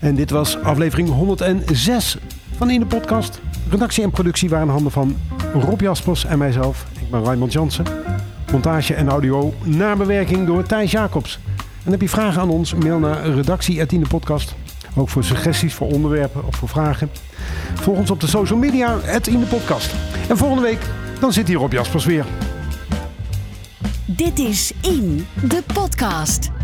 En 0.00 0.14
dit 0.14 0.30
was 0.30 0.58
aflevering 0.62 1.08
106 1.08 2.18
van 2.56 2.70
In 2.70 2.80
de 2.80 2.86
Podcast. 2.86 3.40
Redactie 3.70 4.02
en 4.02 4.10
productie 4.10 4.48
waren 4.48 4.68
handen 4.68 4.92
van 4.92 5.16
Rob 5.52 5.80
Jaspers 5.80 6.24
en 6.24 6.38
mijzelf. 6.38 6.86
Ik 7.00 7.10
ben 7.10 7.24
Raymond 7.24 7.52
Jansen. 7.52 7.84
Montage 8.52 8.94
en 8.94 9.08
audio 9.08 9.54
nabewerking 9.64 10.46
door 10.46 10.62
Thijs 10.62 10.90
Jacobs. 10.90 11.38
En 11.84 11.90
heb 11.90 12.00
je 12.00 12.08
vragen 12.08 12.40
aan 12.40 12.50
ons, 12.50 12.74
mail 12.74 12.98
naar 12.98 13.28
redactie.indepodcast. 13.28 14.54
Ook 14.96 15.08
voor 15.08 15.24
suggesties, 15.24 15.74
voor 15.74 15.86
onderwerpen 15.86 16.46
of 16.46 16.56
voor 16.56 16.68
vragen. 16.68 17.10
Volg 17.74 17.98
ons 17.98 18.10
op 18.10 18.20
de 18.20 18.26
social 18.26 18.58
media, 18.58 18.98
het 19.00 19.26
in 19.26 19.40
de 19.40 19.46
podcast. 19.46 19.94
En 20.28 20.36
volgende 20.36 20.62
week, 20.62 20.80
dan 21.20 21.32
zit 21.32 21.48
hier 21.48 21.56
Rob 21.56 21.72
Jaspers 21.72 22.04
weer. 22.04 22.24
Dit 24.06 24.38
is 24.38 24.72
In, 24.80 25.26
de 25.42 25.62
podcast. 25.74 26.59